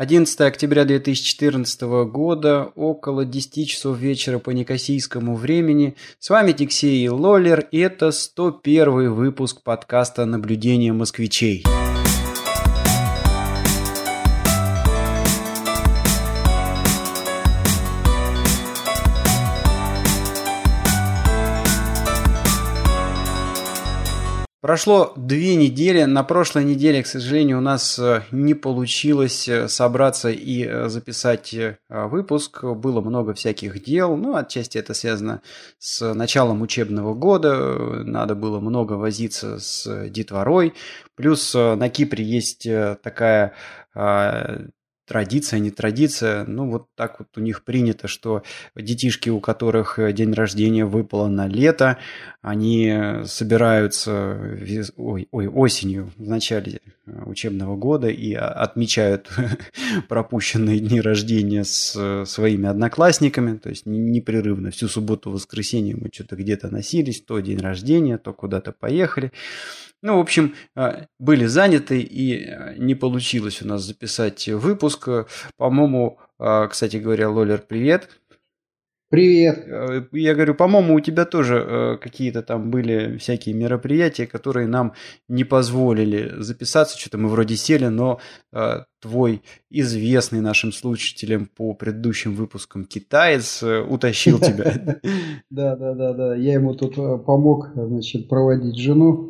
11 0.00 0.40
октября 0.40 0.86
2014 0.86 1.82
года, 2.06 2.72
около 2.74 3.26
10 3.26 3.68
часов 3.68 3.98
вечера 3.98 4.38
по 4.38 4.48
некосийскому 4.48 5.36
времени. 5.36 5.94
С 6.18 6.30
вами 6.30 6.52
Тиксей 6.52 7.06
Лоллер, 7.10 7.68
и 7.70 7.80
это 7.80 8.10
101 8.10 9.12
выпуск 9.12 9.60
подкаста 9.62 10.24
«Наблюдение 10.24 10.94
москвичей». 10.94 11.64
Прошло 24.70 25.12
две 25.16 25.56
недели. 25.56 26.04
На 26.04 26.22
прошлой 26.22 26.62
неделе, 26.62 27.02
к 27.02 27.06
сожалению, 27.08 27.58
у 27.58 27.60
нас 27.60 27.98
э, 27.98 28.22
не 28.30 28.54
получилось 28.54 29.48
э, 29.48 29.66
собраться 29.66 30.30
и 30.30 30.64
э, 30.64 30.88
записать 30.88 31.52
выпуск. 31.88 32.62
Было 32.62 33.00
много 33.00 33.34
всяких 33.34 33.82
дел. 33.82 34.16
Ну, 34.16 34.36
отчасти 34.36 34.78
это 34.78 34.94
связано 34.94 35.42
с 35.80 36.14
началом 36.14 36.62
учебного 36.62 37.14
года. 37.14 38.04
Надо 38.04 38.36
было 38.36 38.60
много 38.60 38.92
возиться 38.92 39.58
с 39.58 40.08
детворой. 40.08 40.74
Плюс 41.16 41.52
на 41.52 41.88
Кипре 41.88 42.24
есть 42.24 42.68
такая 43.02 43.54
традиция, 45.10 45.58
не 45.58 45.72
традиция, 45.72 46.44
ну 46.44 46.70
вот 46.70 46.86
так 46.94 47.18
вот 47.18 47.36
у 47.36 47.40
них 47.40 47.64
принято, 47.64 48.06
что 48.06 48.44
детишки, 48.76 49.28
у 49.28 49.40
которых 49.40 49.98
э, 49.98 50.12
день 50.12 50.32
рождения 50.32 50.84
выпало 50.84 51.26
на 51.26 51.48
лето, 51.48 51.98
они 52.42 52.94
собираются 53.24 54.38
ой, 54.96 55.26
ой, 55.32 55.48
осенью 55.48 56.12
в 56.16 56.28
начале 56.28 56.78
э, 57.06 57.22
учебного 57.26 57.76
года 57.76 58.06
и 58.06 58.34
отмечают 58.34 59.28
пропущенные 60.08 60.78
дни 60.78 61.00
рождения 61.00 61.64
с 61.64 61.96
э, 61.96 62.24
своими 62.24 62.68
одноклассниками, 62.68 63.58
то 63.58 63.68
есть 63.68 63.86
непрерывно. 63.86 64.70
Всю 64.70 64.86
субботу, 64.86 65.32
воскресенье 65.32 65.96
мы 65.96 66.08
что-то 66.12 66.36
где-то 66.36 66.70
носились, 66.70 67.20
то 67.20 67.40
день 67.40 67.58
рождения, 67.58 68.16
то 68.16 68.32
куда-то 68.32 68.70
поехали. 68.70 69.32
Ну, 70.02 70.16
в 70.16 70.20
общем, 70.20 70.54
а, 70.74 71.06
были 71.18 71.44
заняты 71.44 72.00
и 72.00 72.46
а, 72.46 72.74
не 72.78 72.94
получилось 72.94 73.60
у 73.60 73.66
нас 73.66 73.82
записать 73.82 74.48
выпуск. 74.48 75.08
По-моему, 75.58 76.18
а, 76.38 76.68
кстати 76.68 76.96
говоря, 76.96 77.28
Лолер, 77.28 77.62
привет. 77.66 78.08
Привет. 79.10 79.66
Я 80.12 80.34
говорю, 80.34 80.54
по-моему, 80.54 80.94
у 80.94 81.00
тебя 81.00 81.24
тоже 81.24 81.98
какие-то 82.00 82.42
там 82.42 82.70
были 82.70 83.16
всякие 83.16 83.56
мероприятия, 83.56 84.24
которые 84.24 84.68
нам 84.68 84.92
не 85.26 85.42
позволили 85.42 86.40
записаться. 86.40 86.96
Что-то 86.96 87.18
мы 87.18 87.28
вроде 87.28 87.56
сели, 87.56 87.86
но 87.86 88.20
твой 89.00 89.42
известный 89.68 90.40
нашим 90.40 90.70
слушателям 90.70 91.46
по 91.46 91.74
предыдущим 91.74 92.36
выпускам 92.36 92.84
китаец 92.84 93.64
утащил 93.64 94.38
тебя. 94.38 95.00
Да, 95.50 95.74
да, 95.74 95.94
да, 95.94 96.12
да. 96.12 96.36
Я 96.36 96.52
ему 96.52 96.74
тут 96.76 96.94
помог, 96.94 97.70
значит, 97.74 98.28
проводить 98.28 98.78
жену 98.78 99.29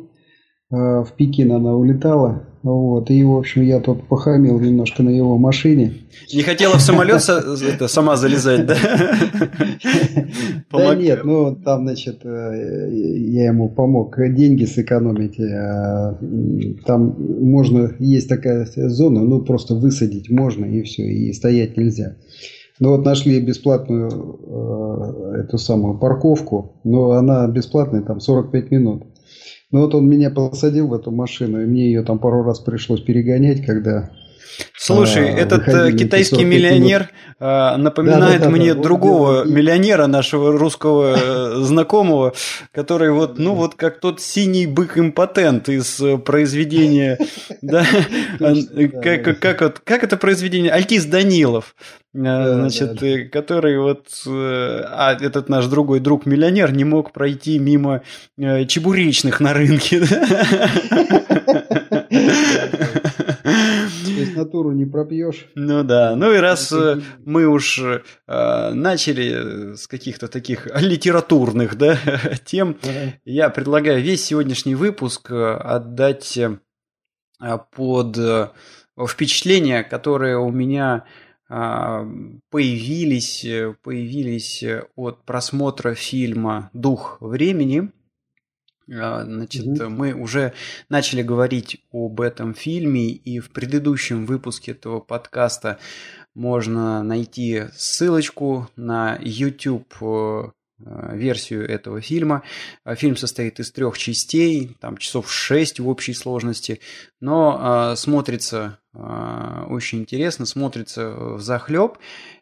в 0.71 1.07
Пекин 1.17 1.51
она 1.51 1.75
улетала. 1.75 2.43
Вот, 2.63 3.09
и, 3.09 3.23
в 3.23 3.35
общем, 3.35 3.63
я 3.63 3.79
тут 3.79 4.07
похамил 4.07 4.59
немножко 4.59 5.01
на 5.01 5.09
его 5.09 5.37
машине. 5.37 5.93
Не 6.31 6.43
хотела 6.43 6.77
в 6.77 6.81
самолет 6.81 7.21
сама 7.87 8.15
залезать, 8.17 8.67
да? 8.67 8.75
Да 10.71 10.95
нет, 10.95 11.23
ну, 11.23 11.55
там, 11.55 11.83
значит, 11.83 12.21
э, 12.23 12.89
я 12.91 13.45
ему 13.47 13.67
помог 13.69 14.15
деньги 14.33 14.65
сэкономить. 14.65 15.39
Э, 15.39 16.15
там 16.85 17.15
можно, 17.17 17.93
есть 17.97 18.29
такая 18.29 18.65
зона, 18.65 19.21
ну, 19.21 19.41
просто 19.41 19.73
высадить 19.73 20.29
можно, 20.29 20.65
и 20.65 20.83
все, 20.83 21.03
и 21.03 21.33
стоять 21.33 21.77
нельзя. 21.77 22.15
Ну 22.79 22.95
вот 22.95 23.05
нашли 23.05 23.39
бесплатную 23.39 24.09
э, 24.09 25.41
эту 25.41 25.57
самую 25.57 25.99
парковку, 25.99 26.79
но 26.83 27.11
она 27.11 27.47
бесплатная, 27.47 28.01
там 28.01 28.19
45 28.19 28.71
минут. 28.71 29.03
Ну 29.71 29.81
вот 29.81 29.95
он 29.95 30.07
меня 30.07 30.29
посадил 30.29 30.87
в 30.87 30.93
эту 30.93 31.11
машину, 31.11 31.61
и 31.61 31.65
мне 31.65 31.85
ее 31.85 32.03
там 32.03 32.19
пару 32.19 32.43
раз 32.43 32.59
пришлось 32.59 33.01
перегонять, 33.01 33.65
когда 33.65 34.11
Слушай, 34.75 35.29
а, 35.29 35.37
этот 35.37 35.67
э, 35.67 35.93
китайский 35.93 36.43
миллионер 36.43 37.09
а, 37.39 37.77
напоминает 37.77 38.39
да, 38.39 38.45
да, 38.45 38.45
да, 38.45 38.49
мне 38.49 38.73
да, 38.73 38.81
другого 38.81 39.45
да, 39.45 39.51
миллионера 39.51 40.07
нашего 40.07 40.57
русского 40.57 41.15
э, 41.15 41.63
знакомого, 41.63 42.33
который 42.71 43.11
вот, 43.11 43.37
ну 43.37 43.53
вот 43.53 43.75
как 43.75 43.99
тот 43.99 44.19
синий 44.21 44.65
бык-импотент 44.65 45.69
из 45.69 45.99
э, 46.01 46.17
произведения, 46.17 47.17
да, 47.61 47.85
как, 49.01 49.39
как, 49.39 49.61
вот, 49.61 49.79
как 49.79 50.03
это 50.03 50.17
произведение? 50.17 50.71
Альтис 50.71 51.05
Данилов, 51.05 51.75
значит, 52.13 53.31
который 53.31 53.79
вот, 53.79 54.07
а 54.27 55.17
этот 55.19 55.49
наш 55.49 55.67
другой 55.67 55.99
друг 55.99 56.25
миллионер 56.25 56.71
не 56.73 56.83
мог 56.83 57.11
пройти 57.13 57.59
мимо 57.59 58.01
чебуречных 58.37 59.39
на 59.39 59.53
рынке. 59.53 60.01
Здесь 64.21 64.35
натуру 64.35 64.71
не 64.71 64.85
пропьешь. 64.85 65.47
Ну 65.55 65.83
да. 65.83 66.15
Ну 66.15 66.31
и 66.33 66.37
раз 66.37 66.71
э, 66.71 67.01
мы 67.25 67.47
уж 67.47 67.79
э, 67.79 68.01
начали 68.73 69.75
с 69.75 69.87
каких-то 69.87 70.27
таких 70.27 70.67
литературных 70.79 71.75
да, 71.77 71.97
тем, 72.45 72.77
я 73.25 73.49
предлагаю 73.49 74.01
весь 74.01 74.23
сегодняшний 74.23 74.75
выпуск 74.75 75.31
э, 75.31 75.53
отдать 75.55 76.39
под 77.75 78.19
впечатления, 79.09 79.83
которые 79.83 80.37
у 80.37 80.51
меня 80.51 81.05
появились, 82.49 83.45
появились 83.83 84.63
от 84.95 85.25
просмотра 85.25 85.95
фильма 85.95 86.69
«Дух 86.73 87.17
времени». 87.19 87.91
А, 88.89 89.23
значит, 89.23 89.65
mm-hmm. 89.65 89.89
мы 89.89 90.13
уже 90.13 90.53
начали 90.89 91.21
говорить 91.21 91.83
об 91.91 92.21
этом 92.21 92.53
фильме, 92.53 93.09
и 93.09 93.39
в 93.39 93.51
предыдущем 93.51 94.25
выпуске 94.25 94.71
этого 94.71 94.99
подкаста 94.99 95.77
можно 96.33 97.03
найти 97.03 97.65
ссылочку 97.73 98.69
на 98.75 99.17
YouTube 99.21 99.93
э, 100.01 100.51
версию 100.85 101.69
этого 101.69 102.01
фильма. 102.01 102.43
А, 102.83 102.95
фильм 102.95 103.15
состоит 103.15 103.59
из 103.59 103.71
трех 103.71 103.97
частей, 103.97 104.77
там 104.79 104.97
часов 104.97 105.31
шесть 105.31 105.79
в 105.79 105.87
общей 105.87 106.13
сложности, 106.13 106.81
но 107.19 107.91
э, 107.93 107.95
смотрится 107.95 108.79
э, 108.93 109.65
очень 109.69 109.99
интересно, 109.99 110.45
смотрится 110.45 111.09
в 111.11 111.41
захлеб. 111.41 111.97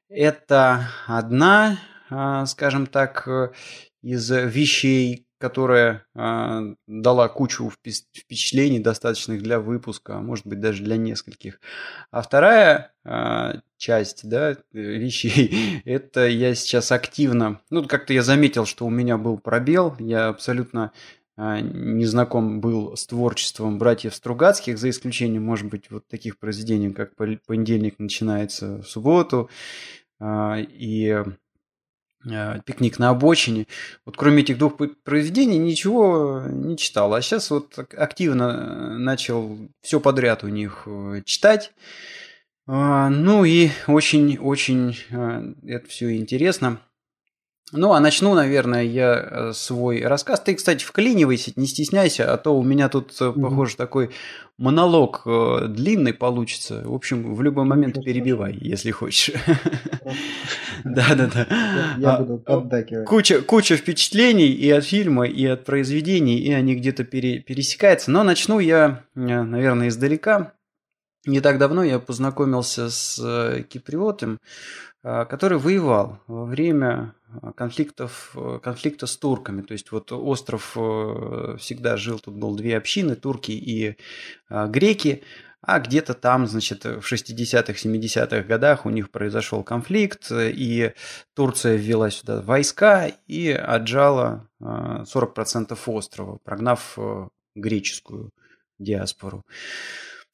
Это 0.10 0.90
одна, 1.08 1.80
э, 2.10 2.46
скажем 2.48 2.88
так, 2.88 3.28
из 4.02 4.30
вещей, 4.30 5.28
которая 5.40 6.06
э, 6.14 6.76
дала 6.86 7.30
кучу 7.30 7.72
впечатлений, 7.72 8.80
достаточных 8.80 9.42
для 9.42 9.60
выпуска, 9.60 10.18
а 10.18 10.22
может 10.22 10.46
быть 10.46 10.60
даже 10.60 10.84
для 10.84 10.98
нескольких. 10.98 11.60
А 12.12 12.22
вторая 12.22 12.94
э, 13.06 13.62
часть 13.78 14.28
да, 14.28 14.58
вещей, 14.74 15.82
это 15.86 16.28
я 16.28 16.54
сейчас 16.54 16.92
активно, 16.92 17.62
ну 17.70 17.88
как-то 17.88 18.14
я 18.14 18.22
заметил, 18.22 18.66
что 18.66 18.86
у 18.86 18.90
меня 18.90 19.18
был 19.18 19.38
пробел, 19.38 19.96
я 19.98 20.28
абсолютно 20.28 20.92
э, 21.38 21.62
не 21.62 22.06
знаком 22.06 22.60
был 22.60 22.98
с 22.98 23.08
творчеством 23.08 23.80
братьев 23.80 24.14
Стругацких, 24.14 24.78
за 24.78 24.90
исключением, 24.90 25.46
может 25.46 25.68
быть, 25.68 25.90
вот 25.90 26.06
таких 26.08 26.38
произведений, 26.38 26.92
как 26.92 27.16
«Понедельник 27.16 27.98
начинается 27.98 28.82
в 28.82 28.84
субботу», 28.84 29.50
э, 30.20 30.62
и 30.68 31.24
Э, 31.24 31.26
пикник 32.66 33.00
на 33.00 33.10
обочине. 33.10 33.68
Вот 34.06 34.18
кроме 34.18 34.44
этих 34.44 34.58
двух 34.58 34.74
произведений 35.04 35.58
ничего 35.58 36.44
не 36.48 36.78
читал. 36.78 37.14
А 37.14 37.22
сейчас 37.22 37.50
вот 37.52 37.78
активно 37.78 38.44
э, 38.44 38.98
начал 38.98 39.58
все 39.82 40.00
подряд 40.00 40.44
у 40.44 40.48
них 40.48 40.84
э, 40.86 41.22
читать. 41.26 41.72
А, 42.68 43.10
ну 43.10 43.46
и 43.46 43.70
очень-очень 43.88 44.98
это 45.68 45.88
все 45.88 46.16
интересно. 46.16 46.80
Ну, 47.72 47.94
а 47.94 48.00
начну, 48.00 48.34
наверное, 48.34 48.84
я 48.84 49.54
свой 49.54 50.04
рассказ. 50.04 50.40
Ты, 50.40 50.56
кстати, 50.56 50.84
вклинивайся, 50.84 51.52
не 51.56 51.68
стесняйся, 51.68 52.34
а 52.34 52.38
то 52.38 52.58
у 52.58 52.64
меня 52.64 52.90
тут, 52.90 53.16
похоже, 53.18 53.76
такой 53.76 54.10
монолог 54.58 55.22
длинный 55.26 56.14
получится. 56.14 56.82
В 56.84 56.94
общем, 56.94 57.36
в 57.36 57.42
любой 57.44 57.66
момент 57.66 58.04
перебивай, 58.04 58.58
если 58.60 58.92
хочешь. 58.92 59.32
Да, 60.84 61.16
да, 61.16 61.30
да. 61.34 61.48
Я 61.98 62.16
а, 62.16 62.20
буду 62.20 62.38
поддакивать. 62.38 63.08
Куча, 63.08 63.42
куча 63.42 63.76
впечатлений 63.76 64.48
и 64.48 64.70
от 64.72 64.86
фильма, 64.86 65.26
и 65.26 65.46
от 65.46 65.66
произведений, 65.66 66.40
и 66.40 66.52
они 66.52 66.76
где-то 66.76 67.04
пере, 67.04 67.40
пересекаются. 67.40 68.12
Но 68.12 68.24
начну 68.24 68.60
я, 68.60 69.04
э, 69.16 69.20
наверное, 69.20 69.90
издалека. 69.90 70.54
Не 71.26 71.42
так 71.42 71.58
давно 71.58 71.84
я 71.84 72.00
познакомился 72.00 72.90
с 72.90 73.20
э, 73.22 73.64
киприотом, 73.64 74.40
э, 75.04 75.26
который 75.26 75.58
воевал 75.58 76.20
во 76.28 76.46
время 76.46 77.14
конфликтов, 77.56 78.36
конфликта 78.64 79.08
с 79.08 79.18
турками. 79.18 79.62
То 79.62 79.74
есть 79.74 79.92
вот 79.92 80.12
остров 80.12 80.72
всегда 80.72 81.98
жил, 81.98 82.20
тут 82.20 82.36
был 82.36 82.56
две 82.56 82.78
общины, 82.78 83.16
турки 83.16 83.52
и 83.52 83.98
греки. 84.50 85.24
а 85.62 85.80
где-то 85.80 86.14
там, 86.14 86.48
значит, 86.48 86.86
в 86.86 87.00
60-х, 87.00 87.74
70-х 87.74 88.44
годах 88.44 88.86
у 88.86 88.90
них 88.90 89.12
произошел 89.12 89.64
конфликт, 89.64 90.32
и 90.32 90.94
Турция 91.36 91.76
ввела 91.76 92.10
сюда 92.10 92.42
войска 92.42 93.12
и 93.28 93.52
отжала 93.52 94.48
40% 94.62 95.78
острова, 95.86 96.38
прогнав 96.44 96.98
греческую 97.56 98.32
диаспору. 98.78 99.46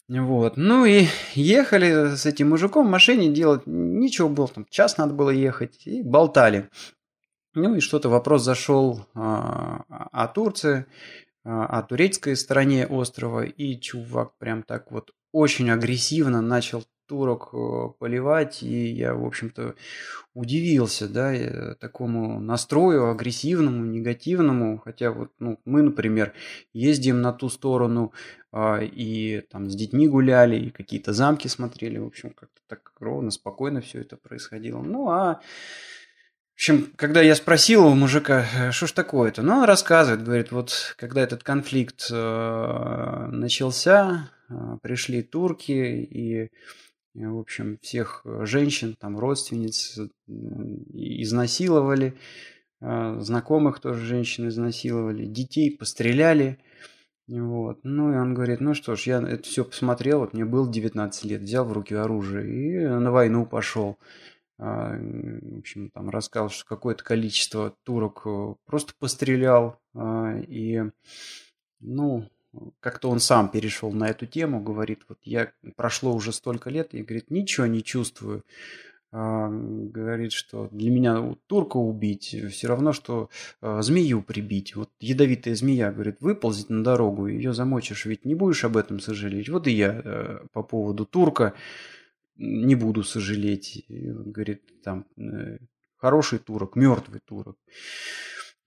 Вот. 0.07 0.55
Ну 0.55 0.85
и 0.85 1.07
ехали 1.33 2.15
с 2.15 2.25
этим 2.25 2.49
мужиком 2.49 2.87
в 2.87 2.91
машине 2.91 3.33
делать 3.33 3.63
ничего 3.65 4.29
было, 4.29 4.47
там 4.47 4.65
час 4.69 4.97
надо 4.97 5.13
было 5.13 5.31
ехать, 5.31 5.87
и 5.87 6.03
болтали. 6.03 6.69
Ну 7.55 7.75
и 7.75 7.79
что-то 7.79 8.09
вопрос 8.09 8.43
зашел 8.43 9.07
а, 9.15 9.83
о 10.11 10.27
Турции, 10.27 10.85
а, 11.43 11.65
о 11.65 11.83
турецкой 11.83 12.35
стороне 12.35 12.85
острова, 12.85 13.45
и 13.45 13.79
чувак 13.79 14.37
прям 14.37 14.61
так 14.61 14.91
вот 14.91 15.11
очень 15.31 15.71
агрессивно 15.71 16.41
начал 16.41 16.83
турок 17.07 17.49
э, 17.53 17.89
поливать, 17.99 18.63
и 18.63 18.87
я, 18.87 19.13
в 19.13 19.25
общем-то, 19.25 19.75
удивился, 20.33 21.07
да, 21.07 21.33
э, 21.33 21.75
такому 21.75 22.39
настрою 22.39 23.09
агрессивному, 23.09 23.85
негативному, 23.85 24.79
хотя 24.79 25.11
вот, 25.11 25.31
ну, 25.39 25.59
мы, 25.65 25.81
например, 25.81 26.33
ездим 26.73 27.21
на 27.21 27.31
ту 27.31 27.49
сторону 27.49 28.11
и 28.81 29.41
там 29.49 29.69
с 29.69 29.75
детьми 29.75 30.07
гуляли, 30.07 30.55
и 30.57 30.71
какие-то 30.71 31.13
замки 31.13 31.47
смотрели, 31.47 31.97
в 31.97 32.05
общем, 32.05 32.31
как-то 32.31 32.61
так 32.67 32.93
ровно, 32.99 33.31
спокойно 33.31 33.81
все 33.81 34.01
это 34.01 34.17
происходило. 34.17 34.81
Ну, 34.81 35.09
а 35.09 35.35
в 35.35 36.55
общем, 36.55 36.93
когда 36.95 37.21
я 37.21 37.35
спросил 37.35 37.85
у 37.85 37.95
мужика, 37.95 38.45
«Э, 38.55 38.71
что 38.71 38.87
ж 38.87 38.93
такое-то, 38.93 39.41
ну, 39.41 39.57
он 39.57 39.63
рассказывает, 39.65 40.23
говорит, 40.23 40.51
вот 40.51 40.95
когда 40.97 41.21
этот 41.21 41.43
конфликт 41.43 42.07
э, 42.09 43.27
начался, 43.31 44.31
э, 44.49 44.77
пришли 44.81 45.21
турки 45.21 45.71
и 45.71 46.49
в 47.15 47.39
общем, 47.39 47.79
всех 47.81 48.21
э, 48.25 48.45
женщин, 48.45 48.95
там, 48.99 49.17
родственниц 49.17 49.97
изнасиловали, 50.27 52.17
э, 52.81 53.17
знакомых 53.21 53.79
тоже 53.79 54.05
женщин 54.05 54.49
изнасиловали, 54.49 55.25
детей 55.25 55.75
постреляли. 55.75 56.59
Вот. 57.27 57.79
Ну, 57.83 58.13
и 58.13 58.17
он 58.17 58.33
говорит, 58.35 58.61
ну 58.61 58.73
что 58.75 58.95
ж, 58.95 59.03
я 59.07 59.21
это 59.21 59.43
все 59.43 59.65
посмотрел, 59.65 60.19
вот 60.19 60.33
мне 60.33 60.45
было 60.45 60.71
19 60.71 61.25
лет, 61.25 61.41
взял 61.41 61.65
в 61.65 61.73
руки 61.73 61.95
оружие 61.95 62.47
и 62.47 62.87
на 62.87 63.11
войну 63.11 63.45
пошел. 63.45 63.97
А, 64.57 64.95
в 64.95 65.59
общем, 65.59 65.89
там 65.89 66.09
рассказал, 66.09 66.49
что 66.49 66.65
какое-то 66.65 67.03
количество 67.03 67.75
турок 67.83 68.21
э, 68.25 68.55
просто 68.65 68.93
пострелял. 68.97 69.79
А, 69.93 70.37
и, 70.47 70.83
ну, 71.79 72.29
как-то 72.79 73.09
он 73.09 73.19
сам 73.19 73.49
перешел 73.49 73.91
на 73.91 74.07
эту 74.07 74.25
тему, 74.27 74.61
говорит, 74.61 75.01
вот 75.09 75.19
я 75.23 75.51
прошло 75.75 76.13
уже 76.13 76.31
столько 76.31 76.69
лет, 76.69 76.93
и 76.93 77.03
говорит, 77.03 77.31
ничего 77.31 77.65
не 77.65 77.83
чувствую. 77.83 78.43
А, 79.17 79.47
говорит, 79.49 80.33
что 80.33 80.67
для 80.73 80.91
меня 80.91 81.37
турка 81.47 81.77
убить 81.77 82.35
все 82.51 82.67
равно, 82.67 82.91
что 82.91 83.29
а, 83.61 83.81
змею 83.81 84.21
прибить. 84.21 84.75
Вот 84.75 84.89
ядовитая 84.99 85.55
змея, 85.55 85.93
говорит, 85.93 86.17
выползет 86.19 86.69
на 86.69 86.83
дорогу, 86.83 87.27
ее 87.27 87.53
замочишь, 87.53 88.03
ведь 88.03 88.25
не 88.25 88.35
будешь 88.35 88.65
об 88.65 88.75
этом 88.75 88.99
сожалеть. 88.99 89.47
Вот 89.47 89.67
и 89.67 89.71
я 89.71 90.01
э, 90.03 90.39
по 90.51 90.63
поводу 90.63 91.05
турка 91.05 91.53
не 92.35 92.75
буду 92.75 93.03
сожалеть. 93.03 93.85
Говорит, 93.87 94.63
там, 94.83 95.05
э, 95.17 95.59
хороший 95.95 96.39
турок, 96.39 96.75
мертвый 96.75 97.21
турок. 97.23 97.55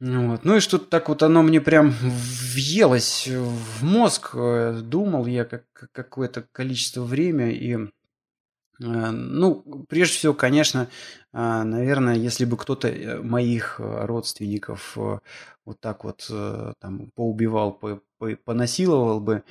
Вот. 0.00 0.44
Ну 0.44 0.56
и 0.56 0.60
что-то 0.60 0.86
так 0.86 1.08
вот 1.08 1.22
оно 1.24 1.42
мне 1.42 1.60
прям 1.60 1.92
въелось 2.00 3.28
в 3.28 3.84
мозг. 3.84 4.30
Э, 4.34 4.80
думал 4.82 5.26
я 5.26 5.44
как, 5.44 5.64
какое-то 5.92 6.46
количество 6.52 7.02
времени. 7.02 7.52
И, 7.52 7.74
э, 7.74 7.88
ну, 8.78 9.84
прежде 9.88 10.14
всего, 10.14 10.34
конечно, 10.34 10.88
э, 11.32 11.62
наверное, 11.62 12.14
если 12.14 12.44
бы 12.44 12.56
кто-то 12.56 13.20
моих 13.22 13.80
родственников 13.80 14.96
вот 14.96 15.80
так 15.80 16.04
вот 16.04 16.30
там 16.80 17.10
поубивал, 17.14 17.80
понасиловал 18.44 19.20
бы, 19.20 19.42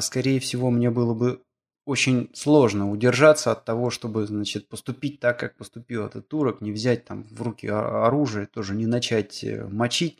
скорее 0.00 0.40
всего, 0.40 0.70
мне 0.70 0.90
было 0.90 1.14
бы 1.14 1.42
очень 1.86 2.30
сложно 2.34 2.90
удержаться 2.90 3.52
от 3.52 3.64
того, 3.64 3.90
чтобы, 3.90 4.26
значит, 4.26 4.68
поступить 4.68 5.20
так, 5.20 5.38
как 5.38 5.56
поступил 5.56 6.04
этот 6.04 6.28
турок, 6.28 6.60
не 6.60 6.72
взять 6.72 7.04
там 7.04 7.24
в 7.30 7.40
руки 7.40 7.68
оружие, 7.68 8.46
тоже 8.46 8.74
не 8.74 8.86
начать 8.86 9.44
э, 9.44 9.64
мочить. 9.68 10.18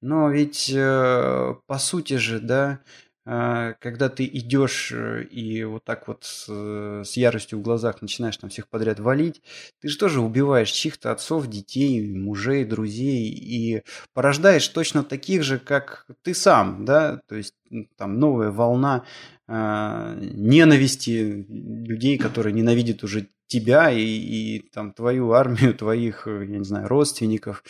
Но 0.00 0.30
ведь, 0.30 0.70
э, 0.74 1.54
по 1.66 1.78
сути 1.78 2.14
же, 2.14 2.40
да, 2.40 2.72
э, 2.72 3.05
когда 3.26 4.08
ты 4.08 4.24
идешь 4.24 4.92
и 4.92 5.64
вот 5.64 5.82
так 5.84 6.06
вот 6.06 6.22
с, 6.22 6.46
с 6.48 7.16
яростью 7.16 7.58
в 7.58 7.62
глазах 7.62 8.00
начинаешь 8.00 8.36
там 8.36 8.50
всех 8.50 8.68
подряд 8.68 9.00
валить, 9.00 9.42
ты 9.80 9.88
же 9.88 9.98
тоже 9.98 10.20
убиваешь 10.20 10.70
чьих-то 10.70 11.10
отцов, 11.10 11.48
детей, 11.48 12.06
мужей, 12.14 12.64
друзей 12.64 13.28
и 13.28 13.82
порождаешь 14.14 14.68
точно 14.68 15.02
таких 15.02 15.42
же, 15.42 15.58
как 15.58 16.06
ты 16.22 16.34
сам, 16.34 16.84
да, 16.84 17.20
то 17.26 17.34
есть 17.34 17.54
там 17.96 18.20
новая 18.20 18.50
волна 18.50 19.04
э, 19.48 20.18
ненависти 20.20 21.46
людей, 21.48 22.18
которые 22.18 22.52
ненавидят 22.52 23.02
уже 23.02 23.28
тебя 23.46 23.90
и, 23.90 24.02
и 24.02 24.68
там 24.72 24.92
твою 24.92 25.32
армию, 25.32 25.74
твоих, 25.78 26.26
я 26.26 26.46
не 26.58 26.64
знаю, 26.64 26.88
родственников. 26.88 27.64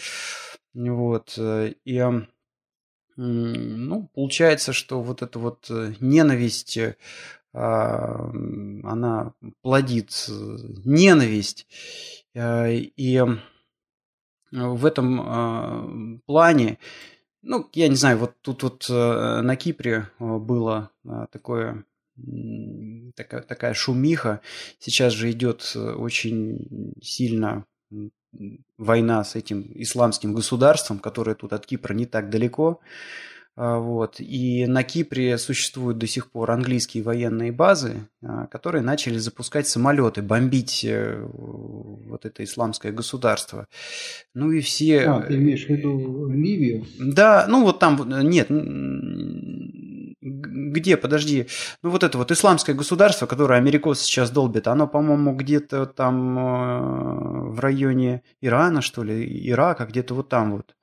Вот. 0.75 1.35
Э, 1.39 1.73
и 1.85 1.99
ну, 3.17 4.11
получается, 4.15 4.73
что 4.73 5.03
вот 5.03 5.23
эта 5.23 5.39
вот 5.39 5.67
э, 5.71 5.95
ненависть, 6.01 6.77
э, 6.77 6.95
она 7.53 9.33
плодит 9.63 10.29
ненависть. 10.85 11.67
И 12.35 13.25
в 14.53 14.87
этом 14.87 16.21
плане 16.27 16.79
ну, 17.47 17.71
я 17.75 17.87
не 17.89 17.95
знаю, 17.95 18.19
вот 18.19 18.35
тут 18.43 18.65
вот 18.65 18.87
э, 18.91 19.41
на 19.41 19.55
Кипре 19.55 20.09
э, 20.19 20.39
было 20.39 20.91
э, 21.05 21.27
такое 21.31 21.85
такая, 23.15 23.43
такая 23.43 23.75
шумиха. 23.75 24.41
Сейчас 24.81 25.13
же 25.13 25.31
идет 25.31 25.77
очень 25.77 26.95
сильно 27.03 27.67
война 28.79 29.25
с 29.25 29.35
этим 29.35 29.71
исламским 29.75 30.35
государством, 30.35 30.99
которое 30.99 31.35
тут 31.35 31.53
от 31.53 31.67
Кипра 31.67 31.95
не 31.95 32.07
так 32.07 32.31
далеко. 32.31 32.81
А, 33.57 33.79
вот. 33.79 34.17
И 34.19 34.67
на 34.67 34.83
Кипре 34.83 35.39
существуют 35.39 35.97
до 35.99 36.07
сих 36.07 36.31
пор 36.31 36.51
английские 36.51 37.03
военные 37.03 37.53
базы, 37.53 38.09
а, 38.23 38.47
которые 38.47 38.83
начали 38.83 39.17
запускать 39.17 39.67
самолеты, 39.67 40.21
бомбить 40.21 40.85
э, 40.85 41.19
вот 41.25 42.27
это 42.27 42.45
исламское 42.45 42.93
государство. 42.93 43.67
Ну 44.35 44.53
и 44.53 44.61
все... 44.61 45.01
А, 45.07 45.23
ты 45.23 45.37
имеешь 45.37 45.67
в 45.67 45.71
виду 45.71 46.29
Ливию? 46.29 46.85
Да, 46.99 47.47
ну 47.49 47.63
вот 47.65 47.79
там, 47.79 48.07
нет, 48.29 48.49
где, 50.77 50.97
подожди, 50.97 51.49
ну 51.83 51.91
вот 51.91 52.03
это 52.03 52.19
вот 52.19 52.31
исламское 52.31 52.77
государство, 52.77 53.27
которое 53.27 53.59
америкосы 53.59 54.05
сейчас 54.05 54.31
долбят, 54.31 54.69
оно, 54.69 54.87
по-моему, 54.87 55.35
где-то 55.35 55.87
там 55.87 56.39
э, 56.39 57.51
в 57.51 57.61
районе 57.61 58.23
Ирана, 58.41 58.83
что 58.83 59.03
ли, 59.03 59.49
Ирака, 59.51 59.87
где-то 59.87 60.15
вот 60.15 60.29
там 60.29 60.53
вот. 60.53 60.75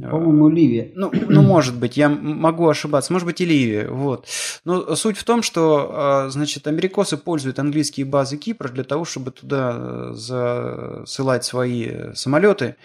По-моему, 0.00 0.48
Ливия. 0.48 0.92
Ну, 0.94 1.10
ну, 1.12 1.42
может 1.42 1.76
быть, 1.76 1.96
я 1.96 2.08
могу 2.08 2.68
ошибаться, 2.68 3.12
может 3.12 3.26
быть 3.26 3.40
и 3.40 3.44
Ливия, 3.44 3.88
вот. 3.88 4.28
Но 4.64 4.94
суть 4.94 5.18
в 5.18 5.24
том, 5.24 5.42
что, 5.42 5.90
а, 5.92 6.28
значит, 6.30 6.68
америкосы 6.68 7.16
пользуют 7.16 7.58
английские 7.58 8.06
базы 8.06 8.36
Кипра 8.36 8.68
для 8.68 8.84
того, 8.84 9.04
чтобы 9.04 9.32
туда 9.32 9.74
э, 9.76 10.12
засылать 10.12 11.44
свои 11.44 12.12
самолеты. 12.14 12.76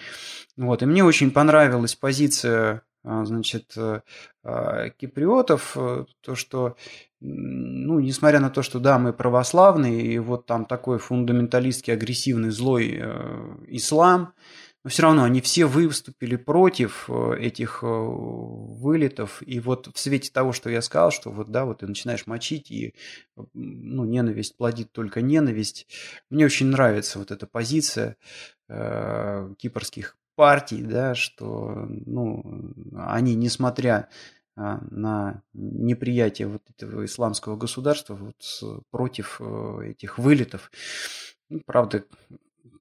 Вот, 0.58 0.82
и 0.82 0.86
мне 0.88 1.04
очень 1.04 1.30
понравилась 1.30 1.94
позиция, 1.96 2.82
значит, 3.04 3.74
э, 3.76 4.02
а, 4.44 4.90
киприотов, 4.90 5.74
э, 5.76 6.06
то, 6.22 6.36
что, 6.36 6.78
ну, 7.20 8.00
несмотря 8.00 8.40
на 8.40 8.50
то, 8.50 8.62
что, 8.64 8.80
да, 8.80 8.98
мы 8.98 9.14
православные, 9.14 10.02
и 10.02 10.20
вот 10.20 10.46
там 10.46 10.66
такой 10.66 11.00
фундаменталистский, 11.00 11.94
агрессивный, 11.94 12.52
злой 12.52 13.02
ислам, 13.68 14.34
но 14.84 14.90
все 14.90 15.04
равно 15.04 15.24
они 15.24 15.40
все 15.40 15.66
выступили 15.66 16.36
против 16.36 17.10
э, 17.10 17.38
этих 17.40 17.84
э, 17.84 17.88
вылетов. 17.88 19.42
И 19.46 19.60
вот 19.62 19.90
в 19.94 19.98
свете 19.98 20.30
того, 20.32 20.52
что 20.52 20.70
я 20.70 20.82
сказал, 20.82 21.12
что 21.12 21.32
вот, 21.32 21.52
да, 21.52 21.64
вот 21.66 21.80
ты 21.80 21.88
начинаешь 21.88 22.28
мочить, 22.28 22.70
и 22.70 22.94
ну, 23.54 24.04
ненависть 24.04 24.58
плодит 24.58 24.92
только 24.92 25.22
ненависть. 25.22 25.88
Мне 26.30 26.46
очень 26.46 26.68
нравится 26.68 27.18
вот 27.18 27.32
эта 27.32 27.48
позиция 27.48 28.18
э, 28.68 29.54
кипрских 29.58 30.18
партий, 30.36 30.82
да, 30.82 31.16
что 31.16 31.88
ну, 31.88 32.74
они, 32.96 33.36
несмотря 33.36 34.10
э, 34.56 34.78
на 34.90 35.42
неприятие 35.54 36.48
вот 36.48 36.62
этого 36.70 37.06
исламского 37.06 37.56
государства 37.56 38.16
вот, 38.16 38.84
против 38.92 39.42
этих 39.42 40.18
вылетов. 40.18 40.72
Ну, 41.50 41.62
правда, 41.66 42.04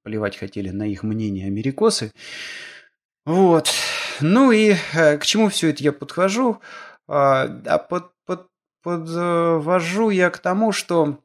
плевать 0.02 0.36
хотели 0.36 0.70
на 0.70 0.84
их 0.84 1.02
мнение 1.02 1.46
америкосы. 1.46 2.12
Вот. 3.24 3.70
Ну 4.20 4.50
и 4.50 4.74
э, 4.94 5.18
к 5.18 5.24
чему 5.24 5.48
все 5.48 5.70
это 5.70 5.82
я 5.82 5.92
подхожу? 5.92 6.60
А, 7.08 7.44
а 7.66 7.78
под, 7.78 8.12
под, 8.26 8.48
подвожу 8.82 10.10
я 10.10 10.30
к 10.30 10.38
тому, 10.38 10.72
что 10.72 11.18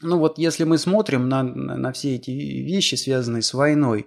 ну 0.00 0.18
вот 0.18 0.38
если 0.38 0.64
мы 0.64 0.78
смотрим 0.78 1.28
на, 1.28 1.42
на, 1.42 1.92
все 1.92 2.16
эти 2.16 2.30
вещи, 2.30 2.94
связанные 2.94 3.42
с 3.42 3.54
войной, 3.54 4.06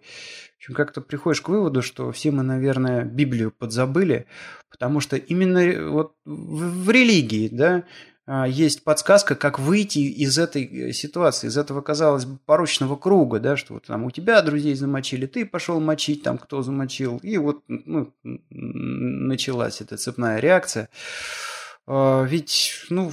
как-то 0.74 1.02
приходишь 1.02 1.42
к 1.42 1.50
выводу, 1.50 1.82
что 1.82 2.12
все 2.12 2.32
мы, 2.32 2.44
наверное, 2.44 3.04
Библию 3.04 3.52
подзабыли, 3.52 4.28
потому 4.70 5.00
что 5.00 5.18
именно 5.18 5.90
вот 5.90 6.14
в, 6.26 6.84
в 6.86 6.90
религии, 6.92 7.50
да, 7.52 7.84
а, 8.28 8.48
есть 8.48 8.84
подсказка, 8.84 9.36
как 9.36 9.60
выйти 9.60 10.00
из 10.00 10.38
этой 10.38 10.64
э, 10.64 10.94
ситуации, 10.94 11.48
из 11.48 11.58
этого, 11.58 11.82
казалось 11.82 12.26
бы, 12.26 12.38
порочного 12.46 12.96
круга, 12.96 13.40
да, 13.40 13.58
что 13.58 13.74
вот 13.74 13.88
там 13.88 14.04
у 14.04 14.12
тебя 14.12 14.42
друзей 14.42 14.76
замочили, 14.76 15.26
ты 15.26 15.46
пошел 15.46 15.80
мочить, 15.80 16.24
там 16.24 16.38
кто 16.38 16.62
замочил, 16.62 17.18
и 17.24 17.38
вот 17.38 17.64
ну, 17.68 18.14
началась 18.24 19.82
эта 19.82 19.98
цепная 19.98 20.40
реакция. 20.40 20.90
А, 21.88 22.24
ведь, 22.24 22.86
ну, 22.90 23.12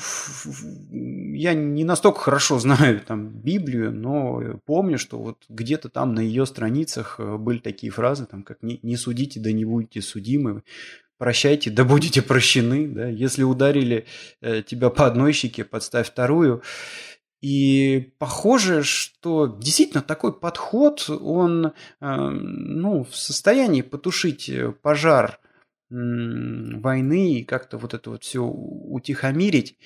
я 1.39 1.55
не 1.55 1.85
настолько 1.85 2.21
хорошо 2.21 2.59
знаю 2.59 3.01
там 3.07 3.29
Библию, 3.29 3.93
но 3.93 4.59
помню, 4.67 4.99
что 4.99 5.19
вот 5.19 5.45
где-то 5.49 5.89
там 5.89 6.15
на 6.15 6.21
ее 6.21 6.47
страницах 6.47 7.17
э, 7.19 7.37
были 7.37 7.59
такие 7.59 7.93
фразы, 7.93 8.27
там, 8.27 8.43
как 8.43 8.63
«не, 8.63 8.81
не 8.83 8.97
судите, 8.97 9.39
да 9.39 9.53
не 9.53 9.65
будете 9.65 10.03
судимы», 10.03 10.63
«прощайте, 11.17 11.71
да 11.71 11.85
будете 11.85 12.23
прощены», 12.23 12.89
да, 12.89 13.07
«если 13.07 13.45
ударили 13.45 14.07
э, 14.41 14.63
тебя 14.63 14.91
по 14.91 15.07
одной 15.07 15.33
щеке, 15.33 15.65
подставь 15.65 16.09
вторую». 16.09 16.63
И 17.41 18.15
похоже, 18.19 18.83
что 18.83 19.47
действительно 19.47 20.03
такой 20.03 20.33
подход, 20.37 21.09
он 21.09 21.67
э, 21.67 21.71
ну, 22.01 23.05
в 23.05 23.15
состоянии 23.15 23.83
потушить 23.83 24.51
пожар 24.83 25.39
войны 25.89 27.35
и 27.35 27.45
как-то 27.45 27.79
вот 27.79 27.95
это 27.95 28.11
вот 28.11 28.25
все 28.25 28.45
утихомирить. 28.45 29.79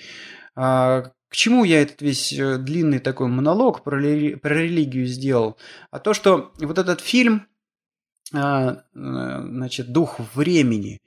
А, 0.57 1.13
к 1.33 1.35
чему 1.35 1.65
я 1.65 1.81
этот 1.81 2.03
весь 2.03 2.31
э, 2.35 2.59
длинный 2.59 2.99
такой 2.99 3.27
монолог 3.27 3.83
про, 3.85 3.97
про 3.97 4.55
религию 4.55 5.07
сделал? 5.07 5.57
А 5.91 5.99
то, 5.99 6.13
что 6.13 6.53
вот 6.61 6.77
этот 6.77 7.01
фильм, 7.01 7.47
а, 8.35 8.75
э, 8.75 8.79
значит, 8.95 9.93
«Дух 9.93 10.21
времени», 10.35 11.01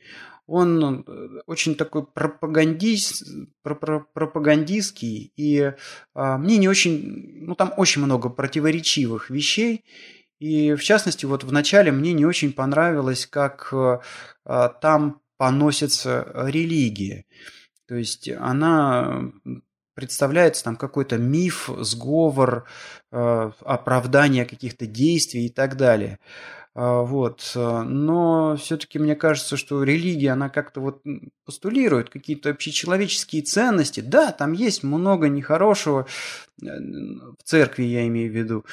он 0.48 1.04
э, 1.06 1.28
очень 1.46 1.76
такой 1.76 2.08
пропагандист, 2.08 3.24
пропагандистский, 3.62 5.32
и 5.36 5.74
а, 6.16 6.40
мне 6.40 6.58
не 6.58 6.70
очень, 6.70 7.46
ну 7.46 7.54
там 7.54 7.72
очень 7.78 8.02
много 8.02 8.30
противоречивых 8.30 9.30
вещей, 9.30 9.86
и 10.40 10.74
в 10.74 10.82
частности, 10.82 11.28
вот 11.28 11.44
в 11.44 11.52
начале 11.52 11.92
мне 11.92 12.14
не 12.14 12.26
очень 12.26 12.52
понравилось, 12.52 13.28
как 13.28 13.72
а, 13.72 14.70
там 14.82 15.22
поносится 15.38 16.32
религия. 16.48 17.26
То 17.88 17.94
есть 17.94 18.28
она 18.28 19.32
представляется 19.96 20.64
там 20.64 20.76
какой-то 20.76 21.18
миф, 21.18 21.70
сговор, 21.80 22.66
э, 23.12 23.52
оправдание 23.62 24.46
каких-то 24.46 24.86
действий 24.86 25.48
и 25.48 25.50
так 25.50 25.78
далее. 25.78 26.20
А, 26.76 27.04
вот. 27.04 27.52
Но 27.56 28.58
все-таки 28.58 29.00
мне 29.00 29.16
кажется, 29.16 29.56
что 29.56 29.84
религия, 29.84 30.32
она 30.32 30.50
как-то 30.50 30.82
вот 30.82 31.02
постулирует 31.46 32.10
какие-то 32.10 32.50
общечеловеческие 32.50 33.44
ценности. 33.44 34.02
Да, 34.02 34.34
там 34.34 34.52
есть 34.52 34.84
много 34.84 35.30
нехорошего, 35.30 36.06
э, 36.62 36.66
в 36.66 37.44
церкви 37.44 37.84
я 37.84 38.06
имею 38.08 38.32
в 38.32 38.36
виду. 38.36 38.66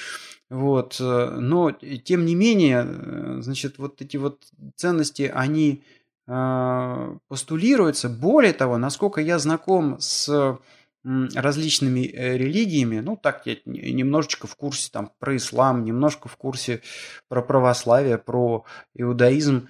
Вот. 0.50 0.99
Э, 1.00 1.31
но, 1.38 1.71
тем 1.71 2.26
не 2.26 2.35
менее, 2.35 2.85
э, 2.87 3.38
значит, 3.41 3.79
вот 3.79 4.02
эти 4.02 4.17
вот 4.19 4.43
ценности, 4.76 5.31
они 5.33 5.83
э, 6.26 7.17
постулируются. 7.29 8.09
Более 8.09 8.52
того, 8.52 8.79
насколько 8.79 9.21
я 9.21 9.38
знаком 9.38 9.99
с 10.00 10.59
различными 11.04 12.00
религиями, 12.14 13.00
ну 13.00 13.16
так 13.16 13.47
я 13.47 13.56
немножечко 13.64 14.47
в 14.47 14.56
курсе 14.56 14.90
там 14.92 15.12
про 15.18 15.37
ислам, 15.37 15.85
немножко 15.85 16.28
в 16.28 16.37
курсе 16.37 16.82
про 17.28 17.42
православие, 17.42 18.18
про 18.18 18.64
иудаизм. 18.94 19.68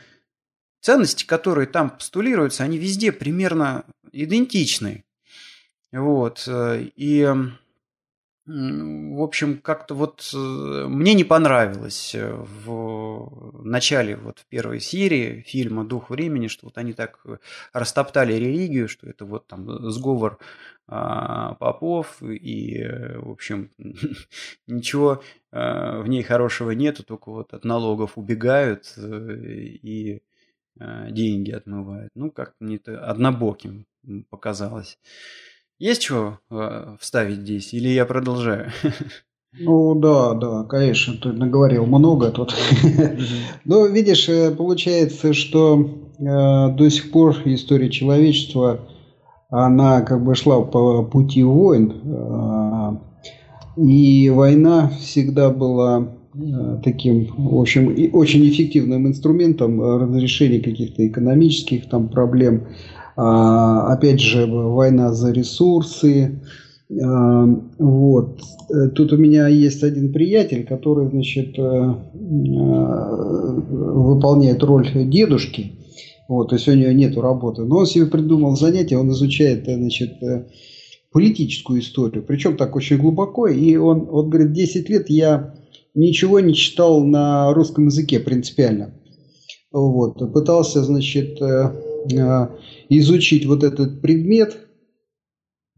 Ценности, 0.80 1.24
которые 1.24 1.68
там 1.68 1.90
постулируются, 1.90 2.64
они 2.64 2.76
везде 2.76 3.12
примерно 3.12 3.84
идентичны. 4.10 5.04
Вот. 5.92 6.48
И 6.48 7.34
в 8.54 9.22
общем, 9.22 9.58
как-то 9.58 9.94
вот 9.94 10.30
э, 10.34 10.36
мне 10.36 11.14
не 11.14 11.24
понравилось 11.24 12.14
э, 12.14 12.34
в 12.34 13.62
начале 13.64 14.16
вот 14.16 14.40
в 14.40 14.46
первой 14.46 14.80
серии 14.80 15.40
фильма 15.40 15.84
«Дух 15.84 16.10
времени», 16.10 16.48
что 16.48 16.66
вот 16.66 16.76
они 16.76 16.92
так 16.92 17.20
э, 17.24 17.38
растоптали 17.72 18.34
религию, 18.34 18.88
что 18.88 19.08
это 19.08 19.24
вот 19.24 19.46
там 19.46 19.90
сговор 19.90 20.38
а, 20.86 21.54
попов, 21.54 22.22
и, 22.22 22.84
в 23.16 23.30
общем, 23.30 23.70
ничего 24.66 25.22
в 25.50 26.04
ней 26.06 26.22
хорошего 26.22 26.72
нету, 26.72 27.04
только 27.04 27.30
вот 27.30 27.54
от 27.54 27.64
налогов 27.64 28.12
убегают 28.16 28.94
и 28.98 30.22
деньги 30.78 31.50
отмывают. 31.50 32.10
Ну, 32.14 32.30
как 32.30 32.54
мне 32.58 32.76
это 32.76 33.04
однобоким 33.04 33.86
показалось. 34.30 34.98
Есть 35.78 36.02
чего 36.02 36.38
э, 36.50 36.96
вставить 37.00 37.40
здесь? 37.40 37.74
Или 37.74 37.88
я 37.88 38.06
продолжаю? 38.06 38.70
Ну 39.60 39.94
да, 39.94 40.32
да, 40.32 40.64
конечно, 40.64 41.14
ты 41.14 41.30
наговорил 41.30 41.84
много 41.84 42.30
тут. 42.30 42.54
Но 43.66 43.86
видишь, 43.86 44.26
э, 44.30 44.50
получается, 44.50 45.34
что 45.34 45.90
э, 46.18 46.24
до 46.74 46.88
сих 46.88 47.10
пор 47.10 47.36
история 47.44 47.90
человечества, 47.90 48.80
она 49.50 50.00
как 50.00 50.24
бы 50.24 50.34
шла 50.34 50.62
по 50.62 51.02
пути 51.02 51.42
войн. 51.42 51.92
Э, 52.02 52.96
и 53.76 54.30
война 54.30 54.90
всегда 54.98 55.50
была 55.50 56.08
э, 56.34 56.78
таким, 56.82 57.28
в 57.36 57.60
общем, 57.60 57.94
очень 58.14 58.48
эффективным 58.48 59.06
инструментом 59.06 59.82
разрешения 59.82 60.60
каких-то 60.60 61.06
экономических 61.06 61.90
там 61.90 62.08
проблем, 62.08 62.62
а, 62.62 63.01
опять 63.16 64.20
же, 64.20 64.46
война 64.46 65.12
за 65.12 65.32
ресурсы. 65.32 66.40
А, 67.00 67.46
вот. 67.78 68.40
Тут 68.94 69.12
у 69.12 69.16
меня 69.16 69.48
есть 69.48 69.82
один 69.82 70.12
приятель, 70.12 70.64
который, 70.64 71.08
значит, 71.10 71.58
э, 71.58 71.62
э, 71.62 71.94
выполняет 73.74 74.62
роль 74.62 74.88
дедушки. 75.08 75.72
Вот, 76.28 76.48
то 76.48 76.54
есть 76.54 76.68
у 76.68 76.72
него 76.72 76.92
нет 76.92 77.16
работы. 77.16 77.64
Но 77.64 77.78
он 77.78 77.86
себе 77.86 78.06
придумал 78.06 78.56
занятие, 78.56 78.98
он 78.98 79.10
изучает, 79.10 79.68
э, 79.68 79.76
значит, 79.76 80.12
политическую 81.12 81.80
историю. 81.80 82.24
Причем 82.26 82.56
так 82.56 82.74
очень 82.74 82.96
глубоко. 82.96 83.46
И 83.46 83.76
он, 83.76 84.06
вот 84.06 84.28
говорит, 84.28 84.52
10 84.52 84.88
лет 84.88 85.10
я 85.10 85.54
ничего 85.94 86.40
не 86.40 86.54
читал 86.54 87.04
на 87.04 87.52
русском 87.52 87.86
языке 87.86 88.20
принципиально. 88.20 88.94
Вот. 89.70 90.32
Пытался, 90.32 90.82
значит, 90.82 91.38
изучить 92.88 93.46
вот 93.46 93.64
этот 93.64 94.00
предмет 94.00 94.56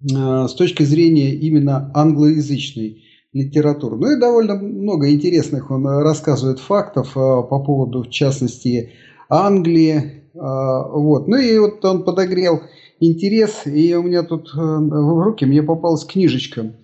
э, 0.02 0.46
с 0.48 0.54
точки 0.54 0.82
зрения 0.82 1.34
именно 1.34 1.90
англоязычной 1.94 3.04
литературы. 3.32 3.96
Ну 3.96 4.16
и 4.16 4.20
довольно 4.20 4.54
много 4.54 5.10
интересных 5.10 5.70
он 5.70 5.86
рассказывает 5.86 6.60
фактов 6.60 7.16
э, 7.16 7.20
по 7.20 7.58
поводу, 7.60 8.02
в 8.02 8.10
частности, 8.10 8.92
Англии. 9.28 10.24
Э, 10.34 10.90
вот. 10.92 11.28
Ну 11.28 11.36
и 11.36 11.58
вот 11.58 11.84
он 11.84 12.04
подогрел 12.04 12.62
интерес, 13.00 13.66
и 13.66 13.94
у 13.94 14.02
меня 14.02 14.22
тут 14.22 14.52
в 14.54 15.22
руки 15.22 15.44
мне 15.44 15.62
попалась 15.62 16.04
книжечка. 16.04 16.74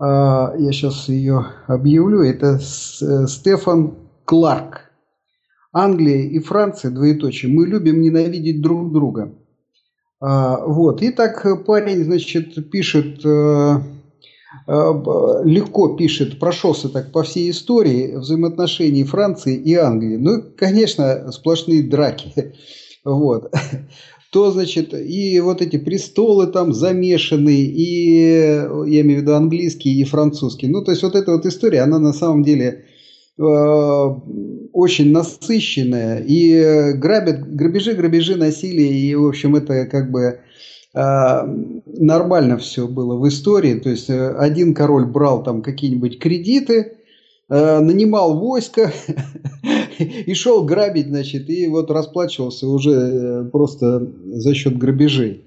Я 0.00 0.72
сейчас 0.72 1.08
ее 1.08 1.46
объявлю. 1.68 2.22
Это 2.22 2.58
Стефан 2.58 3.94
Кларк. 4.24 4.81
Англия 5.72 6.28
и 6.28 6.38
Франция, 6.38 6.90
двоеточие, 6.90 7.50
мы 7.50 7.66
любим 7.66 8.02
ненавидеть 8.02 8.60
друг 8.60 8.92
друга. 8.92 9.34
А, 10.20 10.64
вот. 10.64 11.02
И 11.02 11.10
так 11.10 11.64
парень, 11.66 12.04
значит, 12.04 12.70
пишет, 12.70 13.24
э, 13.24 13.78
э, 14.68 14.92
легко 15.44 15.96
пишет, 15.96 16.38
прошелся 16.38 16.90
так 16.90 17.10
по 17.10 17.22
всей 17.22 17.50
истории 17.50 18.16
взаимоотношений 18.16 19.04
Франции 19.04 19.56
и 19.56 19.74
Англии. 19.74 20.16
Ну, 20.16 20.42
конечно, 20.56 21.32
сплошные 21.32 21.82
драки. 21.82 22.54
Вот. 23.04 23.52
То, 24.30 24.52
значит, 24.52 24.94
и 24.94 25.40
вот 25.40 25.60
эти 25.60 25.76
престолы 25.76 26.46
там 26.46 26.72
замешаны, 26.72 27.64
и, 27.64 28.28
я 28.46 29.00
имею 29.00 29.18
в 29.18 29.22
виду 29.22 29.34
английский 29.34 30.00
и 30.00 30.04
французский. 30.04 30.68
Ну, 30.68 30.84
то 30.84 30.92
есть, 30.92 31.02
вот 31.02 31.16
эта 31.16 31.32
вот 31.32 31.44
история, 31.44 31.80
она 31.80 31.98
на 31.98 32.12
самом 32.12 32.44
деле 32.44 32.84
очень 33.38 35.12
насыщенная. 35.12 36.18
И 36.26 36.92
грабят, 36.94 37.54
грабежи, 37.54 37.94
грабежи, 37.94 38.36
насилие. 38.36 38.92
И, 38.92 39.14
в 39.14 39.26
общем, 39.26 39.56
это 39.56 39.86
как 39.86 40.10
бы 40.10 40.40
э, 40.94 41.42
нормально 41.86 42.58
все 42.58 42.88
было 42.88 43.16
в 43.16 43.28
истории. 43.28 43.78
То 43.78 43.90
есть, 43.90 44.10
э, 44.10 44.34
один 44.34 44.74
король 44.74 45.06
брал 45.06 45.42
там 45.42 45.62
какие-нибудь 45.62 46.18
кредиты, 46.18 46.98
э, 47.48 47.78
нанимал 47.80 48.38
войско 48.38 48.92
и 49.98 50.34
шел 50.34 50.64
грабить, 50.64 51.08
значит, 51.08 51.48
и 51.48 51.66
вот 51.68 51.90
расплачивался 51.90 52.66
уже 52.66 53.48
просто 53.52 54.10
за 54.26 54.54
счет 54.54 54.78
грабежей. 54.78 55.46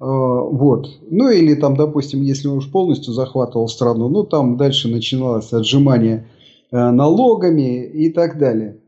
Вот. 0.00 0.88
Ну 1.10 1.30
или 1.30 1.54
там, 1.54 1.76
допустим, 1.76 2.22
если 2.22 2.48
он 2.48 2.58
уж 2.58 2.70
полностью 2.70 3.12
захватывал 3.12 3.68
страну, 3.68 4.08
ну 4.08 4.24
там 4.24 4.56
дальше 4.56 4.88
начиналось 4.88 5.52
отжимание 5.52 6.26
налогами 6.74 7.84
и 7.84 8.12
так 8.12 8.38
далее. 8.38 8.80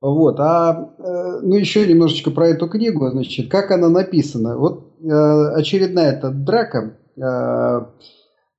Вот. 0.00 0.38
А 0.40 0.94
ну 1.42 1.54
еще 1.54 1.86
немножечко 1.86 2.30
про 2.30 2.48
эту 2.48 2.68
книгу, 2.68 3.08
значит, 3.10 3.50
как 3.50 3.70
она 3.70 3.88
написана. 3.88 4.56
Вот 4.58 4.92
очередная 5.02 6.12
эта 6.12 6.30
драка 6.30 6.98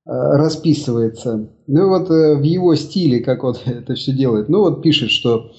расписывается. 0.04 1.50
Ну 1.66 1.88
вот 1.88 2.08
в 2.08 2.42
его 2.42 2.74
стиле, 2.74 3.20
как 3.20 3.44
он 3.44 3.56
это 3.64 3.94
все 3.94 4.12
делает. 4.12 4.48
Ну 4.48 4.60
вот 4.60 4.82
пишет, 4.82 5.10
что 5.10 5.50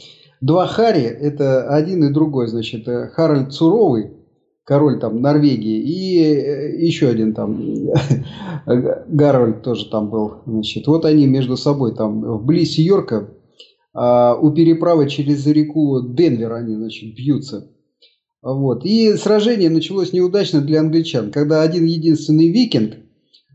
два 0.42 0.68
Хари, 0.68 1.04
это 1.04 1.70
один 1.70 2.04
и 2.06 2.14
другой, 2.14 2.48
значит, 2.48 2.88
Харальд 3.14 3.54
Суровый, 3.54 4.17
король 4.68 5.00
там 5.00 5.22
Норвегии, 5.22 5.80
и 5.80 6.22
э, 6.22 6.86
еще 6.86 7.08
один 7.08 7.34
там, 7.34 7.58
Гарольд 9.08 9.64
тоже 9.64 9.90
там 9.90 10.10
был, 10.10 10.42
значит, 10.46 10.86
вот 10.88 11.06
они 11.06 11.26
между 11.26 11.56
собой 11.56 11.96
там 11.96 12.22
вблизи 12.22 12.84
Йорка, 12.84 13.30
а 13.94 14.36
у 14.36 14.52
переправы 14.52 15.10
через 15.10 15.48
реку 15.48 16.02
Денвер 16.02 16.52
они, 16.52 16.76
значит, 16.76 17.16
бьются. 17.16 17.72
Вот. 18.44 18.86
И 18.86 19.14
сражение 19.14 19.70
началось 19.70 20.12
неудачно 20.12 20.60
для 20.60 20.82
англичан, 20.82 21.32
когда 21.32 21.62
один 21.62 21.86
единственный 21.86 22.50
викинг 22.50 22.96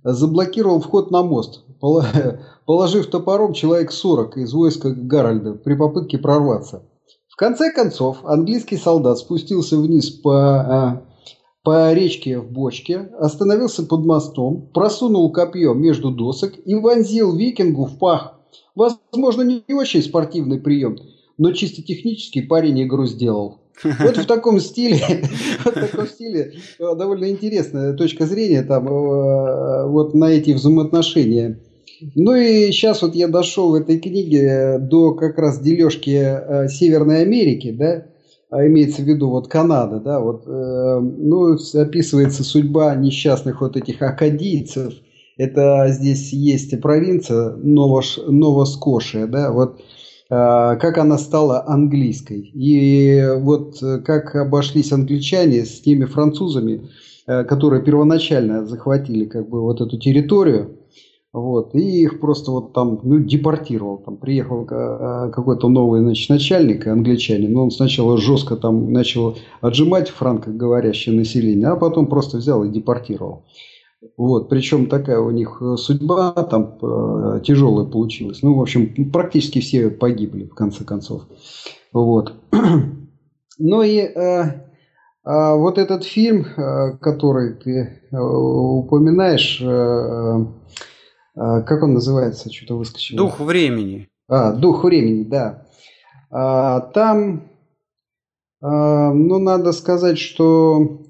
заблокировал 0.02 0.80
вход 0.80 1.10
на 1.10 1.22
мост, 1.22 1.64
положив 2.66 3.06
топором 3.08 3.52
человек 3.52 3.92
40 3.92 4.38
из 4.38 4.52
войска 4.54 4.90
Гарольда 4.90 5.52
при 5.52 5.74
попытке 5.74 6.16
прорваться. 6.16 6.88
В 7.32 7.36
конце 7.36 7.72
концов, 7.72 8.18
английский 8.24 8.76
солдат 8.76 9.16
спустился 9.16 9.78
вниз 9.78 10.10
по, 10.10 10.34
а, 10.36 11.02
по 11.62 11.90
речке 11.94 12.38
в 12.38 12.52
бочке, 12.52 13.08
остановился 13.18 13.84
под 13.84 14.04
мостом, 14.04 14.68
просунул 14.74 15.32
копье 15.32 15.72
между 15.72 16.10
досок 16.10 16.52
и 16.66 16.74
вонзил 16.74 17.34
викингу 17.34 17.86
в 17.86 17.98
пах. 17.98 18.38
Возможно, 18.74 19.40
не 19.40 19.72
очень 19.72 20.02
спортивный 20.02 20.60
прием, 20.60 20.98
но 21.38 21.52
чисто 21.52 21.80
технический 21.80 22.42
парень 22.42 22.82
игру 22.82 23.06
сделал. 23.06 23.62
Вот 23.82 24.18
в 24.18 24.26
таком 24.26 24.60
стиле, 24.60 24.98
в 25.64 25.70
таком 25.70 26.06
стиле 26.06 26.52
э, 26.78 26.94
довольно 26.94 27.30
интересная 27.30 27.94
точка 27.94 28.26
зрения 28.26 28.62
там 28.62 28.86
э, 28.86 29.86
вот 29.86 30.12
на 30.12 30.26
эти 30.26 30.50
взаимоотношения 30.50 31.58
ну 32.14 32.34
и 32.34 32.70
сейчас 32.72 33.02
вот 33.02 33.14
я 33.14 33.28
дошел 33.28 33.70
в 33.70 33.74
этой 33.74 33.98
книге 33.98 34.78
до 34.78 35.14
как 35.14 35.38
раз 35.38 35.60
дележки 35.60 36.10
э, 36.10 36.68
Северной 36.68 37.22
Америки, 37.22 37.70
да, 37.70 38.06
а 38.50 38.66
имеется 38.66 39.02
в 39.02 39.06
виду 39.06 39.30
вот 39.30 39.48
Канада, 39.48 40.00
да, 40.00 40.20
вот, 40.20 40.44
э, 40.46 41.00
ну, 41.00 41.56
описывается 41.74 42.44
судьба 42.44 42.94
несчастных 42.94 43.60
вот 43.60 43.76
этих 43.76 44.02
акадийцев. 44.02 44.94
Это 45.38 45.86
здесь 45.88 46.32
есть 46.32 46.78
провинция 46.80 47.56
Новош, 47.56 48.18
Новоскошия, 48.26 49.26
да, 49.26 49.50
вот 49.50 49.80
э, 49.80 49.84
как 50.28 50.98
она 50.98 51.18
стала 51.18 51.66
английской. 51.66 52.50
И 52.54 53.26
вот 53.38 53.78
как 54.04 54.34
обошлись 54.36 54.92
англичане 54.92 55.64
с 55.64 55.80
теми 55.80 56.04
французами, 56.04 56.90
э, 57.26 57.44
которые 57.44 57.82
первоначально 57.82 58.66
захватили 58.66 59.24
как 59.24 59.48
бы 59.48 59.62
вот 59.62 59.80
эту 59.80 59.98
территорию, 59.98 60.76
вот, 61.32 61.74
и 61.74 62.02
их 62.02 62.20
просто 62.20 62.50
вот 62.50 62.74
там, 62.74 63.00
ну, 63.02 63.18
депортировал. 63.18 63.98
Там 63.98 64.18
приехал 64.18 64.66
э, 64.70 65.30
какой-то 65.32 65.68
новый, 65.68 66.00
значит, 66.00 66.28
начальник, 66.28 66.86
англичанин, 66.86 67.52
но 67.52 67.64
он 67.64 67.70
сначала 67.70 68.18
жестко 68.18 68.56
там 68.56 68.92
начал 68.92 69.38
отжимать 69.62 70.10
франкоговорящее 70.10 71.16
население, 71.16 71.68
а 71.68 71.76
потом 71.76 72.06
просто 72.06 72.36
взял 72.36 72.64
и 72.64 72.70
депортировал. 72.70 73.44
Вот, 74.16 74.48
причем 74.50 74.86
такая 74.86 75.20
у 75.20 75.30
них 75.30 75.62
судьба 75.76 76.32
там 76.32 76.76
э, 76.82 77.40
тяжелая 77.44 77.86
получилась. 77.86 78.42
Ну, 78.42 78.54
в 78.54 78.60
общем, 78.60 79.10
практически 79.10 79.60
все 79.60 79.88
погибли 79.88 80.44
в 80.44 80.54
конце 80.54 80.84
концов. 80.84 81.22
Вот. 81.92 82.34
Ну 83.58 83.82
и 83.82 83.98
э, 83.98 84.44
а 85.24 85.54
вот 85.54 85.78
этот 85.78 86.04
фильм, 86.04 86.44
э, 86.44 86.96
который 87.00 87.54
ты 87.54 88.00
э, 88.10 88.16
упоминаешь, 88.16 89.60
э, 89.62 90.46
как 91.34 91.82
он 91.82 91.94
называется? 91.94 92.52
Что-то 92.52 92.76
выскочило. 92.76 93.16
Дух 93.16 93.40
времени. 93.40 94.08
А, 94.28 94.52
дух 94.52 94.84
времени, 94.84 95.24
да. 95.24 95.66
А, 96.30 96.80
там, 96.80 97.48
а, 98.60 99.12
ну, 99.12 99.38
надо 99.38 99.72
сказать, 99.72 100.18
что 100.18 101.02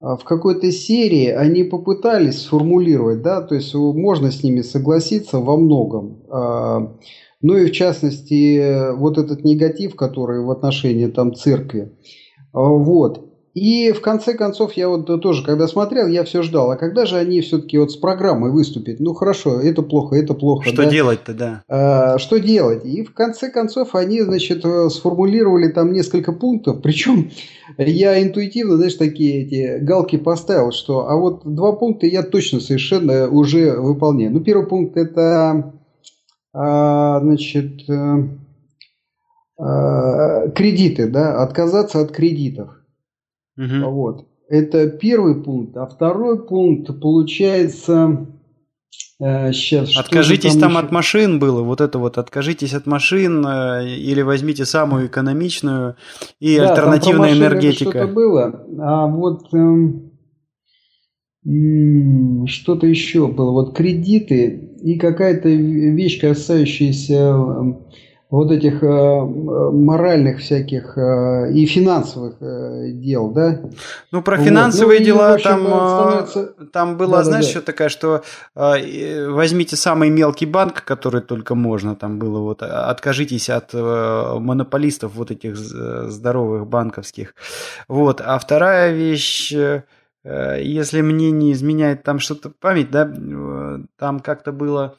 в 0.00 0.20
какой-то 0.24 0.70
серии 0.70 1.28
они 1.28 1.64
попытались 1.64 2.42
сформулировать, 2.42 3.20
да, 3.20 3.42
то 3.42 3.56
есть 3.56 3.74
можно 3.74 4.30
с 4.30 4.44
ними 4.44 4.60
согласиться 4.62 5.40
во 5.40 5.56
многом. 5.56 6.22
Ну 7.40 7.56
и 7.56 7.66
в 7.66 7.72
частности, 7.72 8.94
вот 8.94 9.18
этот 9.18 9.44
негатив, 9.44 9.96
который 9.96 10.40
в 10.40 10.50
отношении 10.52 11.08
там 11.08 11.34
церкви. 11.34 11.96
Вот. 12.52 13.27
И 13.54 13.92
в 13.92 14.00
конце 14.00 14.34
концов, 14.34 14.74
я 14.74 14.88
вот 14.88 15.06
тоже, 15.20 15.44
когда 15.44 15.66
смотрел, 15.66 16.06
я 16.06 16.24
все 16.24 16.42
ждал, 16.42 16.70
а 16.70 16.76
когда 16.76 17.06
же 17.06 17.16
они 17.16 17.40
все-таки 17.40 17.78
вот 17.78 17.90
с 17.90 17.96
программой 17.96 18.50
выступят? 18.50 19.00
Ну 19.00 19.14
хорошо, 19.14 19.60
это 19.60 19.82
плохо, 19.82 20.16
это 20.16 20.34
плохо. 20.34 20.68
Что 20.68 20.84
да? 20.84 20.90
делать-то, 20.90 21.34
да? 21.34 21.62
А, 21.68 22.18
что 22.18 22.38
делать? 22.38 22.84
И 22.84 23.02
в 23.02 23.12
конце 23.14 23.50
концов 23.50 23.94
они, 23.94 24.20
значит, 24.20 24.64
сформулировали 24.92 25.68
там 25.68 25.92
несколько 25.92 26.32
пунктов, 26.32 26.80
причем 26.82 27.30
я 27.78 28.22
интуитивно, 28.22 28.76
знаешь, 28.76 28.94
такие 28.94 29.42
эти 29.42 29.78
галки 29.82 30.16
поставил, 30.16 30.70
что 30.70 31.08
а 31.08 31.16
вот 31.16 31.42
два 31.44 31.72
пункта 31.72 32.06
я 32.06 32.22
точно 32.22 32.60
совершенно 32.60 33.28
уже 33.28 33.80
выполняю. 33.80 34.30
Ну 34.30 34.40
первый 34.40 34.66
пункт 34.66 34.96
это, 34.96 35.72
а, 36.52 37.20
значит, 37.20 37.88
а, 39.58 40.48
кредиты, 40.50 41.08
да, 41.08 41.42
отказаться 41.42 42.00
от 42.00 42.12
кредитов. 42.12 42.77
Угу. 43.58 43.90
Вот. 43.90 44.26
Это 44.48 44.88
первый 44.88 45.42
пункт. 45.42 45.76
А 45.76 45.86
второй 45.86 46.46
пункт 46.46 47.00
получается... 47.00 48.26
Э, 49.20 49.52
сейчас, 49.52 49.96
откажитесь 49.96 50.52
там, 50.52 50.60
там 50.60 50.70
еще? 50.70 50.80
от 50.80 50.92
машин 50.92 51.38
было, 51.40 51.62
вот 51.62 51.80
это 51.80 51.98
вот, 51.98 52.18
откажитесь 52.18 52.72
от 52.72 52.86
машин 52.86 53.44
э, 53.44 53.88
или 53.88 54.22
возьмите 54.22 54.64
самую 54.64 55.08
экономичную 55.08 55.96
и 56.38 56.56
да, 56.56 56.70
альтернативная 56.70 57.32
энергетика. 57.32 57.90
Что-то 57.90 58.06
было, 58.06 58.64
а 58.78 59.08
вот 59.08 59.52
э, 59.52 59.66
что-то 62.46 62.86
еще 62.86 63.26
было, 63.26 63.50
вот 63.50 63.76
кредиты 63.76 64.76
и 64.82 64.96
какая-то 64.98 65.48
вещь, 65.48 66.20
касающаяся 66.20 67.34
вот 68.30 68.50
этих 68.50 68.82
э, 68.82 69.20
моральных 69.72 70.40
всяких 70.40 70.98
э, 70.98 71.50
и 71.52 71.64
финансовых 71.64 72.36
э, 72.40 72.90
дел, 72.92 73.30
да? 73.30 73.62
Ну, 74.12 74.22
про 74.22 74.36
финансовые 74.36 74.98
вот. 74.98 75.06
ну, 75.08 75.14
дела 75.14 75.32
общем, 75.34 75.50
там, 75.50 75.66
становится... 75.66 76.46
там 76.72 76.96
было, 76.98 77.18
да, 77.18 77.24
знаешь, 77.24 77.46
да, 77.46 77.52
да. 77.52 77.58
что 77.58 77.62
такая, 77.62 77.88
что 77.88 78.22
э, 78.54 79.28
возьмите 79.30 79.76
самый 79.76 80.10
мелкий 80.10 80.44
банк, 80.44 80.84
который 80.84 81.22
только 81.22 81.54
можно, 81.54 81.96
там 81.96 82.18
было 82.18 82.40
вот, 82.40 82.62
откажитесь 82.62 83.48
от 83.48 83.70
э, 83.72 84.38
монополистов 84.38 85.14
вот 85.14 85.30
этих 85.30 85.56
здоровых 85.56 86.66
банковских. 86.66 87.34
Вот, 87.88 88.20
а 88.20 88.38
вторая 88.38 88.92
вещь... 88.92 89.54
Э, 89.54 89.82
если 90.24 91.00
мне 91.00 91.30
не 91.30 91.52
изменяет 91.52 92.02
там 92.02 92.18
что-то 92.18 92.50
память, 92.50 92.90
да, 92.90 93.10
там 93.96 94.20
как-то 94.20 94.52
было 94.52 94.96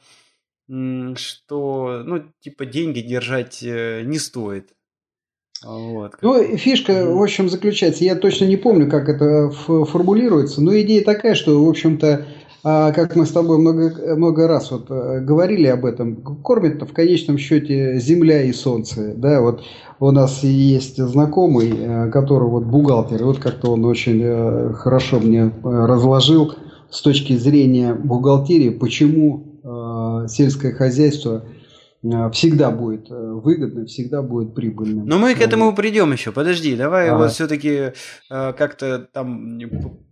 что, 1.16 2.02
ну, 2.04 2.22
типа, 2.40 2.64
деньги 2.64 3.00
держать 3.00 3.62
э, 3.62 4.02
не 4.04 4.18
стоит. 4.18 4.68
Вот. 5.64 6.12
Ну, 6.22 6.56
фишка, 6.56 7.06
в 7.06 7.20
общем, 7.20 7.48
заключается, 7.50 8.04
я 8.04 8.14
точно 8.14 8.44
не 8.46 8.56
помню, 8.56 8.88
как 8.88 9.08
это 9.08 9.50
формулируется, 9.50 10.62
но 10.62 10.78
идея 10.80 11.04
такая, 11.04 11.34
что, 11.34 11.62
в 11.62 11.68
общем-то, 11.68 12.24
а, 12.62 12.92
как 12.92 13.16
мы 13.16 13.26
с 13.26 13.30
тобой 13.30 13.58
много, 13.58 14.16
много 14.16 14.46
раз 14.46 14.70
вот 14.70 14.90
э, 14.90 15.20
говорили 15.20 15.66
об 15.66 15.84
этом, 15.84 16.16
кормит 16.16 16.80
в 16.82 16.92
конечном 16.92 17.36
счете 17.36 17.98
земля 17.98 18.42
и 18.42 18.52
солнце. 18.52 19.14
Да, 19.16 19.40
вот 19.40 19.62
у 19.98 20.10
нас 20.10 20.42
есть 20.44 20.98
знакомый, 20.98 21.72
э, 21.74 22.10
который 22.10 22.48
вот 22.48 22.64
бухгалтер, 22.64 23.24
вот 23.24 23.38
как-то 23.38 23.72
он 23.72 23.84
очень 23.84 24.74
хорошо 24.74 25.20
мне 25.20 25.52
разложил 25.62 26.54
с 26.90 27.02
точки 27.02 27.34
зрения 27.36 27.94
бухгалтерии, 27.94 28.70
почему 28.70 29.46
сельское 30.28 30.72
хозяйство 30.72 31.44
э, 32.02 32.30
всегда 32.32 32.70
будет 32.70 33.10
э, 33.10 33.14
выгодно, 33.14 33.86
всегда 33.86 34.22
будет 34.22 34.54
прибыльным. 34.54 35.06
Но 35.06 35.18
мы 35.18 35.34
к 35.34 35.40
этому 35.40 35.74
придем 35.74 36.12
еще. 36.12 36.32
Подожди, 36.32 36.76
давай 36.76 37.10
а. 37.10 37.16
вот 37.16 37.32
все-таки 37.32 37.92
как-то 38.28 39.08
там 39.12 39.58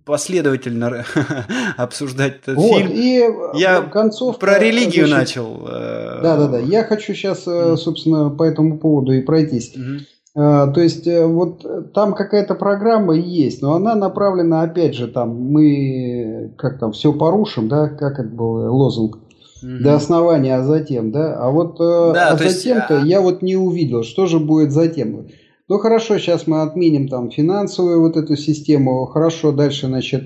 последовательно 0.05 1.05
обсуждать 1.77 2.39
этот 2.43 2.57
вот, 2.57 2.79
фильм. 2.79 2.91
И 2.93 3.59
Я 3.59 3.83
концовка, 3.83 4.41
про 4.41 4.59
религию 4.59 5.07
значит, 5.07 5.37
начал. 5.37 5.61
Да, 5.65 6.37
да, 6.37 6.49
да. 6.49 6.59
Я 6.59 6.85
хочу 6.85 7.15
сейчас, 7.15 7.45
собственно, 7.45 8.31
по 8.31 8.43
этому 8.43 8.79
поводу 8.79 9.13
и 9.13 9.21
пройтись. 9.21 9.75
Угу. 9.77 10.05
То 10.39 10.75
есть 10.77 11.07
э, 11.09 11.27
вот 11.27 11.93
там 11.95 12.15
какая-то 12.15 12.55
программа 12.55 13.17
есть, 13.17 13.61
но 13.61 13.75
она 13.75 13.97
направлена, 13.97 14.63
опять 14.63 14.95
же, 14.95 15.09
там 15.09 15.35
мы 15.35 16.53
как 16.57 16.79
там 16.79 16.93
все 16.93 17.13
порушим, 17.13 17.69
да, 17.69 17.89
как 17.89 18.21
это 18.21 18.29
был 18.29 18.73
лозунг 18.73 19.19
угу. 19.63 19.83
до 19.83 19.95
основания, 19.95 20.57
а 20.57 20.63
затем, 20.63 21.11
да, 21.13 21.37
а 21.39 21.51
вот 21.51 21.77
э, 21.81 22.13
да, 22.15 22.29
а 22.29 22.37
затем-то 22.37 22.97
есть... 22.97 23.07
я 23.07 23.21
вот 23.21 23.43
не 23.43 23.57
увидел, 23.57 24.03
что 24.03 24.27
же 24.27 24.39
будет 24.39 24.73
затем. 24.73 25.29
Ну 25.69 25.79
хорошо, 25.79 26.19
сейчас 26.19 26.47
мы 26.47 26.63
отменим 26.63 27.09
там 27.09 27.31
финансовую 27.31 28.01
вот 28.01 28.17
эту 28.17 28.37
систему, 28.37 29.05
хорошо, 29.07 29.53
дальше, 29.53 29.87
значит, 29.87 30.25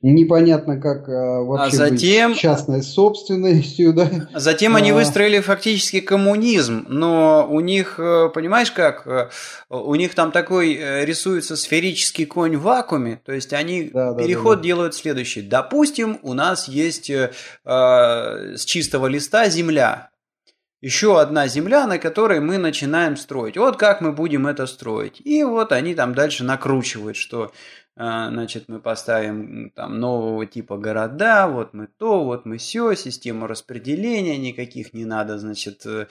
Непонятно, 0.00 0.80
как 0.80 1.08
а, 1.08 1.42
вообще 1.42 1.76
а 1.76 1.88
затем, 1.88 2.30
быть 2.30 2.40
частной 2.40 2.82
собственностью, 2.84 3.92
да. 3.92 4.08
Затем 4.32 4.76
а... 4.76 4.78
они 4.78 4.92
выстроили 4.92 5.40
фактически 5.40 5.98
коммунизм, 6.00 6.86
но 6.88 7.48
у 7.50 7.58
них, 7.58 7.98
э, 7.98 8.28
понимаешь 8.32 8.70
как, 8.70 9.08
э, 9.08 9.28
у 9.68 9.94
них 9.96 10.14
там 10.14 10.30
такой 10.30 11.04
рисуется 11.04 11.56
сферический 11.56 12.26
конь 12.26 12.56
в 12.56 12.62
вакууме, 12.62 13.20
то 13.24 13.32
есть 13.32 13.52
они 13.52 13.90
да, 13.92 14.12
да, 14.12 14.22
переход 14.22 14.58
да, 14.58 14.62
да. 14.62 14.66
делают 14.66 14.94
следующий. 14.94 15.42
Допустим, 15.42 16.20
у 16.22 16.32
нас 16.32 16.68
есть 16.68 17.10
э, 17.10 17.32
с 17.64 18.64
чистого 18.64 19.08
листа 19.08 19.48
земля, 19.48 20.10
еще 20.80 21.20
одна 21.20 21.48
земля, 21.48 21.86
на 21.86 21.98
которой 21.98 22.40
мы 22.40 22.56
начинаем 22.56 23.16
строить. 23.16 23.56
Вот 23.56 23.76
как 23.76 24.00
мы 24.00 24.12
будем 24.12 24.46
это 24.46 24.66
строить. 24.66 25.20
И 25.24 25.42
вот 25.42 25.72
они 25.72 25.94
там 25.94 26.14
дальше 26.14 26.44
накручивают, 26.44 27.16
что 27.16 27.44
а, 27.46 27.50
значит, 27.98 28.68
мы 28.68 28.80
поставим 28.80 29.70
там 29.74 29.98
нового 29.98 30.46
типа 30.46 30.76
города, 30.76 31.48
вот 31.48 31.74
мы 31.74 31.88
то, 31.88 32.24
вот 32.24 32.46
мы 32.46 32.58
все, 32.58 32.94
систему 32.94 33.48
распределения, 33.48 34.38
никаких 34.38 34.94
не 34.94 35.04
надо, 35.04 35.38
значит, 35.38 35.84
э, 35.84 36.06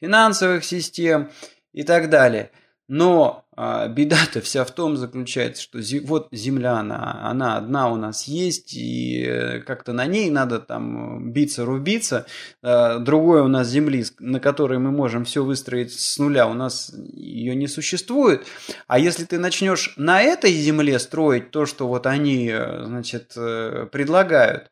финансовых 0.00 0.64
систем 0.64 1.30
и 1.72 1.82
так 1.82 2.10
далее. 2.10 2.52
Но 2.86 3.44
а, 3.54 3.86
беда-то 3.86 4.40
вся 4.40 4.64
в 4.64 4.70
том 4.70 4.96
заключается, 4.96 5.62
что 5.62 5.82
зи, 5.82 6.00
вот 6.00 6.28
земля, 6.32 6.78
она, 6.78 7.20
она 7.22 7.58
одна 7.58 7.90
у 7.90 7.96
нас 7.96 8.24
есть, 8.24 8.72
и 8.74 9.22
э, 9.26 9.60
как-то 9.60 9.92
на 9.92 10.06
ней 10.06 10.30
надо 10.30 10.58
там 10.58 11.30
биться, 11.32 11.66
рубиться. 11.66 12.24
А, 12.62 12.98
другой 12.98 13.42
у 13.42 13.48
нас 13.48 13.68
земли, 13.68 14.06
на 14.18 14.40
которой 14.40 14.78
мы 14.78 14.90
можем 14.90 15.26
все 15.26 15.44
выстроить 15.44 15.92
с 15.92 16.18
нуля, 16.18 16.46
у 16.46 16.54
нас 16.54 16.94
ее 17.12 17.54
не 17.54 17.68
существует. 17.68 18.46
А 18.86 18.98
если 18.98 19.24
ты 19.24 19.38
начнешь 19.38 19.92
на 19.96 20.22
этой 20.22 20.52
земле 20.52 20.98
строить 20.98 21.50
то, 21.50 21.66
что 21.66 21.86
вот 21.86 22.06
они, 22.06 22.48
э, 22.50 22.84
значит, 22.86 23.32
э, 23.36 23.86
предлагают, 23.92 24.70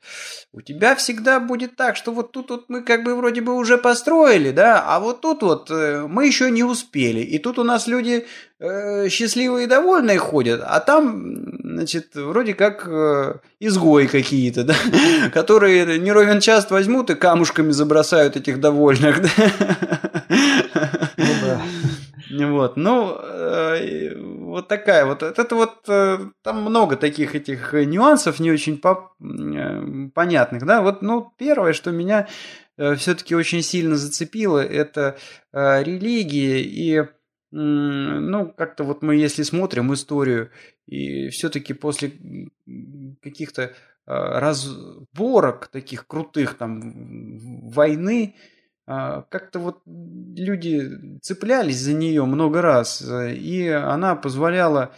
у 0.53 0.62
тебя 0.62 0.97
всегда 0.97 1.38
будет 1.38 1.77
так, 1.77 1.97
что 1.97 2.12
вот 2.12 2.33
тут 2.33 2.49
вот 2.49 2.64
мы 2.71 2.83
как 2.83 3.05
бы 3.05 3.14
вроде 3.14 3.43
бы 3.43 3.55
уже 3.55 3.77
построили, 3.77 4.53
да, 4.53 4.83
а 4.87 5.01
вот 5.01 5.21
тут 5.21 5.43
вот 5.43 5.69
мы 5.71 6.27
еще 6.27 6.51
не 6.51 6.64
успели. 6.64 7.21
И 7.21 7.38
тут 7.38 7.59
у 7.59 7.64
нас 7.64 7.87
люди 7.87 8.27
Э, 8.62 9.09
счастливые 9.09 9.64
и 9.64 9.66
довольные 9.66 10.18
ходят, 10.18 10.61
а 10.62 10.81
там, 10.81 11.35
значит, 11.64 12.14
вроде 12.14 12.53
как 12.53 12.87
э, 12.87 13.37
изгои 13.59 14.05
какие-то, 14.05 14.64
да, 14.64 14.75
которые 15.33 15.99
не 15.99 16.12
ровен 16.12 16.40
час 16.40 16.70
возьмут 16.70 17.09
и 17.09 17.14
камушками 17.14 17.70
забросают 17.70 18.37
этих 18.37 18.61
довольных, 18.61 19.23
да. 19.23 19.31
Ну, 21.16 21.27
да. 21.42 22.46
Вот, 22.49 22.77
ну, 22.77 23.16
э, 23.18 24.14
вот 24.20 24.68
такая 24.68 25.07
вот, 25.07 25.23
это 25.23 25.55
вот, 25.55 25.77
э, 25.88 26.18
там 26.42 26.61
много 26.61 26.96
таких 26.96 27.35
этих 27.35 27.73
нюансов 27.73 28.40
не 28.40 28.53
очень 28.53 28.77
по, 28.77 29.11
э, 29.23 30.09
понятных, 30.14 30.66
да, 30.66 30.83
вот, 30.83 31.01
ну, 31.01 31.33
первое, 31.38 31.73
что 31.73 31.92
меня 31.92 32.29
э, 32.77 32.94
все-таки 32.96 33.35
очень 33.35 33.62
сильно 33.62 33.96
зацепило, 33.96 34.62
это 34.62 35.16
э, 35.55 35.83
религия 35.83 36.61
и 36.61 37.07
ну, 37.53 38.53
как-то 38.57 38.85
вот 38.85 39.03
мы, 39.03 39.17
если 39.17 39.43
смотрим 39.43 39.93
историю, 39.93 40.51
и 40.87 41.29
все-таки 41.31 41.73
после 41.73 42.13
каких-то 43.23 43.75
а, 44.07 44.41
разборок 44.41 45.69
таких 45.69 46.07
крутых 46.07 46.55
там 46.55 47.71
войны, 47.71 48.35
а, 48.87 49.23
как-то 49.31 49.59
вот 49.61 49.83
люди 49.87 51.19
цеплялись 51.23 51.79
за 51.79 51.93
нее 51.93 52.25
много 52.25 52.61
раз, 52.61 53.03
э, 53.03 53.35
и 53.35 53.69
она 53.69 54.17
позволяла 54.17 54.93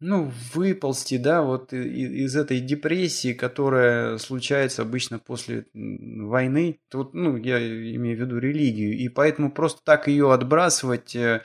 ну, 0.00 0.30
выползти, 0.54 1.18
да, 1.18 1.42
вот 1.42 1.74
из 1.74 2.34
этой 2.34 2.60
депрессии, 2.60 3.34
которая 3.34 4.16
случается 4.16 4.82
обычно 4.82 5.18
после 5.18 5.66
войны. 5.74 6.80
Тут, 6.90 7.12
ну, 7.12 7.36
я 7.36 7.58
имею 7.58 8.16
в 8.16 8.20
виду 8.20 8.38
религию, 8.38 8.96
и 8.96 9.08
поэтому 9.08 9.50
просто 9.50 9.82
так 9.84 10.08
ее 10.08 10.32
отбрасывать 10.32 11.14
э, 11.14 11.42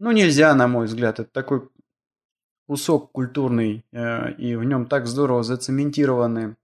ну, 0.00 0.12
нельзя, 0.12 0.54
на 0.54 0.66
мой 0.66 0.86
взгляд. 0.86 1.20
Это 1.20 1.30
такой 1.30 1.68
кусок 2.66 3.12
культурный, 3.12 3.84
э, 3.92 4.32
и 4.34 4.56
в 4.56 4.64
нем 4.64 4.86
так 4.86 5.06
здорово 5.06 5.42
зацементированы 5.42 6.56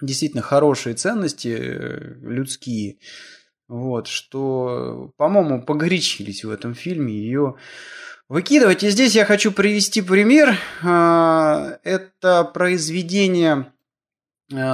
действительно 0.00 0.42
хорошие 0.42 0.94
ценности 0.94 1.48
э, 1.48 2.14
людские, 2.22 2.98
вот, 3.68 4.06
что, 4.06 5.12
по-моему, 5.18 5.62
погорячились 5.62 6.44
в 6.44 6.50
этом 6.50 6.74
фильме 6.74 7.12
ее 7.12 7.56
выкидывать. 8.28 8.82
И 8.84 8.90
здесь 8.90 9.14
я 9.14 9.26
хочу 9.26 9.52
привести 9.52 10.00
пример. 10.00 10.56
Э, 10.82 11.78
это 11.84 12.44
произведение 12.44 13.72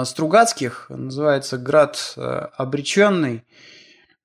Стругацких, 0.04 0.86
называется 0.88 1.56
«Град 1.56 2.14
обреченный». 2.16 3.44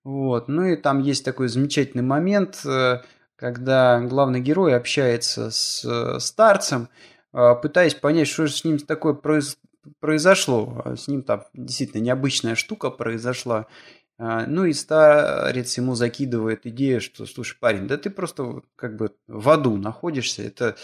Вот. 0.03 0.47
Ну 0.47 0.65
и 0.65 0.75
там 0.75 0.99
есть 0.99 1.23
такой 1.23 1.47
замечательный 1.47 2.01
момент– 2.01 2.65
когда 3.43 3.99
главный 3.99 4.39
герой 4.39 4.73
общается 4.73 5.51
с 5.51 5.83
э, 5.83 6.17
старцем, 6.21 6.87
э, 7.33 7.55
пытаясь 7.61 7.93
понять, 7.93 8.29
что 8.29 8.47
же 8.47 8.53
с 8.53 8.63
ним 8.63 8.79
такое 8.79 9.13
произ... 9.13 9.57
произошло. 9.99 10.81
С 10.95 11.09
ним 11.09 11.23
там 11.23 11.43
действительно 11.53 11.99
необычная 11.99 12.55
штука 12.55 12.89
произошла. 12.89 13.67
Э, 14.17 14.45
ну 14.47 14.63
и 14.63 14.71
старец 14.71 15.77
ему 15.77 15.93
закидывает 15.93 16.65
идею, 16.67 17.01
что, 17.01 17.25
слушай, 17.25 17.57
парень, 17.59 17.85
да 17.85 17.97
ты 17.97 18.09
просто 18.09 18.61
как 18.77 18.95
бы 18.95 19.11
в 19.27 19.49
аду 19.49 19.75
находишься. 19.75 20.41
Это 20.41 20.77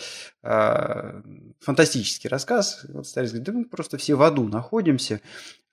э, 0.44 1.22
фантастический 1.62 2.30
рассказ. 2.30 2.86
Вот 2.90 3.08
старец 3.08 3.30
говорит, 3.30 3.46
да 3.46 3.54
мы 3.54 3.64
просто 3.64 3.98
все 3.98 4.16
в 4.16 4.22
аду 4.22 4.50
находимся, 4.50 5.22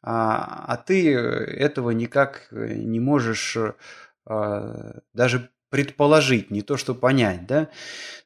а, 0.03 0.67
а 0.69 0.77
ты 0.77 1.13
этого 1.13 1.91
никак 1.91 2.47
не 2.53 3.01
можешь 3.01 3.57
э, 3.57 4.93
даже 5.15 5.51
предположить, 5.77 6.51
не 6.51 6.63
то 6.63 6.79
что 6.79 6.95
понять, 6.95 7.47
да? 7.47 7.69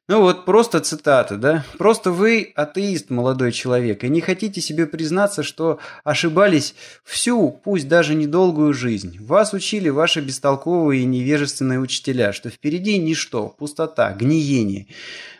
Ну 0.07 0.21
вот 0.21 0.45
просто 0.45 0.79
цитата, 0.79 1.37
да? 1.37 1.65
Просто 1.79 2.13
вы 2.13 2.53
атеист, 2.55 3.11
молодой 3.11 3.51
человек, 3.51 4.05
и 4.05 4.09
не 4.09 4.21
хотите 4.21 4.61
себе 4.61 4.87
признаться, 4.87 5.43
что 5.43 5.81
ошибались 6.05 6.77
всю, 7.03 7.51
пусть 7.51 7.89
даже 7.89 8.15
недолгую 8.15 8.73
жизнь. 8.73 9.19
Вас 9.19 9.53
учили 9.53 9.89
ваши 9.89 10.21
бестолковые 10.21 11.03
и 11.03 11.07
невежественные 11.07 11.81
учителя, 11.81 12.33
что 12.33 12.51
впереди 12.51 12.99
ничто, 12.99 13.49
пустота, 13.49 14.13
гниение. 14.13 14.87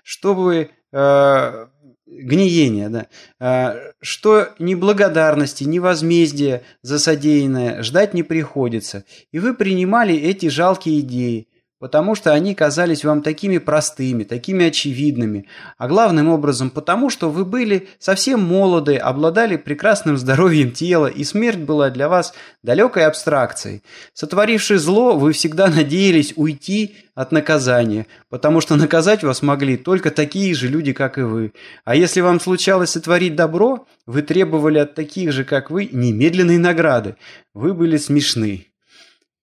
Чтобы... 0.03 0.71
Э, 0.91 1.69
гниение, 2.11 2.89
да, 2.89 3.07
э, 3.39 3.93
что 4.01 4.49
ни 4.59 4.75
благодарности, 4.75 5.63
ни 5.63 5.79
возмездия 5.79 6.65
за 6.83 6.99
содеянное 6.99 7.85
ждать 7.85 8.15
не 8.15 8.25
приходится, 8.25 9.05
и 9.31 9.39
вы 9.39 9.55
принимали 9.55 10.17
эти 10.17 10.49
жалкие 10.49 11.01
идеи, 11.01 11.47
потому 11.81 12.15
что 12.15 12.33
они 12.33 12.55
казались 12.55 13.05
вам 13.05 13.23
такими 13.23 13.59
простыми, 13.59 14.23
такими 14.23 14.67
очевидными, 14.67 15.47
а 15.79 15.89
главным 15.89 16.29
образом 16.29 16.71
потому, 16.71 17.09
что 17.09 17.31
вы 17.31 17.45
были 17.45 17.89
совсем 17.99 18.43
молоды, 18.43 18.97
обладали 18.97 19.57
прекрасным 19.57 20.19
здоровьем 20.19 20.73
тела, 20.73 21.07
и 21.07 21.25
смерть 21.25 21.59
была 21.59 21.89
для 21.91 22.09
вас 22.09 22.35
далекой 22.63 23.07
абстракцией. 23.07 23.83
Сотворивши 24.13 24.79
зло, 24.79 25.17
вы 25.17 25.33
всегда 25.33 25.69
надеялись 25.69 26.35
уйти 26.37 26.97
от 27.15 27.33
наказания, 27.33 28.07
потому 28.29 28.61
что 28.61 28.77
наказать 28.77 29.23
вас 29.23 29.41
могли 29.43 29.79
только 29.79 30.11
такие 30.11 30.55
же 30.55 30.69
люди, 30.69 30.93
как 30.93 31.17
и 31.17 31.23
вы. 31.23 31.53
А 31.85 31.97
если 31.97 32.21
вам 32.21 32.41
случалось 32.41 32.91
сотворить 32.91 33.37
добро, 33.37 33.87
вы 34.07 34.21
требовали 34.21 34.79
от 34.79 34.95
таких 34.95 35.33
же, 35.33 35.45
как 35.45 35.71
вы, 35.71 35.89
немедленной 35.91 36.59
награды. 36.59 37.17
Вы 37.55 37.73
были 37.73 37.97
смешны. 37.97 38.70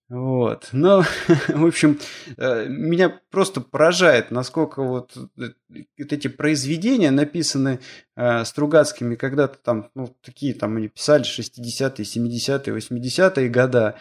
Вот. 0.10 0.70
Но, 0.72 1.04
в 1.50 1.66
общем, 1.66 2.00
э, 2.38 2.68
меня 2.70 3.20
просто 3.30 3.60
поражает, 3.60 4.32
насколько 4.32 4.82
вот, 4.82 5.18
э, 5.38 5.50
эти 5.98 6.30
произведения 6.30 7.12
написаны 7.12 7.80
э, 8.16 8.46
Стругацкими 8.46 9.16
когда-то 9.16 9.58
там, 9.62 9.90
ну, 9.96 10.16
такие 10.22 10.54
там 10.54 10.78
они 10.78 10.88
писали 10.88 11.24
60-е, 11.24 12.06
70-е, 12.06 12.78
80-е 12.78 13.50
года. 13.50 13.96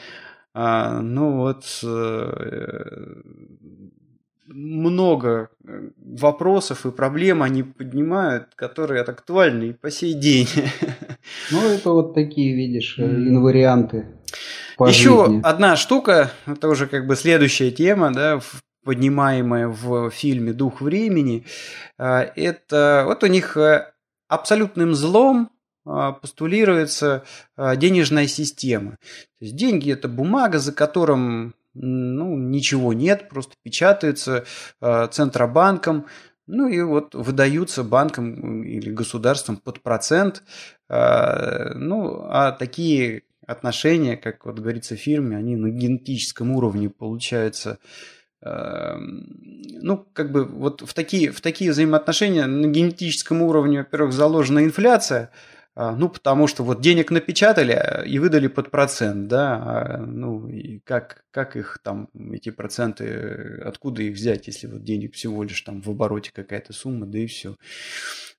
А, 0.59 1.03
ну 1.03 1.37
вот 1.37 1.67
много 4.47 5.51
вопросов 5.69 6.87
и 6.87 6.91
проблем 6.91 7.43
они 7.43 7.63
поднимают, 7.63 8.55
которые 8.55 9.03
актуальны 9.03 9.65
и 9.65 9.73
по 9.73 9.91
сей 9.91 10.15
день. 10.15 10.49
Ну, 11.51 11.59
это 11.61 11.91
вот 11.91 12.15
такие, 12.15 12.55
видишь, 12.55 13.01
инварианты 13.01 14.07
по 14.77 14.89
Еще 14.89 15.27
жизни. 15.27 15.41
одна 15.43 15.77
штука, 15.77 16.31
это 16.47 16.69
уже 16.69 16.87
как 16.87 17.07
бы 17.07 17.17
следующая 17.17 17.71
тема, 17.71 18.13
да, 18.13 18.41
поднимаемое 18.85 19.69
в 19.69 20.11
фильме 20.11 20.53
«Дух 20.53 20.81
времени», 20.81 21.45
это 21.99 23.05
вот 23.07 23.23
у 23.25 23.27
них 23.27 23.57
абсолютным 24.29 24.95
злом 24.95 25.51
постулируется 25.85 27.25
денежная 27.57 28.27
система. 28.27 28.93
То 29.39 29.45
есть 29.45 29.57
деньги– 29.57 29.93
это 29.93 30.09
бумага, 30.09 30.59
за 30.59 30.73
которым 30.73 31.55
ну, 31.75 32.37
ничего 32.37 32.93
нет, 32.93 33.29
просто 33.29 33.55
печатается 33.63 34.45
Центробанком, 34.81 36.07
ну 36.47 36.69
и 36.69 36.81
вот 36.81 37.15
выдаются 37.15 37.83
банкам 37.83 38.63
или 38.63 38.91
государством 38.91 39.57
под 39.57 39.83
процент. 39.83 40.45
Ну, 40.89 42.25
а 42.29 42.53
такие 42.53 43.25
отношения, 43.47 44.17
как 44.17 44.45
вот 44.47 44.59
говорится 44.59 44.97
в 44.97 45.01
фильме, 45.01 45.37
они 45.37 45.57
на 45.57 45.71
генетическом 45.71 46.53
уровне 46.53 46.91
получаются 46.91 47.79
эм, 48.43 49.27
ну, 49.81 50.07
как 50.13 50.33
бы 50.33 50.45
вот 50.45 50.83
в 50.83 50.95
такие, 50.95 51.31
в 51.31 51.41
такие 51.41 51.71
взаимоотношения 51.71 52.47
на 52.47 52.67
генетическом 52.67 53.43
уровне, 53.43 53.79
во-первых, 53.79 54.13
заложена 54.13 54.65
инфляция, 54.65 55.31
а, 55.79 55.95
ну, 55.95 56.09
потому 56.09 56.47
что 56.47 56.65
вот 56.65 56.81
денег 56.81 57.11
напечатали 57.11 57.73
а, 57.73 58.03
и 58.03 58.19
выдали 58.19 58.47
под 58.47 58.71
процент, 58.71 59.29
да, 59.29 59.57
а, 59.57 59.99
ну, 59.99 60.49
и 60.49 60.79
как, 60.81 61.25
как 61.31 61.55
их 61.55 61.79
там, 61.83 62.09
эти 62.33 62.51
проценты, 62.51 63.61
откуда 63.63 64.03
их 64.03 64.15
взять, 64.15 64.47
если 64.47 64.69
вот 64.69 64.85
денег 64.85 65.15
всего 65.15 65.43
лишь 65.43 65.61
там 65.61 65.83
в 65.83 65.91
обороте 65.91 66.31
какая-то 66.33 66.73
сумма, 66.73 67.05
да 67.05 67.19
и 67.19 67.27
все. 67.27 67.57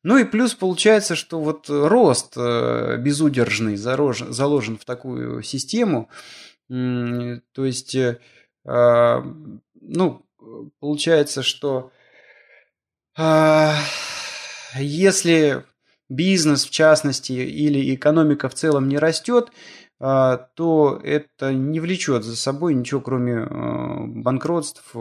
Ну 0.04 0.18
и 0.18 0.26
плюс 0.26 0.54
получается, 0.54 1.16
что 1.16 1.40
вот 1.40 1.66
рост 1.70 2.34
э, 2.38 2.98
безудержный 2.98 3.76
заложен 3.76 4.78
в 4.78 4.86
такую 4.86 5.42
систему, 5.44 6.10
то 6.70 7.66
есть, 7.66 7.96
э, 7.96 8.20
ну, 8.66 10.26
получается, 10.80 11.44
что 11.44 11.92
если 14.76 15.64
бизнес 16.10 16.66
в 16.66 16.70
частности 16.70 17.34
или 17.34 17.94
экономика 17.94 18.50
в 18.50 18.54
целом 18.54 18.88
не 18.88 18.98
растет, 18.98 19.50
а, 19.50 19.54
то 20.00 21.02
это 21.04 21.54
не 21.54 21.80
влечет 21.80 22.24
за 22.24 22.36
собой 22.36 22.76
ничего, 22.76 23.02
кроме 23.02 23.38
а, 23.38 24.04
банкротств 24.06 24.94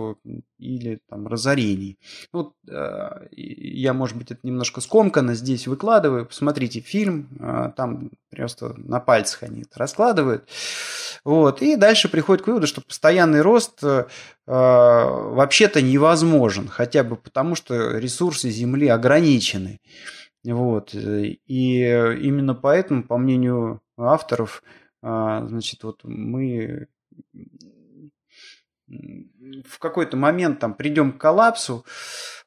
или 0.59 1.01
там, 1.11 1.27
разорений. 1.27 1.99
Вот 2.33 2.55
а, 2.71 3.27
я, 3.33 3.93
может 3.93 4.17
быть, 4.17 4.31
это 4.31 4.41
немножко 4.43 4.81
скомканно 4.81 5.35
здесь 5.35 5.67
выкладываю. 5.67 6.25
Посмотрите 6.25 6.81
фильм, 6.81 7.29
там 7.77 8.11
просто 8.31 8.73
на 8.79 9.01
пальцах 9.01 9.43
они 9.43 9.63
это 9.63 9.79
раскладывают. 9.79 10.49
Вот. 11.25 11.61
И 11.61 11.77
дальше 11.77 12.09
приходит 12.09 12.45
к 12.45 12.47
выводу, 12.47 12.67
что 12.67 12.81
постоянный 12.81 13.43
рост 13.43 13.83
вообще-то 14.47 15.83
невозможен, 15.83 16.69
хотя 16.69 17.05
бы 17.05 17.17
потому, 17.17 17.55
что 17.55 17.99
ресурсы 17.99 18.49
Земли 18.49 18.89
ограничены. 18.89 19.81
Вот. 20.45 20.95
И 20.95 21.37
именно 21.49 22.55
поэтому, 22.55 23.03
по 23.03 23.19
мнению 23.19 23.83
авторов, 23.99 24.63
а, 24.63 24.86
значит, 25.03 25.83
вот 25.85 26.01
мы 26.05 26.89
в 28.89 29.79
какой-то 29.79 30.17
момент 30.17 30.61
там 30.61 30.75
придем 30.75 31.13
к 31.13 31.19
коллапсу, 31.21 31.85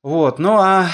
вот, 0.01 0.39
ну 0.39 0.57
а, 0.57 0.88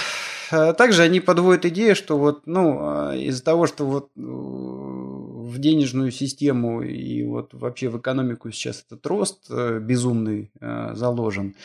а 0.51 0.73
также 0.73 1.03
они 1.03 1.19
подводят 1.19 1.65
идею, 1.65 1.95
что 1.95 2.17
вот, 2.17 2.47
ну, 2.47 2.77
а, 2.81 3.15
из-за 3.15 3.43
того, 3.43 3.67
что 3.67 3.85
вот 3.85 4.09
э, 4.15 4.21
в 4.21 5.57
денежную 5.59 6.11
систему 6.11 6.81
и 6.81 7.23
вот 7.23 7.53
вообще 7.53 7.89
в 7.89 7.99
экономику 7.99 8.51
сейчас 8.51 8.83
этот 8.85 9.05
рост 9.05 9.45
э, 9.49 9.79
безумный 9.79 10.51
э, 10.59 10.91
заложен, 10.95 11.55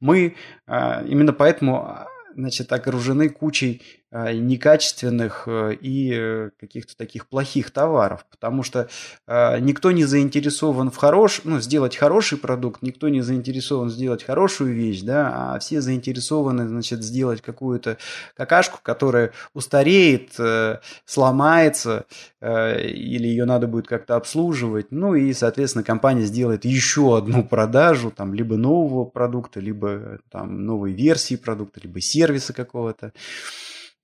мы 0.00 0.36
именно 0.66 1.32
поэтому 1.32 2.06
значит, 2.34 2.72
окружены 2.72 3.28
кучей 3.28 3.82
а, 3.82 3.99
некачественных 4.12 5.44
э, 5.46 5.74
и 5.80 6.12
э, 6.12 6.50
каких-то 6.58 6.96
таких 6.96 7.28
плохих 7.28 7.70
товаров, 7.70 8.26
потому 8.30 8.62
что 8.62 8.88
никто 9.26 9.92
не 9.92 10.04
заинтересован 10.04 10.90
в 10.90 10.96
хорош, 10.96 11.42
ну, 11.44 11.60
сделать 11.60 11.96
хороший 11.96 12.38
продукт, 12.38 12.82
никто 12.82 13.08
не 13.08 13.20
заинтересован 13.20 13.90
сделать 13.90 14.24
хорошую 14.24 14.74
вещь, 14.74 15.02
да, 15.02 15.54
а 15.54 15.58
все 15.60 15.80
заинтересованы, 15.80 16.66
значит, 16.68 17.02
сделать 17.02 17.40
какую-то 17.40 17.98
какашку, 18.36 18.80
которая 18.82 19.32
устареет, 19.54 20.32
э, 20.38 20.78
сломается, 21.04 22.06
или 22.40 23.26
ее 23.26 23.44
надо 23.44 23.66
будет 23.66 23.86
как-то 23.86 24.16
обслуживать, 24.16 24.90
ну 24.90 25.14
и, 25.14 25.32
соответственно, 25.34 25.84
компания 25.84 26.24
сделает 26.24 26.64
еще 26.64 27.16
одну 27.18 27.44
продажу, 27.48 28.10
там, 28.10 28.34
либо 28.34 28.56
нового 28.56 29.04
продукта, 29.04 29.60
либо 29.60 30.18
там 30.30 30.64
новой 30.64 30.92
версии 30.92 31.36
продукта, 31.36 31.80
либо 31.82 32.00
сервиса 32.00 32.52
какого-то. 32.52 33.12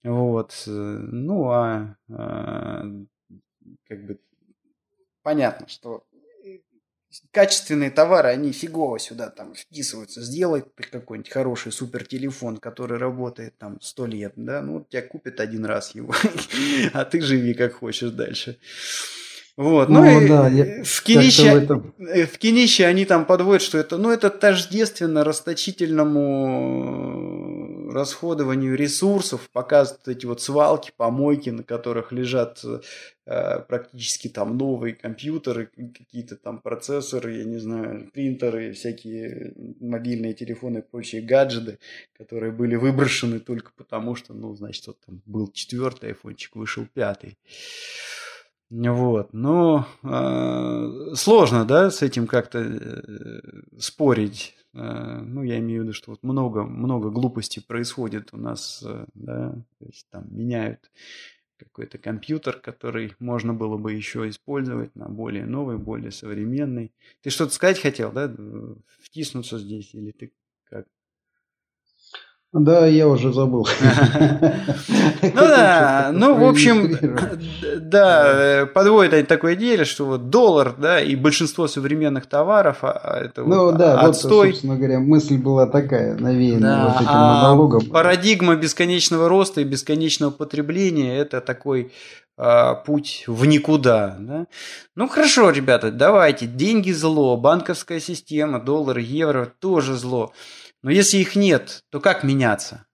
Вот. 0.05 0.63
Ну, 0.67 1.51
а, 1.51 1.97
а 2.11 2.85
как 3.89 4.07
бы 4.07 4.19
понятно, 5.23 5.69
что 5.69 6.05
качественные 7.31 7.91
товары, 7.91 8.29
они 8.29 8.53
фигово 8.53 8.99
сюда 8.99 9.31
там 9.31 9.55
вписываются. 9.55 10.23
Сделай 10.23 10.65
какой-нибудь 10.91 11.33
хороший 11.33 11.73
супер 11.73 12.07
телефон, 12.07 12.59
который 12.59 12.99
работает 12.99 13.57
там 13.59 13.81
сто 13.81 14.07
лет, 14.07 14.35
да, 14.37 14.63
ну, 14.63 14.87
тебя 14.89 15.03
купят 15.03 15.41
один 15.41 15.65
раз 15.65 15.95
его, 15.95 16.15
а 16.93 17.05
ты 17.05 17.21
живи 17.21 17.55
как 17.55 17.75
хочешь 17.75 18.11
дальше. 18.11 18.59
Вот, 19.57 19.89
ну, 19.89 20.05
ну 20.05 20.21
и 20.21 20.29
да, 20.29 20.51
в, 20.85 21.03
кинище, 21.03 21.55
в, 21.55 21.57
этом... 21.57 21.95
Э, 21.99 22.27
в 22.27 22.37
кинище 22.37 22.85
они 22.85 23.07
там 23.07 23.25
подводят, 23.25 23.63
что 23.63 23.79
это, 23.79 23.97
ну, 23.97 24.11
это 24.11 24.29
тождественно 24.29 25.25
расточительному 25.25 27.46
расходованию 27.87 28.77
ресурсов, 28.77 29.49
показывают 29.53 30.09
эти 30.09 30.27
вот 30.27 30.41
свалки, 30.41 30.93
помойки, 30.97 31.51
на 31.51 31.63
которых 31.63 32.13
лежат 32.13 32.63
э, 33.27 33.61
практически 33.69 34.29
там 34.29 34.57
новые 34.57 34.95
компьютеры, 34.95 35.67
какие-то 35.67 36.37
там 36.37 36.61
процессоры, 36.61 37.39
я 37.39 37.45
не 37.45 37.59
знаю, 37.59 38.11
принтеры, 38.13 38.73
всякие 38.73 39.55
мобильные 39.81 40.35
телефоны 40.35 40.79
и 40.79 40.83
прочие 40.83 41.23
гаджеты, 41.23 41.79
которые 42.17 42.53
были 42.53 42.77
выброшены 42.77 43.41
только 43.41 43.73
потому, 43.77 44.15
что, 44.15 44.35
ну, 44.35 44.55
значит, 44.55 44.87
вот 44.87 44.99
там 45.07 45.23
был 45.27 45.51
четвертый 45.53 46.11
айфончик, 46.11 46.57
вышел 46.57 46.87
пятый. 46.93 47.37
Вот, 48.69 49.33
но 49.33 49.87
э, 50.03 51.15
сложно, 51.15 51.65
да, 51.65 51.91
с 51.91 52.03
этим 52.03 52.27
как-то 52.27 52.59
э, 52.59 53.41
спорить. 53.79 54.57
Э, 54.77 55.21
ну, 55.23 55.43
я 55.43 55.59
имею 55.59 55.81
в 55.81 55.85
виду, 55.85 55.93
что 55.95 56.11
вот 56.11 56.23
много, 56.23 56.65
много 56.65 57.11
глупостей 57.11 57.63
происходит 57.63 58.29
у 58.33 58.37
нас, 58.37 58.83
э, 58.85 59.07
да, 59.15 59.53
то 59.79 59.87
есть 59.87 60.07
там 60.11 60.27
меняют 60.31 60.91
какой-то 61.57 61.97
компьютер, 61.97 62.61
который 62.61 63.15
можно 63.19 63.55
было 63.55 63.79
бы 63.79 63.95
еще 63.95 64.29
использовать 64.29 64.95
на 64.95 65.09
более 65.09 65.47
новый, 65.47 65.79
более 65.79 66.11
современный. 66.11 66.93
Ты 67.23 67.31
что-то 67.31 67.55
сказать 67.55 67.81
хотел, 67.81 68.13
да, 68.13 68.35
втиснуться 69.01 69.59
здесь 69.59 69.95
или 69.95 70.11
ты 70.11 70.33
как? 70.65 70.87
Да, 72.59 72.87
я 72.87 73.07
уже 73.07 73.33
забыл. 73.33 73.67
Ну 75.23 75.41
да, 75.41 76.11
ну 76.13 76.35
в 76.35 76.45
общем, 76.45 76.97
да, 77.81 78.63
э, 78.63 78.67
подводит 78.67 79.29
такое 79.29 79.55
идею, 79.55 79.85
что 79.85 80.05
вот 80.05 80.31
доллар, 80.31 80.75
да, 80.77 81.01
и 81.01 81.17
большинство 81.17 81.67
современных 81.69 82.27
товаров, 82.27 82.79
а, 82.83 82.93
а 82.93 83.25
это 83.25 83.43
ну, 83.43 83.73
да. 83.73 84.07
Вот, 84.07 84.17
собственно 84.17 84.77
говоря, 84.77 85.01
мысль 85.01 85.37
была 85.37 85.67
такая, 85.67 86.17
навеянная 86.17 86.85
вот 86.85 86.97
этим 86.97 87.07
а 87.09 87.43
монологом. 87.43 87.87
Парадигма 87.87 88.57
бесконечного 88.57 89.29
роста 89.29 89.61
и 89.61 89.65
бесконечного 89.65 90.31
потребления– 90.31 91.17
это 91.19 91.41
такой 91.41 91.93
путь 92.85 93.25
в 93.27 93.47
никуда. 93.47 94.17
Да? 94.19 94.47
Ну 94.95 95.09
хорошо, 95.09 95.51
ребята, 95.51 95.91
давайте, 95.91 96.47
деньги 96.47 96.93
зло, 96.93 97.37
банковская 97.37 98.01
система, 98.01 98.61
доллар, 98.61 98.99
евро 98.99 99.51
тоже 99.59 99.95
зло. 99.95 100.33
Но 100.83 100.91
если 100.91 101.19
их 101.19 101.37
нет, 101.37 101.81
то 101.91 102.01
как 102.01 102.23
меняться? 102.23 102.87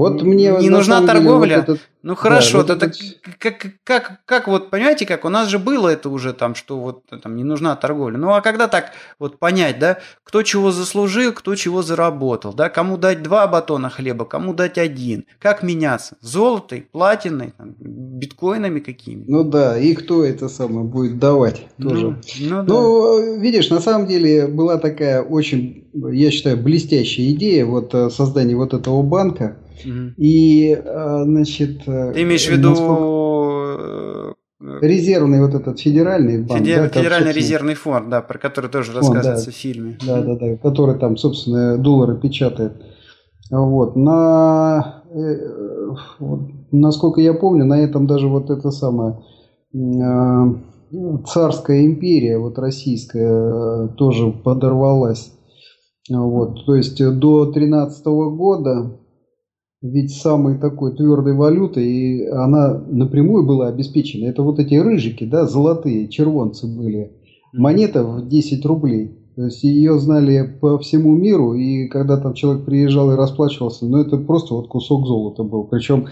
Вот 0.00 0.22
мне 0.22 0.50
не 0.60 0.70
нужна 0.70 1.02
торговля. 1.02 1.56
вот 1.56 1.62
этот, 1.64 1.80
ну 2.02 2.14
хорошо, 2.14 2.62
да, 2.62 2.74
вот 2.74 2.82
это. 2.82 2.96
Как, 3.38 3.66
как, 3.84 4.20
как 4.24 4.48
вот, 4.48 4.70
понимаете, 4.70 5.04
как 5.04 5.26
у 5.26 5.28
нас 5.28 5.48
же 5.48 5.58
было 5.58 5.88
это 5.88 6.08
уже 6.08 6.32
там, 6.32 6.54
что 6.54 6.80
вот 6.80 7.02
там 7.22 7.36
не 7.36 7.44
нужна 7.44 7.76
торговля. 7.76 8.16
Ну 8.16 8.32
а 8.32 8.40
когда 8.40 8.66
так 8.66 8.92
вот 9.18 9.38
понять, 9.38 9.78
да, 9.78 9.98
кто 10.24 10.42
чего 10.42 10.70
заслужил, 10.70 11.34
кто 11.34 11.54
чего 11.54 11.82
заработал, 11.82 12.54
да, 12.54 12.70
кому 12.70 12.96
дать 12.96 13.22
два 13.22 13.46
батона 13.46 13.90
хлеба, 13.90 14.24
кому 14.24 14.54
дать 14.54 14.78
один, 14.78 15.26
как 15.38 15.62
меняться, 15.62 16.16
золотой, 16.22 16.88
платиной, 16.90 17.52
там, 17.58 17.74
биткоинами 17.78 18.80
какими? 18.80 19.24
Ну 19.28 19.44
да, 19.44 19.78
и 19.78 19.92
кто 19.92 20.24
это 20.24 20.48
самое 20.48 20.86
будет 20.86 21.18
давать 21.18 21.66
ну, 21.76 21.90
тоже. 21.90 22.06
Ну, 22.06 22.16
ну, 22.38 22.48
да. 22.48 22.62
ну 22.72 23.38
видишь, 23.38 23.68
на 23.68 23.80
самом 23.80 24.06
деле 24.06 24.46
была 24.46 24.78
такая 24.78 25.20
очень, 25.20 25.88
я 25.92 26.30
считаю, 26.30 26.56
блестящая 26.56 27.28
идея 27.32 27.66
вот 27.66 27.94
э, 27.94 28.08
создания 28.08 28.56
вот 28.56 28.72
этого 28.72 29.02
банка. 29.02 29.58
И, 30.16 30.76
э, 30.82 31.22
значит... 31.24 31.84
Ты 31.84 32.22
имеешь 32.22 32.46
в 32.46 32.52
виду 32.52 32.70
насколько... 32.70 34.36
резервный 34.86 35.40
вот 35.40 35.54
этот 35.54 35.80
федеральный 35.80 36.42
банк. 36.42 36.60
Федер, 36.60 36.82
да, 36.82 36.88
федеральный 36.88 37.32
резервный 37.32 37.74
фонд, 37.74 38.08
да, 38.08 38.20
про 38.20 38.38
который 38.38 38.70
тоже 38.70 38.92
фонд, 38.92 39.02
рассказывается 39.02 39.46
да, 39.46 39.52
в 39.52 39.54
фильме. 39.54 39.98
Да, 40.06 40.22
да, 40.22 40.36
да, 40.36 40.56
который 40.56 40.98
там, 40.98 41.16
собственно, 41.16 41.78
доллары 41.78 42.18
печатает. 42.18 42.72
Вот, 43.50 43.96
на, 43.96 45.02
э, 45.12 45.94
насколько 46.70 47.20
я 47.20 47.34
помню, 47.34 47.64
на 47.64 47.80
этом 47.80 48.06
даже 48.06 48.28
вот 48.28 48.48
это 48.48 48.70
самое 48.70 49.18
э, 49.74 51.18
царская 51.26 51.84
империя, 51.84 52.38
вот 52.38 52.58
российская, 52.58 53.28
э, 53.28 53.88
тоже 53.96 54.30
подорвалась. 54.30 55.32
Вот, 56.08 56.64
то 56.64 56.76
есть 56.76 56.98
до 57.18 57.46
13 57.46 58.04
года 58.06 59.00
ведь 59.82 60.12
самой 60.12 60.58
такой 60.58 60.94
твердой 60.94 61.34
валютой, 61.34 61.86
и 61.86 62.26
она 62.26 62.78
напрямую 62.88 63.46
была 63.46 63.68
обеспечена. 63.68 64.26
Это 64.26 64.42
вот 64.42 64.58
эти 64.58 64.74
рыжики, 64.74 65.24
да, 65.24 65.46
золотые, 65.46 66.08
червонцы 66.08 66.66
были. 66.66 67.12
Монета 67.52 68.04
в 68.04 68.28
10 68.28 68.64
рублей. 68.66 69.16
То 69.36 69.44
есть 69.44 69.62
ее 69.62 69.98
знали 69.98 70.58
по 70.60 70.78
всему 70.78 71.16
миру, 71.16 71.54
и 71.54 71.88
когда 71.88 72.18
там 72.18 72.34
человек 72.34 72.66
приезжал 72.66 73.10
и 73.12 73.16
расплачивался, 73.16 73.86
ну 73.86 73.98
это 73.98 74.18
просто 74.18 74.54
вот 74.54 74.68
кусок 74.68 75.06
золота 75.06 75.44
был. 75.44 75.64
Причем, 75.64 76.08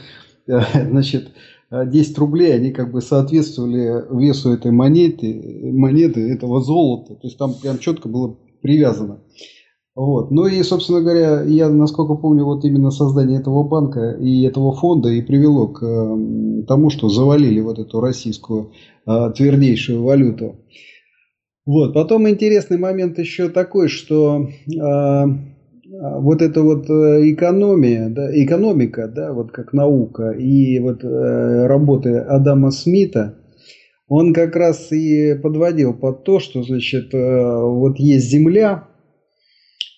э, 0.46 0.60
значит, 0.90 1.32
10 1.70 2.18
рублей, 2.18 2.54
они 2.54 2.70
как 2.70 2.90
бы 2.90 3.02
соответствовали 3.02 4.02
весу 4.18 4.50
этой 4.50 4.70
монеты, 4.70 5.70
монеты 5.74 6.32
этого 6.32 6.62
золота. 6.62 7.14
То 7.16 7.26
есть 7.26 7.36
там 7.36 7.52
прям 7.52 7.78
четко 7.78 8.08
было 8.08 8.34
привязано. 8.62 9.18
Вот. 9.98 10.30
Ну 10.30 10.46
и, 10.46 10.62
собственно 10.62 11.00
говоря, 11.00 11.42
я, 11.42 11.68
насколько 11.68 12.14
помню, 12.14 12.44
вот 12.44 12.64
именно 12.64 12.92
создание 12.92 13.40
этого 13.40 13.64
банка 13.64 14.12
и 14.12 14.44
этого 14.44 14.72
фонда 14.72 15.08
и 15.08 15.22
привело 15.22 15.66
к 15.66 15.80
тому, 16.68 16.88
что 16.90 17.08
завалили 17.08 17.60
вот 17.60 17.80
эту 17.80 17.98
российскую 17.98 18.70
э, 19.08 19.32
твердейшую 19.36 20.04
валюту. 20.04 20.54
Вот. 21.66 21.94
Потом 21.94 22.28
интересный 22.28 22.78
момент 22.78 23.18
еще 23.18 23.48
такой, 23.48 23.88
что 23.88 24.46
э, 24.46 25.24
вот 25.90 26.42
эта 26.42 26.62
вот 26.62 26.88
э, 26.88 27.32
экономия, 27.32 28.08
да, 28.08 28.30
экономика, 28.32 29.08
да, 29.08 29.32
вот 29.32 29.50
как 29.50 29.72
наука 29.72 30.30
и 30.30 30.78
вот 30.78 31.02
э, 31.02 31.66
работы 31.66 32.18
Адама 32.18 32.70
Смита, 32.70 33.34
он 34.06 34.32
как 34.32 34.54
раз 34.54 34.92
и 34.92 35.34
подводил 35.34 35.92
под 35.92 36.22
то, 36.22 36.38
что, 36.38 36.62
значит, 36.62 37.12
э, 37.12 37.62
вот 37.64 37.98
есть 37.98 38.30
Земля, 38.30 38.87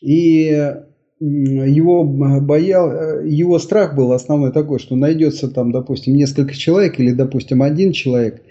и 0.01 0.75
его 1.21 2.05
боял, 2.05 3.23
его 3.23 3.59
страх 3.59 3.95
был 3.95 4.13
основной 4.13 4.53
такой, 4.53 4.79
что 4.79 4.97
найдется 4.97 5.49
там, 5.49 5.71
допустим, 5.71 6.15
несколько 6.15 6.55
человек 6.55 6.99
или, 6.99 7.13
допустим, 7.13 7.63
один 7.63 7.93
человек, 7.93 8.43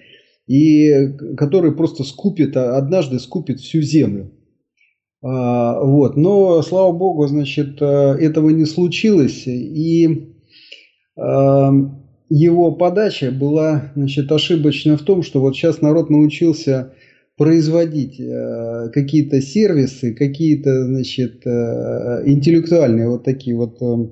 и 0.48 1.14
который 1.36 1.72
просто 1.72 2.04
скупит, 2.04 2.56
а, 2.56 2.78
однажды 2.78 3.20
скупит 3.20 3.60
всю 3.60 3.82
землю. 3.82 4.32
А, 5.24 5.84
вот. 5.84 6.16
Но, 6.16 6.62
слава 6.62 6.92
богу, 6.92 7.28
значит, 7.28 7.82
э, 7.82 7.86
этого 7.86 8.50
не 8.50 8.66
случилось, 8.66 9.48
и 9.48 10.26
его 12.30 12.72
подача 12.72 13.32
была 13.32 13.92
значит, 13.96 14.32
ошибочна 14.32 14.96
в 14.98 15.02
том, 15.02 15.22
что 15.22 15.42
вот 15.42 15.56
сейчас 15.56 15.82
народ 15.82 16.10
научился 16.10 16.94
производить 17.39 18.19
э, 18.19 18.89
какие-то 18.91 19.41
сервисы, 19.41 20.13
какие-то, 20.13 20.86
значит, 20.86 21.47
э, 21.47 22.23
интеллектуальные 22.25 23.10
вот 23.10 23.23
такие 23.23 23.56
вот 23.56 23.82
э, 23.82 24.10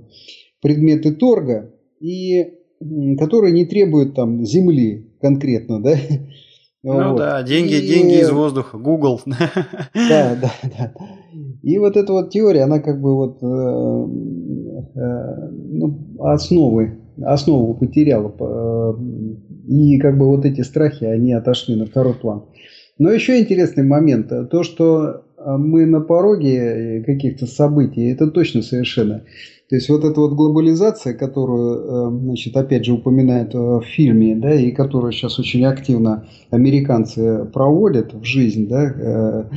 предметы 0.62 1.14
торга, 1.14 1.74
и 2.00 2.54
которые 3.20 3.52
не 3.52 3.66
требуют 3.66 4.16
там 4.16 4.46
земли 4.46 5.12
конкретно, 5.20 5.84
да? 5.84 5.96
Ну 6.84 7.10
вот. 7.12 7.18
да, 7.18 7.44
деньги, 7.44 7.74
и... 7.74 7.86
деньги 7.86 8.22
из 8.22 8.32
воздуха, 8.32 8.78
Google. 8.78 9.20
Да, 9.28 10.38
да, 10.42 10.52
да. 10.64 10.94
И 11.64 11.78
вот 11.80 11.98
эта 11.98 12.14
вот 12.14 12.30
теория, 12.30 12.64
она 12.64 12.80
как 12.80 13.02
бы 13.02 13.14
вот 13.14 13.44
э, 13.44 13.46
э, 14.96 15.50
ну, 15.52 16.00
основы, 16.20 17.02
основу 17.22 17.74
потеряла. 17.74 18.34
Э, 18.40 18.94
и 19.68 20.00
как 20.00 20.18
бы 20.18 20.28
вот 20.28 20.46
эти 20.46 20.62
страхи, 20.62 21.04
они 21.04 21.34
отошли 21.34 21.76
на 21.76 21.88
второй 21.88 22.14
план. 22.14 22.46
Но 22.98 23.12
еще 23.12 23.40
интересный 23.40 23.84
момент, 23.84 24.30
то, 24.50 24.64
что 24.64 25.24
а, 25.38 25.58
мы 25.58 25.86
на 25.86 26.02
пороге 26.02 27.04
каких-то 27.06 27.46
событий, 27.46 28.10
это 28.10 28.28
точно 28.28 28.62
совершенно. 28.62 29.24
То 29.70 29.76
есть 29.76 29.90
вот 29.90 30.06
эта 30.06 30.20
вот 30.22 30.34
глобализация, 30.34 31.14
которую, 31.14 32.16
э, 32.16 32.20
значит, 32.22 32.56
опять 32.56 32.86
же 32.86 32.94
упоминают 32.94 33.54
э, 33.54 33.58
в 33.58 33.84
фильме, 33.84 34.36
да, 34.36 34.54
и 34.54 34.72
которую 34.72 35.12
сейчас 35.12 35.40
очень 35.40 35.66
активно 35.66 36.26
американцы 36.52 37.46
проводят 37.54 38.14
в 38.14 38.24
жизнь, 38.24 38.70
да, 38.70 39.50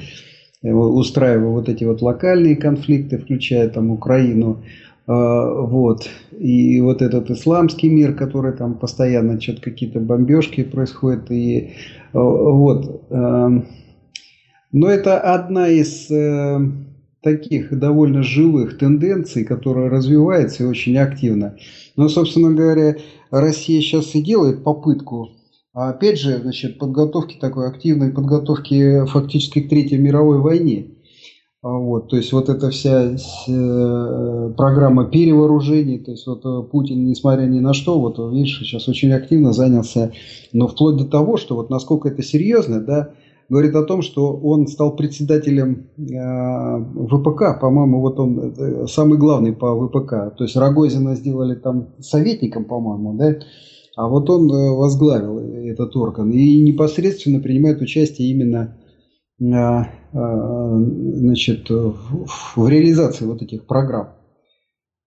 э, 0.62 0.72
устраивая 0.72 1.50
вот 1.50 1.68
эти 1.68 1.84
вот 1.84 2.02
локальные 2.02 2.56
конфликты, 2.56 3.18
включая 3.18 3.68
там 3.68 3.90
Украину, 3.92 4.64
вот. 5.12 6.08
И 6.38 6.80
вот 6.80 7.02
этот 7.02 7.30
исламский 7.30 7.88
мир, 7.88 8.14
который 8.14 8.52
там 8.52 8.74
постоянно 8.74 9.40
что-то 9.40 9.62
какие-то 9.62 10.00
бомбежки 10.00 10.62
происходят, 10.62 11.30
и 11.30 11.70
вот. 12.12 13.06
Эм, 13.10 13.66
но 14.72 14.88
это 14.88 15.18
одна 15.18 15.68
из 15.68 16.10
э, 16.10 16.60
таких 17.22 17.76
довольно 17.76 18.22
живых 18.22 18.78
тенденций, 18.78 19.44
которая 19.44 19.90
развивается 19.90 20.62
и 20.62 20.66
очень 20.66 20.96
активно. 20.96 21.56
Но, 21.96 22.08
собственно 22.08 22.52
говоря, 22.52 22.96
Россия 23.30 23.80
сейчас 23.80 24.14
и 24.14 24.22
делает 24.22 24.62
попытку, 24.62 25.30
а 25.72 25.90
опять 25.90 26.18
же, 26.18 26.38
значит, 26.38 26.78
подготовки 26.78 27.36
такой 27.40 27.68
активной 27.68 28.12
подготовки 28.12 29.04
фактически 29.06 29.60
к 29.60 29.68
Третьей 29.68 29.98
мировой 29.98 30.38
войне. 30.38 30.86
А 31.62 31.68
вот, 31.68 32.08
то 32.08 32.16
есть 32.16 32.32
вот 32.32 32.48
эта 32.48 32.70
вся 32.70 33.12
э, 33.12 34.52
программа 34.56 35.04
перевооружений, 35.04 35.98
то 35.98 36.10
есть 36.10 36.26
вот 36.26 36.42
э, 36.46 36.62
Путин, 36.70 37.04
несмотря 37.04 37.42
ни 37.44 37.60
на 37.60 37.74
что, 37.74 38.00
вот 38.00 38.18
видишь, 38.32 38.60
сейчас 38.60 38.88
очень 38.88 39.12
активно 39.12 39.52
занялся, 39.52 40.10
но 40.54 40.68
вплоть 40.68 40.96
до 40.96 41.04
того, 41.04 41.36
что 41.36 41.56
вот 41.56 41.68
насколько 41.68 42.08
это 42.08 42.22
серьезно, 42.22 42.80
да, 42.80 43.10
говорит 43.50 43.74
о 43.74 43.82
том, 43.82 44.00
что 44.00 44.32
он 44.32 44.68
стал 44.68 44.96
председателем 44.96 45.88
э, 45.98 46.84
ВПК, 47.08 47.60
по-моему, 47.60 48.00
вот 48.00 48.18
он 48.18 48.86
самый 48.88 49.18
главный 49.18 49.52
по 49.52 49.76
ВПК, 49.86 50.34
то 50.34 50.44
есть 50.44 50.56
Рогозина 50.56 51.14
сделали 51.14 51.56
там 51.56 51.88
советником, 51.98 52.64
по-моему, 52.64 53.12
да, 53.18 53.34
а 53.96 54.08
вот 54.08 54.30
он 54.30 54.48
возглавил 54.48 55.38
этот 55.38 55.94
орган 55.94 56.30
и 56.30 56.62
непосредственно 56.62 57.38
принимает 57.38 57.82
участие 57.82 58.30
именно 58.30 58.76
значит, 59.40 61.70
в 61.70 62.68
реализации 62.68 63.24
вот 63.24 63.42
этих 63.42 63.66
программ. 63.66 64.10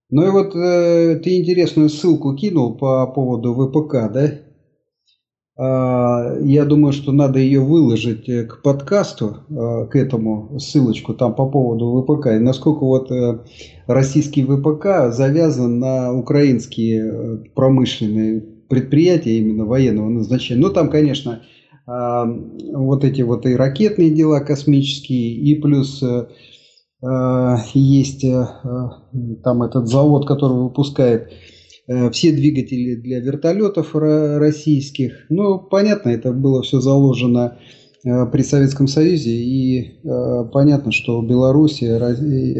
Ну 0.10 0.28
и 0.28 0.30
вот 0.30 0.56
э, 0.56 1.20
ты 1.24 1.40
интересную 1.40 1.90
ссылку 1.90 2.36
кинул 2.36 2.76
по 2.76 3.08
поводу 3.08 3.54
ВПК, 3.54 4.12
да? 4.14 4.32
А, 5.58 6.38
я 6.42 6.66
думаю, 6.66 6.94
что 6.94 7.12
надо 7.12 7.40
ее 7.40 7.62
выложить 7.62 8.30
э, 8.30 8.44
к 8.44 8.62
подкасту, 8.62 9.38
к 9.50 9.96
этому 9.96 10.60
ссылочку 10.60 11.16
там 11.16 11.34
по 11.34 11.50
поводу 11.50 12.02
ВПК. 12.02 12.28
И 12.28 12.40
насколько 12.40 12.86
вот 12.86 13.12
российский 13.88 14.44
ВПК 14.44 15.12
завязан 15.12 15.80
на 15.80 16.14
украинские 16.14 17.44
промышленные 17.56 18.42
предприятия 18.70 19.40
именно 19.40 19.66
военного 19.66 20.10
назначения. 20.10 20.62
Ну 20.62 20.72
там, 20.72 20.90
конечно, 20.90 21.42
вот 21.86 23.04
эти 23.04 23.22
вот 23.22 23.46
и 23.46 23.56
ракетные 23.56 24.10
дела 24.10 24.40
космические, 24.40 25.34
и 25.34 25.56
плюс 25.56 26.02
э, 26.02 26.28
э, 27.06 27.56
есть 27.74 28.24
э, 28.24 28.46
там 29.44 29.64
этот 29.64 29.88
завод, 29.88 30.28
который 30.28 30.58
выпускает 30.58 31.32
все 32.14 32.32
двигатели 32.32 32.96
для 32.96 33.20
вертолетов 33.20 33.94
российских. 33.94 35.26
Ну, 35.28 35.60
понятно, 35.60 36.12
это 36.12 36.32
было 36.32 36.62
все 36.62 36.80
заложено 36.80 37.58
при 38.04 38.42
Советском 38.42 38.88
Союзе, 38.88 39.32
и 39.32 40.00
понятно, 40.54 40.94
что 40.94 41.22
Белоруссия, 41.22 41.98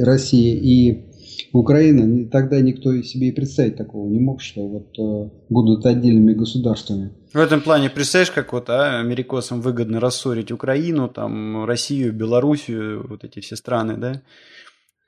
Россия 0.04 0.56
и 0.56 1.13
Украина, 1.54 2.28
тогда 2.30 2.60
никто 2.60 3.00
себе 3.04 3.30
и 3.30 3.32
представить 3.32 3.78
такого 3.78 4.10
не 4.10 4.20
мог, 4.20 4.42
что 4.42 4.68
вот 4.68 5.32
будут 5.50 5.86
отдельными 5.86 6.34
государствами. 6.34 7.12
В 7.32 7.38
этом 7.38 7.62
плане, 7.62 7.90
представляешь, 7.90 8.32
как 8.32 8.54
вот 8.54 8.70
а, 8.70 9.00
америкосам 9.00 9.62
выгодно 9.62 10.00
рассорить 10.00 10.52
Украину, 10.52 11.08
там, 11.08 11.66
Россию, 11.66 12.14
Белоруссию, 12.14 13.08
вот 13.08 13.24
эти 13.24 13.40
все 13.40 13.56
страны, 13.56 13.98
да? 13.98 14.22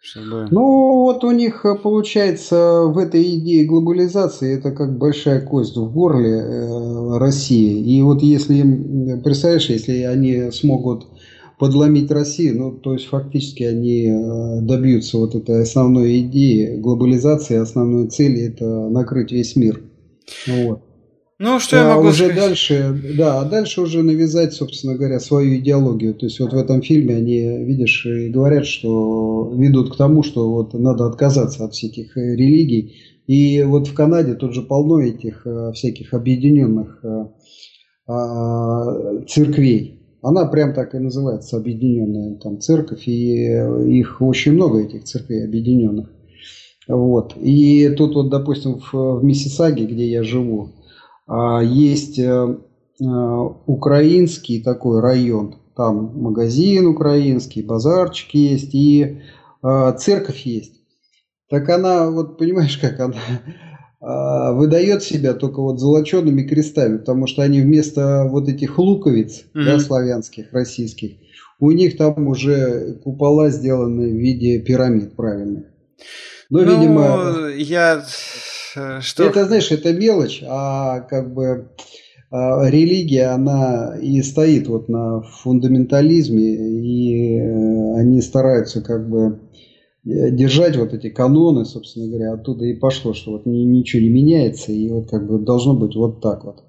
Чтобы... 0.06 0.48
Ну, 0.52 1.04
вот 1.04 1.24
у 1.24 1.32
них 1.32 1.66
э, 1.66 1.76
получается 1.76 2.84
в 2.84 3.00
этой 3.00 3.24
идее 3.40 3.66
глобализации 3.66 4.56
это 4.56 4.72
как 4.72 5.00
большая 5.00 5.42
кость 5.42 5.76
в 5.76 5.92
горле 5.92 6.30
э, 6.30 7.18
России. 7.18 7.80
И 7.80 8.04
вот 8.04 8.22
если, 8.22 8.62
представляешь, 9.24 9.70
если 9.70 10.04
они 10.04 10.52
смогут 10.52 11.08
подломить 11.60 12.12
Россию, 12.12 12.58
ну, 12.58 12.72
то 12.72 12.94
есть 12.94 13.06
фактически 13.06 13.64
они 13.64 14.08
э, 14.08 14.62
добьются 14.62 15.18
вот 15.18 15.36
этой 15.36 15.62
основной 15.62 16.20
идеи 16.20 16.76
глобализации, 16.78 17.56
основной 17.58 18.08
цели 18.08 18.42
это 18.48 18.90
накрыть 18.90 19.32
весь 19.32 19.56
мир. 19.56 19.82
Вот. 20.48 20.82
Ну, 21.38 21.60
что 21.60 21.76
я 21.76 21.96
могу 21.96 22.08
уже 22.08 22.26
сказать? 22.26 22.36
дальше, 22.36 23.02
да, 23.18 23.42
а 23.42 23.46
дальше 23.46 23.82
уже 23.82 24.04
навязать, 24.04 24.54
собственно 24.54 24.96
говоря, 24.96 25.20
свою 25.20 25.58
идеологию. 25.58 26.14
То 26.14 26.28
есть 26.28 26.40
вот 26.40 26.54
в 26.54 26.58
этом 26.58 26.82
фильме 26.82 27.16
они, 27.16 27.66
видишь, 27.66 28.06
и 28.06 28.30
говорят, 28.30 28.66
что 28.66 29.54
ведут 29.54 29.94
к 29.94 29.98
тому, 29.98 30.24
что 30.24 30.50
вот 30.50 30.74
надо 30.74 31.06
отказаться 31.06 31.66
от 31.66 31.74
всех 31.74 31.92
этих 31.92 32.18
э, 32.18 32.36
религий. 32.36 32.96
И 33.28 33.64
вот 33.64 33.88
в 33.88 33.94
Канаде 33.94 34.36
тут 34.36 34.54
же 34.54 34.62
полно 34.62 35.02
этих 35.02 35.46
э, 35.46 35.72
всяких 35.74 36.14
объединенных 36.14 37.04
а, 38.08 39.24
церквей. 39.28 39.95
Она 40.28 40.46
прям 40.48 40.74
так 40.74 40.96
и 40.96 40.98
называется, 40.98 41.56
объединенная 41.56 42.36
там 42.38 42.60
церковь, 42.60 43.08
и 43.08 43.46
их 44.00 44.22
очень 44.22 44.54
много, 44.54 44.82
этих 44.82 45.04
церквей 45.04 45.46
объединенных. 45.46 46.10
Вот. 46.88 47.34
И 47.38 47.90
тут 47.90 48.16
вот, 48.16 48.30
допустим, 48.30 48.80
в, 48.80 49.20
в 49.20 49.24
Миссисаге, 49.24 49.86
где 49.86 50.10
я 50.10 50.24
живу, 50.24 50.72
а, 51.28 51.62
есть 51.62 52.18
э, 52.18 52.24
э, 52.24 53.06
украинский 53.68 54.64
такой 54.64 55.00
район. 55.00 55.58
Там 55.76 56.20
магазин 56.20 56.88
украинский, 56.88 57.62
базарчик 57.62 58.34
есть 58.34 58.74
и 58.74 59.20
а, 59.62 59.92
церковь 59.92 60.42
есть. 60.48 60.82
Так 61.52 61.70
она, 61.70 62.10
вот 62.10 62.40
понимаешь, 62.40 62.80
как 62.80 63.00
она 63.00 63.14
выдает 64.08 65.02
себя 65.02 65.34
только 65.34 65.62
вот 65.62 65.80
золочеными 65.80 66.44
крестами, 66.44 66.98
потому 66.98 67.26
что 67.26 67.42
они 67.42 67.62
вместо 67.62 68.26
вот 68.26 68.48
этих 68.48 68.78
луковиц, 68.78 69.46
mm-hmm. 69.54 69.66
да, 69.66 69.80
славянских, 69.80 70.54
российских, 70.54 71.14
у 71.60 71.72
них 71.72 71.98
там 71.98 72.28
уже 72.28 73.00
купола 73.04 73.50
сделаны 73.50 74.10
в 74.10 74.16
виде 74.16 74.60
пирамид 74.60 75.16
правильных. 75.16 75.66
Но, 76.50 76.62
ну, 76.62 76.80
видимо, 76.80 77.48
я 77.58 78.04
что... 79.02 79.24
Это, 79.24 79.46
знаешь, 79.46 79.72
это 79.72 79.94
мелочь, 79.94 80.44
а 80.48 81.00
как 81.02 81.34
бы 81.34 81.70
а, 82.32 82.70
религия, 82.70 83.28
она 83.28 83.98
и 84.02 84.22
стоит 84.22 84.68
вот 84.68 84.90
на 84.90 85.22
фундаментализме, 85.22 86.56
и 86.82 87.40
э, 87.40 88.00
они 88.00 88.22
стараются 88.22 88.82
как 88.82 89.10
бы 89.10 89.40
держать 90.06 90.78
вот 90.78 90.94
эти 90.94 91.10
каноны, 91.10 91.66
собственно 91.66 92.08
говоря, 92.08 92.34
оттуда 92.34 92.66
и 92.66 92.74
пошло, 92.74 93.14
что 93.14 93.32
вот 93.32 93.46
ничего 93.46 94.04
не 94.04 94.10
меняется, 94.10 94.72
и 94.72 94.90
вот 94.90 95.10
как 95.10 95.28
бы 95.28 95.40
должно 95.40 95.74
быть 95.74 95.96
вот 95.96 96.22
так 96.22 96.46
вот. 96.46 96.64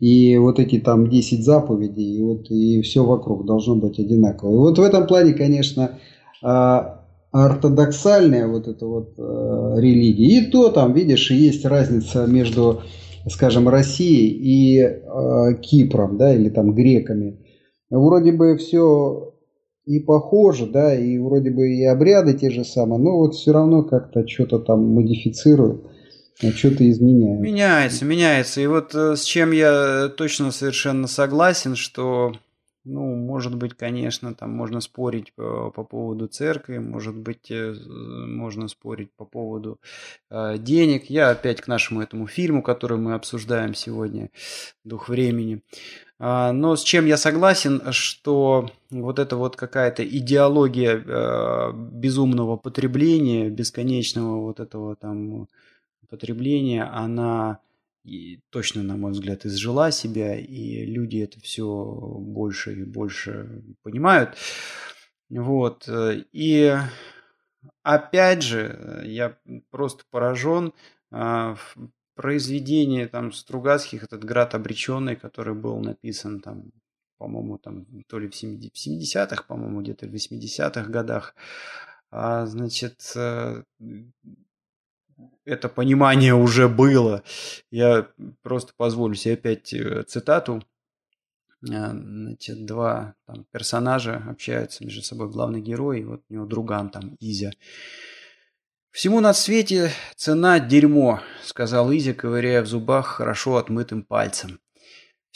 И 0.00 0.36
вот 0.38 0.58
эти 0.58 0.78
там 0.78 1.10
10 1.10 1.44
заповедей, 1.44 2.18
и 2.18 2.22
вот 2.22 2.50
и 2.50 2.80
все 2.82 3.04
вокруг 3.04 3.44
должно 3.44 3.76
быть 3.76 3.98
одинаково. 3.98 4.54
И 4.54 4.58
вот 4.58 4.78
в 4.78 4.82
этом 4.82 5.06
плане, 5.06 5.34
конечно, 5.34 5.98
а, 6.42 7.04
ортодоксальная 7.30 8.46
вот 8.46 8.68
эта 8.68 8.86
вот 8.86 9.14
э, 9.18 9.74
религия. 9.78 10.38
И 10.38 10.50
то 10.50 10.70
там, 10.70 10.94
видишь, 10.94 11.30
есть 11.30 11.64
разница 11.64 12.26
между, 12.26 12.80
скажем, 13.28 13.68
Россией 13.68 14.30
и 14.30 14.80
э, 14.80 15.54
Кипром, 15.60 16.16
да, 16.16 16.34
или 16.34 16.48
там 16.48 16.74
греками. 16.74 17.38
Вроде 17.90 18.32
бы 18.32 18.56
все 18.56 19.34
и 19.88 20.00
похоже, 20.00 20.66
да, 20.66 20.94
и 20.94 21.16
вроде 21.18 21.50
бы 21.50 21.68
и 21.70 21.82
обряды 21.84 22.34
те 22.34 22.50
же 22.50 22.62
самые, 22.62 23.00
но 23.00 23.16
вот 23.16 23.34
все 23.34 23.52
равно 23.52 23.82
как-то 23.82 24.28
что-то 24.28 24.58
там 24.58 24.84
модифицируют. 24.94 25.82
А 26.42 26.50
что-то 26.50 26.88
изменяют. 26.88 27.40
Меняется, 27.40 28.04
меняется. 28.04 28.60
И 28.60 28.66
вот 28.66 28.94
э, 28.94 29.16
с 29.16 29.24
чем 29.24 29.50
я 29.50 30.08
точно 30.08 30.52
совершенно 30.52 31.08
согласен, 31.08 31.74
что 31.74 32.32
ну, 32.84 33.14
может 33.14 33.54
быть, 33.54 33.74
конечно, 33.74 34.34
там 34.34 34.50
можно 34.50 34.80
спорить 34.80 35.32
по, 35.34 35.70
по 35.70 35.84
поводу 35.84 36.26
церкви, 36.26 36.78
может 36.78 37.16
быть, 37.16 37.50
э, 37.50 37.74
можно 37.74 38.68
спорить 38.68 39.10
по 39.12 39.24
поводу 39.24 39.78
э, 40.30 40.56
денег. 40.58 41.10
Я 41.10 41.30
опять 41.30 41.60
к 41.60 41.68
нашему 41.68 42.00
этому 42.00 42.26
фильму, 42.26 42.62
который 42.62 42.98
мы 42.98 43.14
обсуждаем 43.14 43.74
сегодня, 43.74 44.30
«Дух 44.84 45.08
времени». 45.08 45.62
А, 46.20 46.52
но 46.52 46.74
с 46.74 46.82
чем 46.82 47.06
я 47.06 47.16
согласен, 47.16 47.80
что 47.92 48.70
вот 48.90 49.18
эта 49.18 49.36
вот 49.36 49.54
какая-то 49.54 50.04
идеология 50.04 50.96
э, 50.96 51.72
безумного 51.74 52.56
потребления, 52.56 53.50
бесконечного 53.50 54.40
вот 54.40 54.60
этого 54.60 54.96
там 54.96 55.46
потребления, 56.08 56.84
она 56.84 57.60
и 58.08 58.40
точно, 58.50 58.82
на 58.82 58.96
мой 58.96 59.12
взгляд, 59.12 59.44
изжила 59.46 59.90
себя, 59.90 60.38
и 60.38 60.84
люди 60.84 61.18
это 61.18 61.40
все 61.40 61.66
больше 61.66 62.80
и 62.80 62.84
больше 62.84 63.62
понимают. 63.82 64.36
Вот. 65.30 65.88
Э, 65.88 66.22
и 66.32 66.76
опять 67.82 68.42
же, 68.42 69.02
я 69.04 69.38
просто 69.70 70.04
поражен 70.10 70.72
а, 71.10 71.54
в 71.54 71.76
произведении 72.14 73.04
там 73.06 73.32
Стругацких, 73.32 74.04
этот 74.04 74.24
«Град 74.24 74.54
обреченный», 74.54 75.16
который 75.16 75.54
был 75.54 75.78
написан 75.78 76.40
там 76.40 76.72
по-моему, 77.18 77.58
там 77.58 77.84
то 78.06 78.18
ли 78.18 78.28
в 78.28 78.32
70-х, 78.32 79.42
по-моему, 79.48 79.82
где-то 79.82 80.06
в 80.06 80.14
80-х 80.14 80.84
годах. 80.84 81.34
А, 82.10 82.46
значит, 82.46 83.12
э, 83.16 83.64
это 85.44 85.68
понимание 85.68 86.34
уже 86.34 86.68
было. 86.68 87.22
Я 87.70 88.08
просто 88.42 88.72
позволю 88.76 89.14
себе 89.14 89.34
опять 89.34 89.72
э, 89.72 90.02
цитату. 90.04 90.62
Э, 91.62 91.90
значит, 91.92 92.66
два 92.66 93.14
там, 93.26 93.44
персонажа 93.50 94.22
общаются 94.28 94.84
между 94.84 95.02
собой, 95.02 95.30
главный 95.30 95.60
герой, 95.60 96.00
и 96.00 96.04
вот 96.04 96.22
у 96.28 96.34
него 96.34 96.46
друган 96.46 96.90
там, 96.90 97.16
Изя. 97.20 97.50
«Всему 98.90 99.20
на 99.20 99.32
свете 99.32 99.90
цена– 100.16 100.58
дерьмо»,– 100.60 101.20
сказал 101.44 101.92
Изя, 101.92 102.14
ковыряя 102.14 102.62
в 102.62 102.66
зубах 102.66 103.06
хорошо 103.06 103.56
отмытым 103.56 104.02
пальцем. 104.02 104.60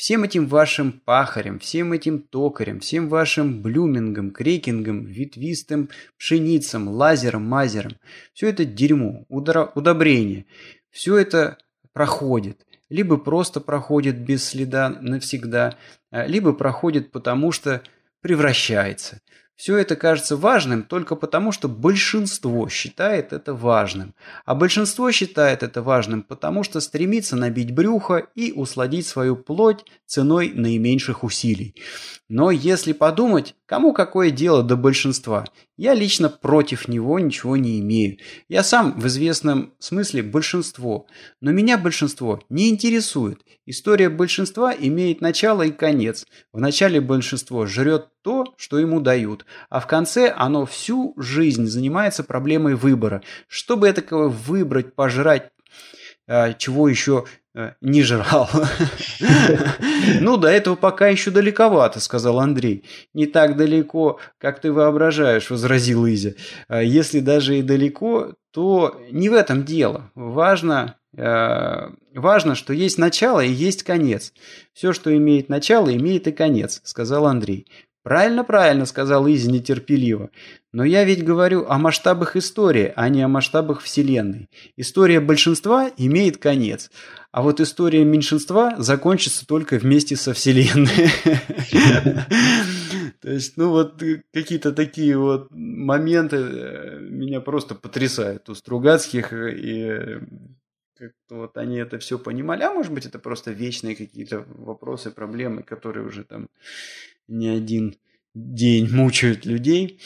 Всем 0.03 0.25
этим 0.25 0.49
вашим 0.49 0.91
пахарям, 0.91 1.61
всем 1.61 1.93
этим 1.93 2.23
токарям, 2.23 2.81
всем 2.81 3.09
вашим 3.09 3.63
блюмингам, 3.63 4.33
крекингам, 4.33 5.05
ветвистым 5.05 5.91
пшеницам, 6.19 6.89
лазерам, 6.89 7.45
мазерам. 7.45 7.93
Все 8.33 8.49
это 8.49 8.65
дерьмо, 8.65 9.25
удобрение. 9.29 10.47
Все 10.91 11.17
это 11.17 11.57
проходит. 11.93 12.67
Либо 12.89 13.17
просто 13.17 13.61
проходит 13.61 14.19
без 14.19 14.43
следа 14.43 14.89
навсегда, 14.89 15.79
а, 16.11 16.27
либо 16.27 16.53
проходит 16.53 17.13
потому, 17.13 17.53
что 17.53 17.81
превращается. 18.23 19.21
Все 19.55 19.77
это 19.77 19.97
кажется 19.97 20.37
важным 20.37 20.83
только 20.83 21.15
потому, 21.15 21.53
что 21.53 21.69
большинство 21.69 22.69
считает 22.69 23.33
это 23.33 23.55
важным. 23.55 24.15
А 24.45 24.55
большинство 24.55 25.13
считает 25.13 25.63
это 25.63 25.83
важным 25.83 26.23
потому, 26.23 26.65
что 26.65 26.81
стремится 26.81 27.37
набить 27.37 27.73
брюхо 27.73 28.27
и 28.35 28.53
усладить 28.53 29.07
свою 29.07 29.37
плоть 29.37 29.85
ценой 30.07 30.53
наименьших 30.55 31.23
усилий. 31.23 31.77
Но 32.29 32.51
если 32.51 32.93
подумать, 32.93 33.55
кому 33.67 33.93
какое 33.93 34.31
дело 34.31 34.63
до 34.63 34.77
большинства? 34.77 35.45
Я 35.77 35.95
лично 35.95 36.29
против 36.29 36.89
него 36.89 37.19
ничего 37.19 37.57
не 37.57 37.79
имею. 37.81 38.19
Я 38.49 38.63
сам 38.63 38.99
в 38.99 39.07
известном 39.07 39.75
смысле 39.79 40.23
большинство. 40.23 41.07
Но 41.41 41.51
меня 41.53 41.77
большинство 41.77 42.41
не 42.49 42.71
интересует. 42.71 43.41
История 43.67 44.09
большинства 44.09 44.75
имеет 44.75 45.21
начало 45.21 45.63
и 45.63 45.71
конец. 45.71 46.27
В 46.53 46.61
начале 46.61 47.01
большинство 47.01 47.67
жрет 47.67 48.09
то, 48.23 48.55
что 48.57 48.79
ему 48.79 49.01
дают, 49.01 49.45
а 49.69 49.81
в 49.81 49.87
конце 49.87 50.31
оно 50.31 50.67
всю 50.67 51.15
жизнь 51.17 51.67
занимается 51.67 52.25
проблемой 52.25 52.75
выбора. 52.75 53.23
Чтобы 53.49 53.91
этакого 53.91 54.29
выбрать, 54.29 54.95
пожрать, 54.95 55.51
а, 56.27 56.53
чего 56.53 56.89
еще 56.89 57.25
Э, 57.55 57.73
не 57.81 58.03
жрал. 58.03 58.49
Ну, 60.21 60.37
до 60.37 60.49
этого 60.49 60.75
пока 60.75 61.09
еще 61.09 61.31
далековато, 61.31 62.01
сказал 62.01 62.41
Андрей. 62.41 62.85
Не 63.15 63.27
так 63.27 63.57
далеко, 63.57 64.19
как 64.39 64.61
ты 64.61 64.73
воображаешь, 64.73 65.51
возразил 65.51 66.07
Изя. 66.07 66.33
«А 66.69 66.83
если 66.83 67.21
даже 67.21 67.59
и 67.59 67.63
далеко, 67.63 68.35
то 68.51 69.01
не 69.11 69.29
в 69.29 69.35
этом 69.35 69.65
дело. 69.65 70.11
Важно, 70.15 70.97
э, 71.17 71.89
важно, 72.15 72.55
что 72.55 72.73
есть 72.73 72.99
начало 72.99 73.41
и 73.41 73.53
есть 73.53 73.85
конец. 73.85 74.33
Все, 74.73 74.93
что 74.93 75.15
имеет 75.17 75.49
начало, 75.49 75.95
имеет 75.95 76.27
и 76.27 76.33
конец, 76.33 76.81
сказал 76.85 77.27
Андрей. 77.27 77.67
«Правильно, 78.03 78.43
правильно»,— 78.43 78.85
сказал 78.87 79.29
Изи 79.29 79.49
нетерпеливо. 79.49 80.31
«Но 80.73 80.85
я 80.85 81.05
ведь 81.05 81.25
говорю 81.25 81.67
о 81.69 81.79
масштабах 81.79 82.35
истории, 82.35 82.93
а 82.97 83.09
не 83.09 83.23
о 83.23 83.29
масштабах 83.29 83.81
Вселенной. 83.81 84.49
История 84.77 85.21
большинства 85.21 85.89
имеет 85.97 86.39
конец, 86.39 86.91
а 87.31 87.43
вот 87.43 87.61
история 87.61 88.05
меньшинства 88.05 88.75
закончится 88.79 89.47
только 89.47 89.79
вместе 89.79 90.17
со 90.17 90.33
Вселенной». 90.33 90.91
То 93.21 93.31
есть, 93.31 93.57
ну 93.57 93.71
вот 93.71 94.03
какие-то 94.33 94.73
такие 94.73 95.17
вот 95.17 95.47
моменты 95.53 96.37
э, 96.39 96.99
меня 96.99 97.41
просто 97.41 97.77
потрясают 97.77 98.49
у 98.49 98.55
Стругацких 98.57 99.33
и 99.33 100.19
как-то 101.03 101.37
вот 101.37 101.57
они 101.57 101.79
это 101.79 101.99
все 101.99 102.19
понимали, 102.19 102.63
а 102.63 102.73
может 102.73 102.93
быть 102.93 103.07
это 103.07 103.19
просто 103.19 103.53
вечные 103.53 103.97
какие-то 103.97 104.45
вопросы, 104.49 105.11
проблемы, 105.11 105.63
которые 105.63 106.07
уже 106.07 106.25
там 106.25 106.49
не 107.33 107.49
один 107.49 107.97
день 108.35 108.89
мучают 108.91 109.45
людей. 109.47 110.01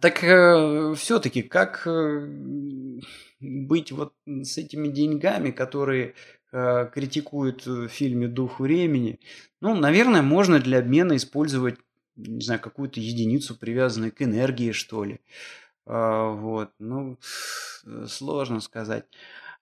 Так 0.00 0.22
э, 0.22 0.94
все-таки 0.96 1.42
как 1.42 1.86
э, 1.86 3.00
быть 3.40 3.90
вот 3.90 4.12
с 4.26 4.58
этими 4.58 4.88
деньгами, 4.88 5.50
которые 5.50 6.14
э, 6.52 6.90
критикуют 6.92 7.66
в 7.66 7.88
фильме 7.88 8.28
«Дух 8.28 8.60
времени». 8.60 9.18
Ну, 9.60 9.74
наверное, 9.74 10.22
можно 10.22 10.58
для 10.58 10.78
обмена 10.80 11.16
использовать, 11.16 11.78
не 12.16 12.44
знаю, 12.44 12.60
какую-то 12.60 13.00
единицу, 13.00 13.56
привязанную 13.56 14.12
к 14.12 14.20
энергии, 14.20 14.72
что 14.72 15.04
ли. 15.04 15.20
Э, 15.86 16.34
вот, 16.34 16.70
ну, 16.78 17.18
сложно 18.06 18.60
сказать. 18.60 19.06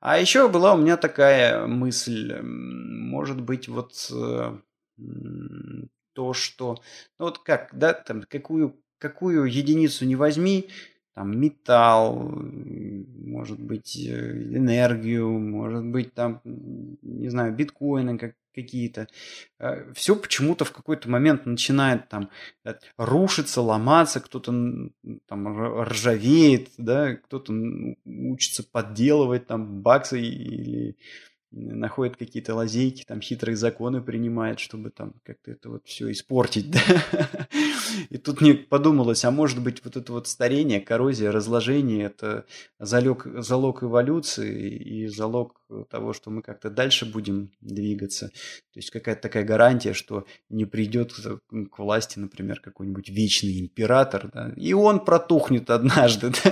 А 0.00 0.18
еще 0.18 0.48
была 0.48 0.74
у 0.74 0.78
меня 0.78 0.96
такая 0.96 1.66
мысль, 1.66 2.40
может 2.42 3.40
быть, 3.40 3.68
вот 3.68 4.10
э, 4.12 4.58
то, 6.16 6.32
что, 6.32 6.76
ну 7.18 7.26
вот 7.26 7.38
как, 7.40 7.70
да, 7.78 7.92
там, 7.92 8.22
какую, 8.22 8.74
какую 8.98 9.44
единицу 9.44 10.06
не 10.06 10.16
возьми, 10.16 10.70
там 11.14 11.38
металл, 11.38 12.14
может 12.24 13.60
быть, 13.60 13.96
э, 13.96 14.32
энергию, 14.54 15.30
может 15.38 15.84
быть, 15.84 16.14
там, 16.14 16.40
не 16.44 17.28
знаю, 17.28 17.54
биткоины 17.54 18.18
как, 18.18 18.34
какие-то. 18.54 19.08
Э, 19.58 19.92
Все 19.94 20.16
почему-то 20.16 20.64
в 20.64 20.72
какой-то 20.72 21.10
момент 21.10 21.44
начинает 21.46 22.08
там 22.08 22.30
э, 22.64 22.74
рушиться, 22.96 23.60
ломаться, 23.60 24.20
кто-то 24.20 24.52
там 25.26 25.82
ржавеет, 25.84 26.70
да, 26.78 27.16
кто-то 27.16 27.52
учится 28.04 28.62
подделывать 28.62 29.46
там 29.46 29.82
баксы 29.82 30.20
или 30.20 30.96
находит 31.56 32.16
какие-то 32.16 32.54
лазейки, 32.54 33.04
там 33.06 33.20
хитрые 33.20 33.56
законы 33.56 34.02
принимает, 34.02 34.60
чтобы 34.60 34.90
там 34.90 35.14
как-то 35.24 35.50
это 35.50 35.70
вот 35.70 35.82
все 35.86 36.10
испортить, 36.10 36.70
да? 36.70 36.80
И 38.10 38.18
тут 38.18 38.40
мне 38.40 38.54
подумалось, 38.54 39.24
а 39.24 39.30
может 39.30 39.62
быть 39.62 39.84
вот 39.84 39.96
это 39.96 40.12
вот 40.12 40.28
старение, 40.28 40.80
коррозия, 40.80 41.32
разложение– 41.32 42.04
это 42.06 42.44
залог, 42.78 43.26
залог 43.38 43.82
эволюции 43.82 44.70
и 44.70 45.06
залог 45.06 45.60
того, 45.90 46.12
что 46.12 46.30
мы 46.30 46.42
как-то 46.42 46.70
дальше 46.70 47.06
будем 47.06 47.50
двигаться. 47.60 48.28
То 48.28 48.78
есть 48.78 48.90
какая-то 48.90 49.22
такая 49.22 49.44
гарантия, 49.44 49.92
что 49.92 50.26
не 50.48 50.64
придет 50.64 51.12
к 51.12 51.78
власти, 51.78 52.18
например, 52.18 52.60
какой-нибудь 52.60 53.08
вечный 53.08 53.60
император, 53.60 54.30
да, 54.32 54.52
и 54.56 54.72
он 54.72 55.04
протухнет 55.04 55.70
однажды. 55.70 56.32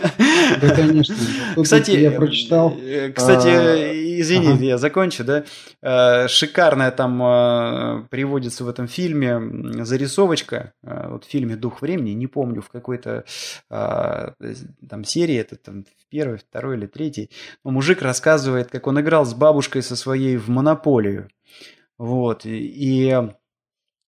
Да, 0.61 0.69
да 0.69 0.75
конечно. 0.75 1.15
Кстати, 1.63 1.93
я 1.93 2.11
прочитал. 2.11 2.77
Э, 2.79 3.11
кстати, 3.13 3.49
а... 3.49 4.21
извини, 4.21 4.53
ага. 4.53 4.65
я 4.65 4.79
закончу, 4.79 5.25
да. 5.25 5.45
Э, 5.81 6.29
шикарная 6.29 6.91
там 6.91 7.23
э, 7.23 8.07
приводится 8.11 8.65
в 8.65 8.69
этом 8.69 8.87
фильме 8.87 9.85
зарисовочка, 9.85 10.73
вот 10.83 11.25
в 11.25 11.29
фильме 11.29 11.57
«Дух 11.57 11.83
времени», 11.83 12.11
не 12.11 12.27
помню, 12.27 12.61
в 12.61 12.69
какой-то 12.69 13.25
там 13.69 15.05
серии, 15.05 15.37
это 15.37 15.57
там 15.57 15.85
в 15.85 16.11
первой, 16.11 16.39
второй 16.39 16.77
или 16.77 16.87
третьей, 16.87 17.31
но 17.65 17.71
мужик 17.71 18.03
рассказывает, 18.03 18.71
как 18.71 18.87
он 18.87 18.99
играл 19.05 19.25
с 19.25 19.35
бабушкой 19.35 19.83
со 19.83 19.95
своей 19.95 20.37
в 20.37 20.49
монополию. 20.49 21.29
Вот. 21.99 22.45
И, 22.45 22.59
и 22.59 23.29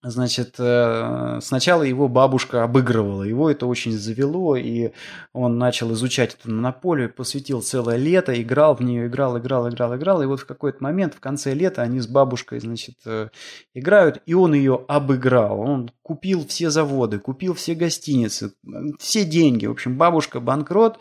Значит, 0.08 0.54
э, 0.58 1.40
сначала 1.42 1.82
его 1.82 2.06
бабушка 2.06 2.62
обыгрывала, 2.62 3.24
его 3.24 3.50
это 3.50 3.66
очень 3.66 3.90
завело, 3.90 4.54
и 4.54 4.92
он 5.32 5.58
начал 5.58 5.92
изучать 5.94 6.36
эту 6.38 6.52
монополию, 6.52 7.12
посвятил 7.12 7.60
целое 7.60 7.96
лето, 7.96 8.40
играл 8.40 8.76
в 8.76 8.82
нее, 8.82 9.08
играл, 9.08 9.36
играл, 9.38 9.68
играл, 9.68 9.96
играл, 9.96 10.22
и 10.22 10.26
вот 10.26 10.40
в 10.40 10.46
какой-то 10.46 10.80
момент, 10.80 11.14
в 11.14 11.20
конце 11.20 11.54
лета, 11.54 11.82
они 11.82 11.98
с 11.98 12.06
бабушкой, 12.06 12.60
значит, 12.60 12.94
э, 13.04 13.30
играют, 13.74 14.22
и 14.26 14.34
он 14.34 14.54
ее 14.54 14.84
обыграл, 14.86 15.58
он 15.58 15.90
купил 16.02 16.46
все 16.46 16.70
заводы, 16.70 17.18
купил 17.18 17.54
все 17.54 17.74
гостиницы, 17.74 18.52
все 19.00 19.24
деньги, 19.24 19.66
в 19.66 19.72
общем, 19.72 19.96
бабушка 19.96 20.38
банкрот, 20.38 21.00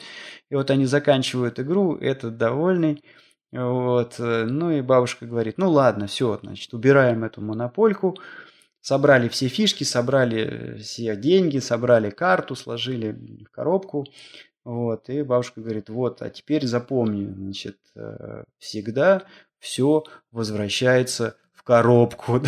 и 0.49 0.55
вот 0.55 0.71
они 0.71 0.85
заканчивают 0.85 1.59
игру, 1.59 1.95
этот 1.95 2.37
довольный, 2.37 3.03
вот, 3.55 4.15
э, 4.19 4.45
ну 4.45 4.71
и 4.71 4.81
бабушка 4.81 5.25
говорит, 5.25 5.57
ну 5.57 5.71
ладно, 5.71 6.07
все, 6.07 6.39
значит, 6.43 6.73
убираем 6.73 7.23
эту 7.23 7.41
монопольку, 7.41 8.17
собрали 8.81 9.29
все 9.29 9.47
фишки, 9.47 9.85
собрали 9.85 10.77
все 10.79 11.15
деньги, 11.15 11.59
собрали 11.59 12.09
карту, 12.09 12.55
сложили 12.55 13.17
в 13.45 13.49
коробку, 13.51 14.05
вот, 14.65 15.09
и 15.09 15.21
бабушка 15.21 15.61
говорит, 15.61 15.89
вот, 15.89 16.21
а 16.21 16.29
теперь 16.29 16.65
запомни, 16.67 17.31
значит, 17.31 17.77
э, 17.95 18.43
всегда 18.57 19.23
все 19.59 20.03
возвращается 20.31 21.37
в 21.53 21.63
коробку. 21.63 22.37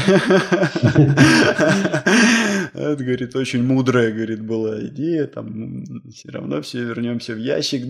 Это, 2.73 3.03
говорит, 3.03 3.35
очень 3.35 3.63
мудрая, 3.63 4.11
говорит, 4.11 4.41
была 4.41 4.79
идея, 4.87 5.27
там 5.27 5.85
все 6.11 6.29
равно 6.29 6.61
все 6.61 6.83
вернемся 6.83 7.33
в 7.33 7.37
ящик. 7.37 7.85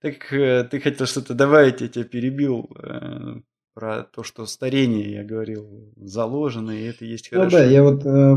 Так 0.00 0.32
э, 0.32 0.64
ты 0.70 0.78
хотел 0.78 1.06
что-то 1.06 1.34
добавить, 1.34 1.80
я 1.80 1.88
тебя 1.88 2.04
перебил 2.04 2.70
э, 2.80 3.40
про 3.74 4.04
то, 4.04 4.22
что 4.22 4.46
старение, 4.46 5.12
я 5.12 5.24
говорил, 5.24 5.92
заложено, 5.96 6.70
и 6.70 6.84
это 6.84 7.04
есть 7.04 7.28
хорошо. 7.28 7.44
Ну 7.44 7.50
да, 7.50 7.64
я 7.64 7.82
вот 7.82 8.06
э, 8.06 8.36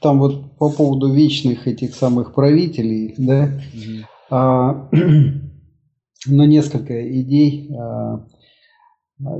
там 0.00 0.20
вот 0.20 0.56
по 0.56 0.70
поводу 0.70 1.12
вечных 1.12 1.66
этих 1.66 1.94
самых 1.94 2.34
правителей, 2.34 3.14
да, 3.18 3.60
угу. 3.74 4.06
а, 4.30 4.88
но 6.26 6.44
несколько 6.46 7.20
идей 7.20 7.70
а, 7.78 8.26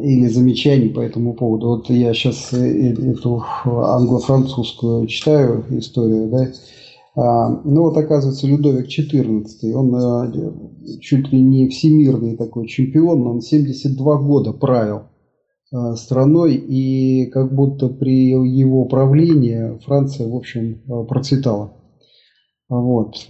или 0.02 0.28
замечаний 0.28 0.90
по 0.90 1.00
этому 1.00 1.32
поводу. 1.32 1.68
Вот 1.68 1.90
я 1.90 2.12
сейчас 2.12 2.52
эту 2.52 3.42
англо-французскую 3.66 5.06
читаю 5.06 5.64
историю, 5.70 6.28
да, 6.28 6.42
а, 6.42 6.52
ну 7.16 7.82
вот 7.82 7.96
оказывается 7.96 8.48
Людовик 8.48 8.86
XIV, 8.88 9.72
он 9.72 9.94
э, 9.94 10.98
чуть 11.00 11.32
ли 11.32 11.40
не 11.40 11.68
всемирный 11.68 12.36
такой 12.36 12.66
чемпион, 12.66 13.24
он 13.26 13.40
72 13.40 14.18
года 14.18 14.52
правил 14.52 15.02
э, 15.72 15.94
страной, 15.94 16.56
и 16.56 17.26
как 17.26 17.54
будто 17.54 17.88
при 17.88 18.30
его 18.30 18.86
правлении 18.86 19.78
Франция, 19.84 20.28
в 20.28 20.34
общем, 20.34 20.82
э, 20.88 21.04
процветала. 21.06 21.76
Вот. 22.68 23.28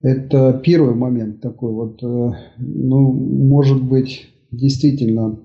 Это 0.00 0.60
первый 0.64 0.94
момент 0.94 1.40
такой 1.40 1.72
вот, 1.72 2.00
ну, 2.00 3.12
может 3.12 3.82
быть, 3.82 4.28
действительно, 4.50 5.38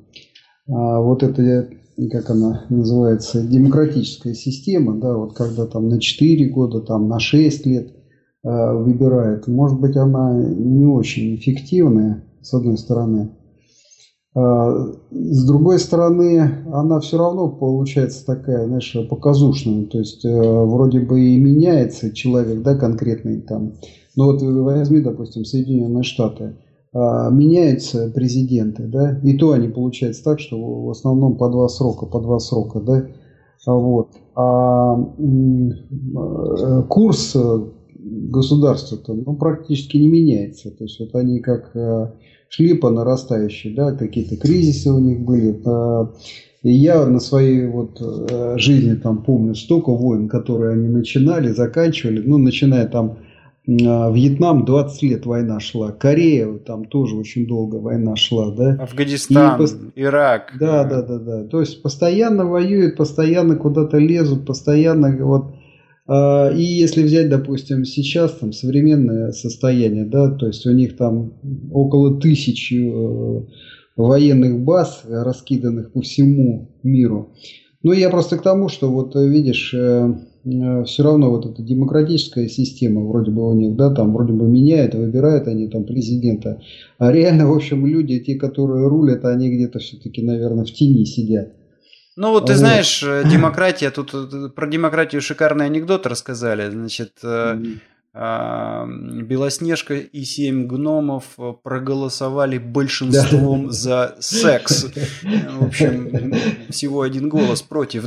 вот 0.65 1.23
это 1.23 1.69
как 2.11 2.29
она 2.29 2.65
называется, 2.69 3.43
демократическая 3.43 4.33
система, 4.33 4.95
да, 4.95 5.15
вот 5.15 5.33
когда 5.33 5.65
там 5.65 5.87
на 5.87 5.99
4 5.99 6.45
года, 6.47 6.81
там 6.81 7.07
на 7.07 7.19
6 7.19 7.65
лет 7.65 7.89
э, 8.43 8.73
выбирает, 8.73 9.47
может 9.47 9.79
быть, 9.79 9.95
она 9.95 10.33
не 10.33 10.85
очень 10.85 11.35
эффективная, 11.35 12.23
с 12.41 12.53
одной 12.53 12.77
стороны. 12.77 13.29
А, 14.35 14.87
с 15.11 15.45
другой 15.45 15.77
стороны, 15.77 16.63
она 16.65 16.99
все 16.99 17.17
равно 17.17 17.49
получается 17.49 18.25
такая, 18.25 18.65
знаешь, 18.65 18.95
показушная. 19.07 19.85
То 19.85 19.99
есть, 19.99 20.25
э, 20.25 20.29
вроде 20.29 20.99
бы 21.01 21.21
и 21.21 21.37
меняется 21.37 22.11
человек, 22.11 22.61
да, 22.61 22.75
конкретный 22.75 23.41
там. 23.41 23.73
Но 24.15 24.25
вот 24.25 24.41
возьми, 24.41 25.01
допустим, 25.01 25.45
Соединенные 25.45 26.03
Штаты. 26.03 26.55
А, 26.95 27.31
меняются 27.31 28.11
президенты, 28.13 28.83
да, 28.83 29.19
и 29.23 29.35
то 29.35 29.53
они 29.53 29.67
получается 29.67 30.23
так, 30.23 30.39
что 30.39 30.59
в 30.59 30.91
основном 30.91 31.37
по 31.37 31.49
два 31.49 31.67
срока, 31.67 32.05
по 32.05 32.19
два 32.19 32.39
срока, 32.39 32.79
да, 32.79 33.07
а 33.65 33.73
вот. 33.73 34.09
А 34.35 34.95
э, 35.17 36.83
курс 36.89 37.35
государства-то 37.95 39.13
ну, 39.13 39.35
практически 39.35 39.97
не 39.97 40.07
меняется. 40.07 40.69
То 40.71 40.83
есть 40.83 40.99
вот 40.99 41.15
они 41.15 41.39
как 41.39 41.71
э, 41.75 42.11
шли 42.49 42.73
по 42.75 42.89
нарастающей, 42.89 43.73
да, 43.73 43.93
какие-то 43.93 44.35
кризисы 44.37 44.91
у 44.91 44.99
них 44.99 45.21
были. 45.21 45.59
И 46.63 46.71
я 46.71 47.05
на 47.05 47.19
своей 47.19 47.67
вот 47.67 48.01
э, 48.01 48.57
жизни 48.57 48.95
там 48.95 49.23
помню 49.23 49.55
столько 49.55 49.91
войн, 49.91 50.27
которые 50.29 50.73
они 50.73 50.87
начинали, 50.87 51.51
заканчивали, 51.51 52.21
ну, 52.25 52.37
начиная 52.37 52.87
там 52.87 53.11
а, 53.11 53.32
Вьетнам 53.65 54.65
20 54.65 55.03
лет 55.03 55.25
война 55.25 55.61
шла. 55.61 55.91
Корея, 55.91 56.57
там 56.57 56.83
тоже 56.83 57.15
очень 57.15 57.47
долго 57.47 57.77
война 57.77 58.17
шла, 58.17 58.51
да. 58.51 58.73
Афганистан, 58.73 59.57
пост... 59.57 59.77
Ирак. 59.95 60.53
Да, 60.59 60.83
да, 60.83 61.01
да, 61.01 61.17
да. 61.17 61.43
То 61.45 61.61
есть 61.61 61.81
постоянно 61.81 62.45
воюют, 62.45 62.97
постоянно 62.97 63.55
куда-то 63.55 63.99
лезут, 63.99 64.45
постоянно 64.45 65.15
вот. 65.25 65.55
А, 66.05 66.49
и 66.49 66.61
если 66.61 67.03
взять, 67.03 67.29
допустим, 67.29 67.85
сейчас 67.85 68.33
там 68.33 68.51
современное 68.51 69.31
состояние, 69.31 70.03
да, 70.03 70.29
то 70.29 70.47
есть 70.47 70.65
у 70.65 70.71
них 70.71 70.97
там 70.97 71.33
около 71.71 72.19
тысячи 72.19 72.91
э, 72.91 73.45
военных 73.95 74.59
баз, 74.59 75.03
раскиданных 75.07 75.93
по 75.93 76.01
всему 76.01 76.75
миру. 76.83 77.33
Ну, 77.81 77.93
я 77.93 78.09
просто 78.09 78.37
к 78.37 78.41
тому, 78.41 78.67
что 78.67 78.91
вот 78.91 79.15
видишь, 79.15 79.73
э, 79.73 80.13
Э, 80.13 80.32
все 80.43 81.03
равно 81.03 81.29
вот 81.29 81.45
эта 81.45 81.61
демократическая 81.61 82.49
система 82.49 83.01
вроде 83.01 83.31
бы 83.31 83.49
у 83.49 83.53
них, 83.53 83.75
да, 83.75 83.93
там 83.93 84.13
вроде 84.13 84.33
бы 84.33 84.45
меняет, 84.45 84.93
выбирают 84.93 85.47
они 85.47 85.69
там 85.69 85.85
президента. 85.85 86.61
А 86.97 87.11
реально, 87.11 87.47
в 87.47 87.55
общем, 87.55 87.85
люди, 87.85 88.19
те, 88.19 88.35
которые 88.35 88.87
рулят, 88.87 89.23
они 89.25 89.49
где-то 89.49 89.79
все-таки, 89.79 90.21
наверное, 90.21 90.65
в 90.65 90.71
тени 90.71 91.05
сидят. 91.05 91.53
Ну 92.15 92.31
вот 92.31 92.45
ты 92.45 92.53
вот. 92.53 92.59
знаешь, 92.59 93.01
э, 93.03 93.23
демократия, 93.29 93.89
тут 93.89 94.13
э, 94.13 94.49
про 94.55 94.67
демократию 94.67 95.21
шикарный 95.21 95.65
анекдот 95.65 96.05
рассказали. 96.05 96.69
Значит, 96.69 97.13
mm-hmm. 97.23 97.77
Белоснежка 98.13 99.95
и 99.95 100.23
семь 100.23 100.67
гномов 100.67 101.35
проголосовали 101.63 102.59
большинством 102.59 103.65
да. 103.65 103.71
за 103.71 104.15
секс. 104.19 104.85
В 105.59 105.65
общем, 105.65 106.33
всего 106.69 107.01
один 107.01 107.27
голос 107.29 107.63
против. 107.63 108.05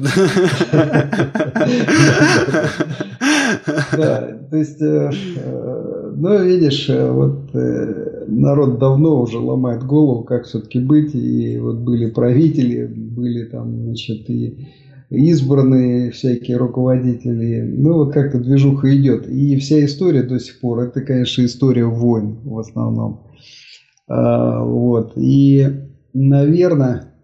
Да, 3.66 4.38
то 4.50 4.56
есть, 4.56 4.80
э, 4.80 5.10
э, 5.36 6.12
ну, 6.16 6.44
видишь, 6.44 6.88
э, 6.88 7.10
вот 7.10 7.50
народ 8.26 8.78
давно 8.78 9.20
уже 9.20 9.38
ломает 9.38 9.84
голову, 9.84 10.24
как 10.24 10.44
все-таки 10.44 10.78
быть, 10.78 11.14
и 11.14 11.58
вот 11.58 11.76
были 11.76 12.10
правители, 12.10 12.86
были 12.86 13.44
там, 13.44 13.84
значит, 13.84 14.28
и 14.30 14.68
избранные 15.10 16.10
всякие 16.10 16.56
руководители. 16.56 17.62
Ну, 17.62 17.94
вот 17.94 18.12
как-то 18.12 18.38
движуха 18.38 18.94
идет. 18.96 19.28
И 19.28 19.56
вся 19.58 19.84
история 19.84 20.22
до 20.22 20.38
сих 20.38 20.60
пор, 20.60 20.80
это, 20.80 21.00
конечно, 21.00 21.44
история 21.44 21.86
войн 21.86 22.38
в 22.44 22.58
основном. 22.58 23.28
А, 24.08 24.62
вот. 24.62 25.12
И, 25.16 25.66
наверное, 26.12 27.14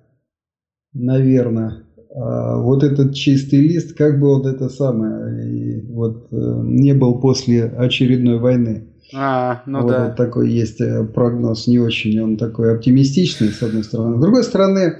наверное, 0.92 1.84
а, 2.14 2.58
вот 2.58 2.82
этот 2.84 3.14
чистый 3.14 3.60
лист, 3.60 3.96
как 3.96 4.20
бы 4.20 4.34
вот 4.34 4.46
это 4.46 4.68
самое, 4.68 5.82
вот 5.88 6.28
э, 6.30 6.36
не 6.64 6.92
был 6.92 7.20
после 7.20 7.64
очередной 7.64 8.38
войны. 8.38 8.88
А, 9.14 9.62
ну 9.66 9.82
вот, 9.82 9.90
да. 9.90 10.06
вот 10.06 10.16
такой 10.16 10.50
есть 10.50 10.80
э, 10.80 11.04
прогноз, 11.04 11.66
не 11.66 11.78
очень 11.78 12.18
он 12.20 12.36
такой 12.36 12.74
оптимистичный, 12.74 13.48
с 13.48 13.62
одной 13.62 13.84
стороны. 13.84 14.18
С 14.18 14.20
другой 14.20 14.42
стороны, 14.42 14.98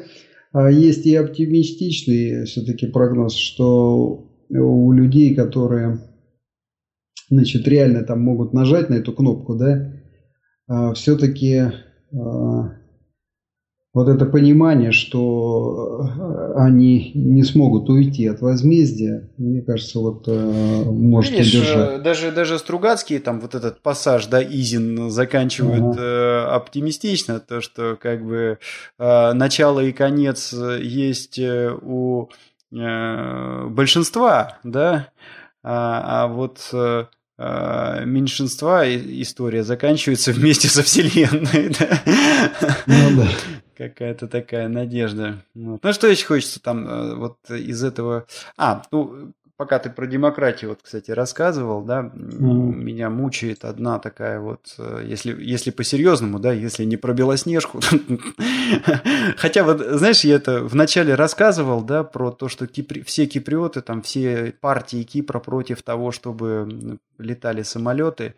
есть 0.55 1.07
и 1.07 1.15
оптимистичный 1.15 2.45
все-таки 2.45 2.87
прогноз, 2.87 3.35
что 3.35 4.27
у 4.51 4.93
людей, 4.93 5.35
которые 5.35 5.99
значит, 7.33 7.67
реально 7.67 8.03
там 8.03 8.21
могут 8.21 8.53
нажать 8.53 8.91
на 8.91 8.95
эту 8.95 9.13
кнопку, 9.13 9.55
да, 9.55 9.93
а, 10.69 10.93
все-таки 10.93 11.73
а, 12.13 12.77
вот 13.95 14.09
это 14.09 14.25
понимание, 14.25 14.91
что 14.91 16.07
э, 16.09 16.53
они 16.57 17.13
не 17.15 17.43
смогут 17.45 17.91
уйти 17.91 18.27
от 18.27 18.41
возмездия, 18.41 19.29
мне 19.37 19.61
кажется, 19.61 19.99
вот 19.99 20.25
э, 20.29 20.85
может 20.87 21.33
Видишь, 21.33 21.55
удержать. 21.55 22.01
Э, 22.01 22.03
даже, 22.03 22.33
даже 22.33 22.59
Стругацкие, 22.59 23.21
там 23.21 23.41
вот 23.41 23.55
этот 23.55 23.83
пассаж, 23.83 24.27
да, 24.27 24.43
Изин 24.43 25.11
заканчивают 25.11 25.97
ага. 25.97 26.03
э, 26.03 26.45
оптимистично, 26.55 27.39
то, 27.39 27.61
что 27.61 27.99
как 28.01 28.25
бы 28.25 28.59
э, 28.99 29.33
начало 29.35 29.81
и 29.81 29.93
конец 29.93 30.55
есть 30.55 31.39
у 31.39 32.31
э, 32.75 33.67
большинства, 33.69 34.59
да, 34.65 35.09
а, 35.63 36.25
а 36.25 36.27
вот... 36.29 36.71
Э, 37.45 38.05
меньшинства 38.05 38.85
история 38.87 39.65
заканчивается 39.65 40.33
вместе 40.33 40.69
со 40.69 40.83
Вселенной. 40.83 41.75
Да? 41.79 42.77
Ну 42.87 43.17
да 43.17 43.29
какая-то 43.77 44.29
такая 44.29 44.69
надежда. 44.69 45.45
Вот. 45.55 45.83
Ну, 45.83 45.93
что 45.93 46.07
еще 46.07 46.25
хочется 46.27 46.61
там 46.63 46.87
э, 46.87 47.15
вот 47.17 47.39
из 47.51 47.83
этого... 47.83 48.27
А, 48.57 48.83
ну, 48.93 49.33
пока 49.63 49.79
ты 49.79 49.91
про 49.91 50.09
демократию, 50.09 50.71
вот, 50.71 50.81
кстати, 50.83 51.13
рассказывал, 51.13 51.83
да, 51.83 52.01
mm-hmm. 52.01 52.75
меня 52.75 53.11
мучает 53.11 53.65
одна 53.65 54.01
такая 54.01 54.41
вот, 54.41 54.75
э, 54.77 55.05
если, 55.07 55.41
если 55.41 55.71
по-серьезному, 55.71 56.41
да, 56.41 56.53
если 56.53 56.83
не 56.83 56.97
про 56.97 57.13
Белоснежку. 57.13 57.79
Хотя 59.37 59.63
вот, 59.63 59.81
знаешь, 59.81 60.25
я 60.25 60.35
это 60.35 60.65
вначале 60.65 61.15
рассказывал, 61.15 61.83
да, 61.83 62.03
про 62.03 62.33
то, 62.33 62.49
что 62.49 62.67
кипри... 62.67 63.05
все 63.05 63.27
киприоты, 63.27 63.83
там, 63.83 64.03
все 64.03 64.53
партии 64.61 65.05
Кипра 65.05 65.39
против 65.39 65.83
того, 65.83 66.11
чтобы 66.11 66.99
летали 67.19 67.63
самолеты. 67.63 68.35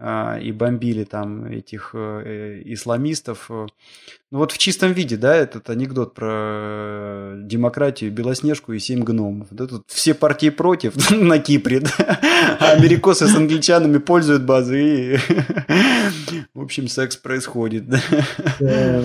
А, 0.00 0.38
и 0.38 0.52
бомбили 0.52 1.02
там 1.02 1.46
этих 1.46 1.90
э, 1.92 2.62
исламистов. 2.66 3.50
Ну 3.50 4.38
вот 4.38 4.52
в 4.52 4.58
чистом 4.58 4.92
виде, 4.92 5.16
да, 5.16 5.34
этот 5.34 5.70
анекдот 5.70 6.14
про 6.14 7.34
демократию, 7.36 8.12
Белоснежку 8.12 8.72
и 8.74 8.78
семь 8.78 9.02
гномов. 9.02 9.48
Да, 9.50 9.66
тут 9.66 9.82
все 9.88 10.14
партии 10.14 10.50
против 10.50 11.10
на 11.10 11.40
Кипре, 11.40 11.80
да? 11.80 12.20
а 12.60 12.72
америкосы 12.72 13.26
с 13.26 13.34
англичанами 13.34 13.98
пользуют 13.98 14.44
базы 14.44 14.82
и, 14.82 15.18
в 16.54 16.60
общем, 16.60 16.86
секс 16.86 17.16
происходит. 17.16 17.88
Да? 17.88 19.02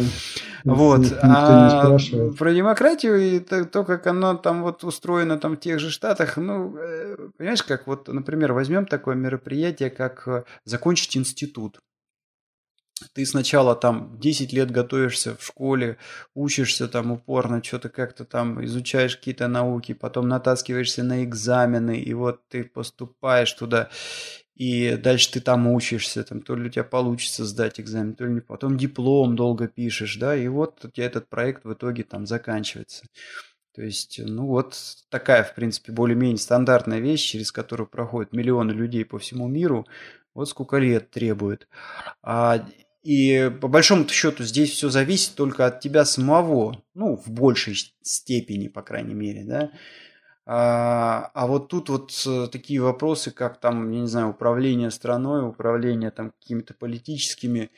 Вот. 0.63 1.05
а 1.21 1.97
про 2.37 2.53
демократию 2.53 3.19
и 3.19 3.39
то, 3.39 3.65
то, 3.65 3.83
как 3.83 4.07
оно 4.07 4.35
там 4.35 4.63
вот 4.63 4.83
устроено 4.83 5.37
там 5.37 5.55
в 5.57 5.59
тех 5.59 5.79
же 5.79 5.89
штатах, 5.89 6.37
ну, 6.37 6.77
э, 6.77 7.17
понимаешь, 7.37 7.63
как 7.63 7.87
вот, 7.87 8.07
например, 8.07 8.53
возьмем 8.53 8.85
такое 8.85 9.15
мероприятие, 9.15 9.89
как 9.89 10.27
э, 10.27 10.43
закончить 10.65 11.17
институт. 11.17 11.79
Ты 13.13 13.25
сначала 13.25 13.75
там 13.75 14.17
10 14.19 14.53
лет 14.53 14.71
готовишься 14.71 15.35
в 15.35 15.43
школе, 15.43 15.97
учишься 16.33 16.87
там 16.87 17.11
упорно, 17.11 17.61
что-то 17.63 17.89
как-то 17.89 18.23
там 18.23 18.63
изучаешь 18.63 19.17
какие-то 19.17 19.47
науки, 19.47 19.93
потом 19.93 20.27
натаскиваешься 20.27 21.03
на 21.03 21.23
экзамены, 21.23 21.99
и 21.99 22.13
вот 22.13 22.47
ты 22.47 22.63
поступаешь 22.63 23.51
туда 23.53 23.89
и 24.55 24.97
дальше 24.97 25.31
ты 25.31 25.41
там 25.41 25.67
учишься, 25.67 26.23
там, 26.23 26.41
то 26.41 26.55
ли 26.55 26.67
у 26.67 26.69
тебя 26.69 26.83
получится 26.83 27.45
сдать 27.45 27.79
экзамен, 27.79 28.13
то 28.13 28.25
ли 28.25 28.33
не. 28.33 28.41
Потом 28.41 28.77
диплом 28.77 29.35
долго 29.35 29.67
пишешь, 29.67 30.17
да, 30.17 30.35
и 30.35 30.47
вот 30.47 30.83
у 30.85 30.89
тебя 30.89 31.07
этот 31.07 31.27
проект 31.27 31.65
в 31.65 31.73
итоге 31.73 32.03
там 32.03 32.25
заканчивается. 32.25 33.05
То 33.75 33.81
есть, 33.81 34.19
ну 34.23 34.45
вот 34.45 34.77
такая, 35.09 35.43
в 35.43 35.55
принципе, 35.55 35.91
более-менее 35.91 36.37
стандартная 36.37 36.99
вещь, 36.99 37.31
через 37.31 37.51
которую 37.51 37.87
проходят 37.87 38.31
миллионы 38.31 38.71
людей 38.71 39.03
по 39.03 39.17
всему 39.17 39.47
миру, 39.47 39.87
вот 40.35 40.47
сколько 40.47 40.77
лет 40.77 41.09
требует. 41.09 41.67
А, 42.21 42.63
и 43.01 43.51
по 43.61 43.67
большому 43.67 44.07
счету 44.07 44.43
здесь 44.43 44.71
все 44.71 44.89
зависит 44.89 45.35
только 45.35 45.65
от 45.65 45.79
тебя 45.79 46.05
самого, 46.05 46.83
ну, 46.93 47.17
в 47.17 47.29
большей 47.29 47.75
степени, 48.03 48.67
по 48.67 48.83
крайней 48.83 49.15
мере, 49.15 49.43
да. 49.43 49.71
А, 50.45 51.31
а 51.33 51.47
вот 51.47 51.69
тут 51.69 51.89
вот 51.89 52.11
э, 52.27 52.47
такие 52.51 52.81
вопросы, 52.81 53.31
как 53.31 53.59
там, 53.59 53.91
я 53.91 54.01
не 54.01 54.07
знаю, 54.07 54.31
управление 54.31 54.91
страной, 54.91 55.47
управление 55.47 56.11
там 56.11 56.31
какими-то 56.31 56.73
политическими 56.73 57.71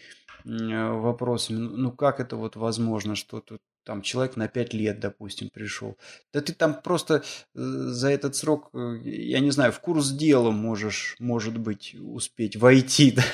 э, 0.46 0.92
вопросами. 0.92 1.58
Ну, 1.58 1.78
ну 1.78 1.92
как 1.92 2.20
это 2.20 2.36
вот 2.38 2.56
возможно, 2.56 3.16
что 3.16 3.40
тут 3.40 3.62
там 3.86 4.02
человек 4.02 4.36
на 4.36 4.48
пять 4.48 4.74
лет, 4.74 5.00
допустим, 5.00 5.50
пришел. 5.54 5.96
Да 6.34 6.42
ты 6.42 6.54
там 6.54 6.82
просто 6.84 7.18
э, 7.18 7.22
за 7.54 8.10
этот 8.10 8.36
срок, 8.36 8.72
я 8.74 9.40
не 9.42 9.52
знаю, 9.52 9.72
в 9.72 9.80
курс 9.80 10.10
дела 10.10 10.50
можешь, 10.50 11.18
может 11.20 11.60
быть, 11.60 11.96
успеть 12.00 12.56
войти. 12.56 13.16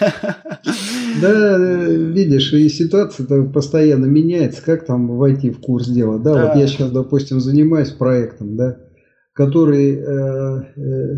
Да, 1.22 1.58
да 1.58 1.58
видишь, 1.58 2.54
и 2.54 2.70
ситуация 2.70 3.44
постоянно 3.44 4.06
меняется. 4.06 4.62
Как 4.62 4.86
там 4.86 5.10
войти 5.10 5.50
в 5.52 5.60
курс 5.60 5.88
дела? 5.88 6.18
Да, 6.18 6.34
да. 6.34 6.48
вот 6.48 6.56
я 6.56 6.68
сейчас, 6.68 6.90
допустим, 6.90 7.42
занимаюсь 7.42 7.90
проектом, 7.90 8.56
да, 8.56 8.78
который 9.34 9.96
э, 9.96 10.64
э, 10.76 11.16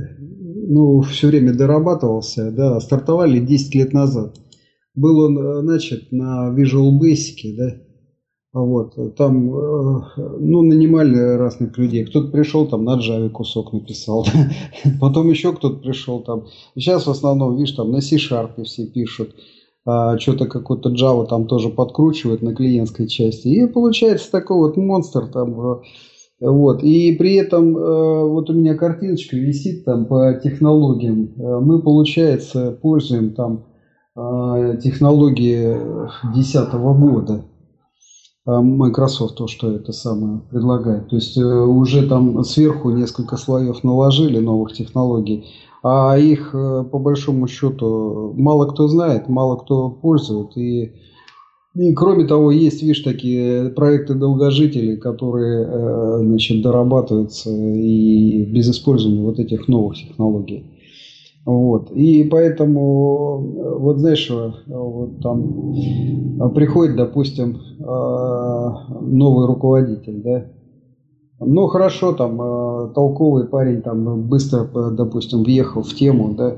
ну, 0.67 1.01
все 1.01 1.27
время 1.27 1.53
дорабатывался, 1.53 2.51
да, 2.51 2.79
стартовали 2.79 3.39
10 3.39 3.75
лет 3.75 3.93
назад. 3.93 4.37
Был 4.95 5.19
он 5.19 5.37
э, 5.37 5.61
начат 5.61 6.11
на 6.11 6.53
Visual 6.55 6.91
Basic, 6.99 7.55
да, 7.57 7.75
вот, 8.53 9.15
там, 9.15 9.47
ну, 9.47 10.61
нанимали 10.61 11.17
разных 11.37 11.75
людей. 11.79 12.05
Кто-то 12.05 12.27
пришел, 12.27 12.67
там, 12.67 12.83
на 12.83 12.99
Java 12.99 13.27
кусок 13.31 13.73
написал. 13.73 14.27
Потом 15.01 15.27
еще 15.31 15.53
кто-то 15.53 15.77
пришел, 15.77 16.19
там. 16.21 16.45
Сейчас 16.75 17.07
в 17.07 17.09
основном, 17.09 17.55
видишь, 17.55 17.71
там, 17.71 17.91
на 17.91 17.99
C-Sharp 17.99 18.63
все 18.63 18.85
пишут. 18.85 19.33
А, 19.85 20.19
что-то 20.19 20.45
какой-то 20.45 20.89
Java 20.89 21.25
там 21.25 21.47
тоже 21.47 21.69
подкручивают 21.69 22.43
на 22.43 22.53
клиентской 22.53 23.07
части. 23.07 23.47
И 23.47 23.65
получается 23.65 24.29
такой 24.29 24.57
вот 24.57 24.77
монстр 24.77 25.25
там 25.29 25.81
вот. 26.49 26.83
И 26.83 27.13
при 27.13 27.35
этом 27.35 27.77
э, 27.77 28.23
вот 28.27 28.49
у 28.49 28.53
меня 28.53 28.75
картиночка 28.75 29.37
висит 29.37 29.85
там 29.85 30.05
по 30.05 30.33
технологиям. 30.33 31.31
Э, 31.37 31.59
мы, 31.61 31.81
получается, 31.81 32.77
пользуем 32.81 33.33
там 33.33 33.63
э, 34.17 34.77
технологии 34.83 35.77
2010 36.33 36.73
года. 36.73 37.45
Microsoft 38.45 39.37
то, 39.37 39.47
что 39.47 39.71
это 39.71 39.93
самое 39.93 40.41
предлагает. 40.51 41.07
То 41.07 41.15
есть 41.15 41.37
уже 41.37 42.05
там 42.09 42.43
сверху 42.43 42.89
несколько 42.89 43.37
слоев 43.37 43.85
наложили 43.85 44.37
новых 44.39 44.73
технологий, 44.73 45.45
а 45.81 46.17
их 46.17 46.51
по 46.51 46.99
большому 46.99 47.47
счету 47.47 48.33
мало 48.35 48.65
кто 48.65 48.89
знает, 48.89 49.29
мало 49.29 49.55
кто 49.55 49.89
пользует. 49.89 50.57
И 50.57 50.91
и 51.75 51.91
кроме 51.93 52.25
того, 52.25 52.51
есть, 52.51 52.81
видишь, 52.83 52.99
такие 52.99 53.69
проекты 53.71 54.13
долгожителей, 54.13 54.97
которые 54.97 55.65
э, 55.67 56.17
значит, 56.21 56.61
дорабатываются 56.61 57.49
и 57.49 58.45
без 58.45 58.69
использования 58.69 59.21
вот 59.21 59.39
этих 59.39 59.67
новых 59.67 59.97
технологий. 59.97 60.67
Вот. 61.45 61.89
И 61.91 62.25
поэтому, 62.25 63.55
э, 63.57 63.75
вот 63.79 63.97
знаешь, 63.97 64.29
э, 64.29 64.51
вот 64.67 65.19
там 65.21 66.51
приходит, 66.53 66.95
допустим, 66.95 67.57
новый 67.79 69.47
руководитель, 69.47 70.21
да, 70.21 70.45
ну 71.39 71.67
хорошо, 71.67 72.13
там 72.13 72.93
толковый 72.93 73.45
парень 73.45 73.81
там 73.81 74.21
быстро, 74.21 74.65
допустим, 74.91 75.43
въехал 75.43 75.81
в 75.81 75.93
тему, 75.93 76.33
да, 76.37 76.57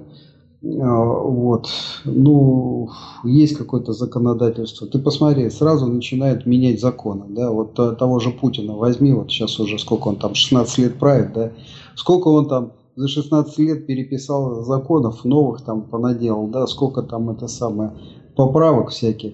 Вот. 0.62 1.70
Ну, 2.06 2.90
есть 3.24 3.56
какое-то 3.56 3.94
законодательство. 3.94 4.88
Ты 4.88 5.00
посмотри, 5.00 5.50
сразу 5.50 5.86
начинают 5.88 6.46
менять 6.46 6.80
законы. 6.80 7.26
Да? 7.30 7.52
Вот 7.52 7.74
того 7.74 8.20
же 8.20 8.32
Путина 8.32 8.76
возьми, 8.76 9.14
вот 9.14 9.30
сейчас 9.30 9.60
уже 9.60 9.78
сколько 9.78 10.08
он 10.08 10.16
там, 10.16 10.34
16 10.34 10.78
лет 10.80 11.00
правит, 11.00 11.34
да? 11.34 11.52
Сколько 11.96 12.30
он 12.30 12.48
там 12.48 12.72
за 12.96 13.08
16 13.08 13.58
лет 13.60 13.86
переписал 13.86 14.64
законов 14.64 15.26
новых 15.26 15.62
там 15.62 15.82
понаделал, 15.82 16.48
да, 16.48 16.66
сколько 16.66 17.02
там 17.02 17.30
это 17.30 17.48
самое, 17.48 17.92
поправок 18.36 18.90
всяких. 18.90 19.34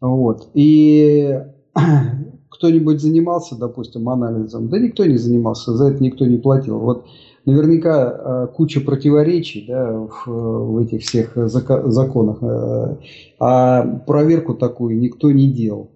Вот. 0.00 0.48
И 0.54 1.38
кто-нибудь 2.50 3.00
занимался, 3.00 3.56
допустим, 3.56 4.08
анализом? 4.08 4.68
Да 4.68 4.78
никто 4.78 5.04
не 5.04 5.18
занимался, 5.18 5.74
за 5.76 5.88
это 5.90 6.02
никто 6.02 6.24
не 6.26 6.38
платил. 6.38 6.78
Вот 6.78 7.04
наверняка 7.48 8.12
э, 8.12 8.46
куча 8.54 8.80
противоречий 8.80 9.64
да, 9.66 9.90
в, 9.90 10.26
в 10.26 10.78
этих 10.78 11.00
всех 11.02 11.32
законах, 11.34 12.42
э, 12.42 12.96
а 13.40 13.82
проверку 14.06 14.54
такую 14.54 14.98
никто 14.98 15.32
не 15.32 15.50
делал. 15.50 15.90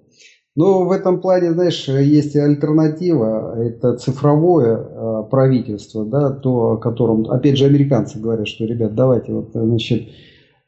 Но 0.55 0.85
в 0.85 0.91
этом 0.91 1.21
плане, 1.21 1.53
знаешь, 1.53 1.89
есть 1.89 2.35
и 2.35 2.39
альтернатива, 2.39 3.55
это 3.59 3.97
цифровое 3.97 4.77
э, 4.77 5.23
правительство, 5.31 6.07
да, 6.07 6.31
то, 6.31 6.73
о 6.73 6.77
котором, 6.79 7.31
опять 7.31 7.59
же, 7.59 7.67
американцы 7.67 8.19
говорят, 8.19 8.49
что, 8.49 8.65
ребят, 8.65 8.95
давайте, 8.95 9.33
вот, 9.33 9.51
значит, 9.53 10.09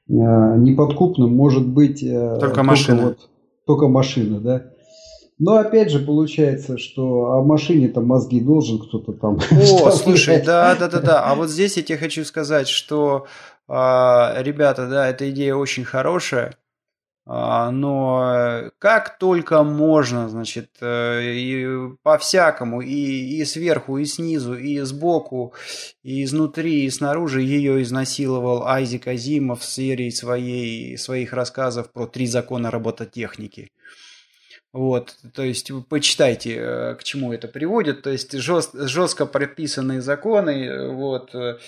неподкупным 0.07 1.35
может 1.35 1.67
быть 1.67 2.01
только, 2.01 2.39
только 2.39 2.63
машина. 2.63 3.03
Вот, 3.05 3.19
только 3.67 3.89
машина, 3.89 4.39
да. 4.41 4.63
Но 5.39 5.57
опять 5.57 5.91
же 5.91 5.99
получается, 5.99 6.79
что 6.79 7.33
о 7.33 7.45
машине-то 7.45 8.01
мозги 8.01 8.41
должен 8.41 8.79
кто-то 8.79 9.13
там. 9.13 9.39
О, 9.51 9.91
слушай, 9.93 10.41
да, 10.41 10.77
да, 10.77 10.89
да, 10.89 11.01
да. 11.01 11.25
А 11.25 11.35
вот 11.35 11.51
здесь 11.51 11.77
я 11.77 11.83
тебе 11.83 11.99
хочу 11.99 12.25
сказать, 12.25 12.69
что 12.69 13.27
а, 13.67 14.35
ребята, 14.39 14.89
да, 14.89 15.09
эта 15.09 15.31
идея 15.31 15.57
очень 15.57 15.85
хорошая. 15.85 16.57
А, 17.27 17.71
но 17.71 18.71
как 18.79 19.19
только 19.19 19.63
можно, 19.63 20.29
значит, 20.29 20.77
э, 20.83 21.33
и 21.33 21.67
по-всякому, 22.03 22.83
и, 22.83 23.39
и 23.39 23.45
сверху, 23.47 23.97
и 23.97 24.05
снизу, 24.05 24.55
и 24.55 24.81
сбоку, 24.81 25.55
и 26.03 26.23
изнутри, 26.23 26.85
и 26.85 26.91
снаружи 26.91 27.41
ее 27.41 27.83
изнасиловал 27.83 28.67
Айзек 28.67 29.09
Азимов 29.09 29.61
в 29.61 29.65
серии 29.65 30.11
своей, 30.11 30.99
своих 30.99 31.33
рассказов 31.33 31.91
про 31.93 32.07
три 32.07 32.27
закона 32.27 32.71
робототехники. 32.71 33.73
Вот, 34.75 35.15
то 35.35 35.45
есть 35.45 35.71
почитайте, 35.89 36.57
э, 36.59 36.95
к 36.97 37.05
чему 37.05 37.33
это 37.33 37.47
приводит. 37.47 38.03
То 38.03 38.11
есть 38.11 38.33
жест, 38.33 38.75
жестко 38.75 39.25
прописанные 39.25 40.01
законы, 40.01 40.67
э, 40.67 40.89
вот, 40.89 41.33
э, 41.33 41.59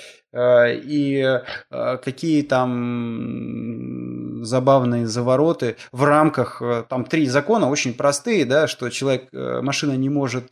и 0.75 1.41
какие 1.71 2.43
там 2.43 4.45
забавные 4.45 5.07
завороты 5.07 5.77
в 5.93 6.03
рамках, 6.03 6.61
там 6.91 7.05
три 7.05 7.27
закона 7.27 7.71
очень 7.71 7.95
простые, 7.95 8.45
да, 8.45 8.67
что 8.67 8.91
человек, 8.91 9.29
машина 9.33 9.93
не 9.93 10.11
может 10.11 10.51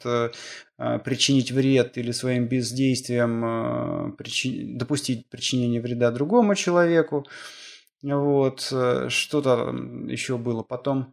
причинить 1.05 1.51
вред 1.51 1.99
или 1.99 2.13
своим 2.13 2.47
бездействием 2.47 4.15
причи, 4.17 4.75
допустить 4.75 5.29
причинение 5.29 5.83
вреда 5.83 6.13
другому 6.13 6.55
человеку. 6.55 7.27
Вот, 8.03 8.73
что-то 9.09 9.75
еще 10.09 10.39
было 10.39 10.63
потом 10.63 11.13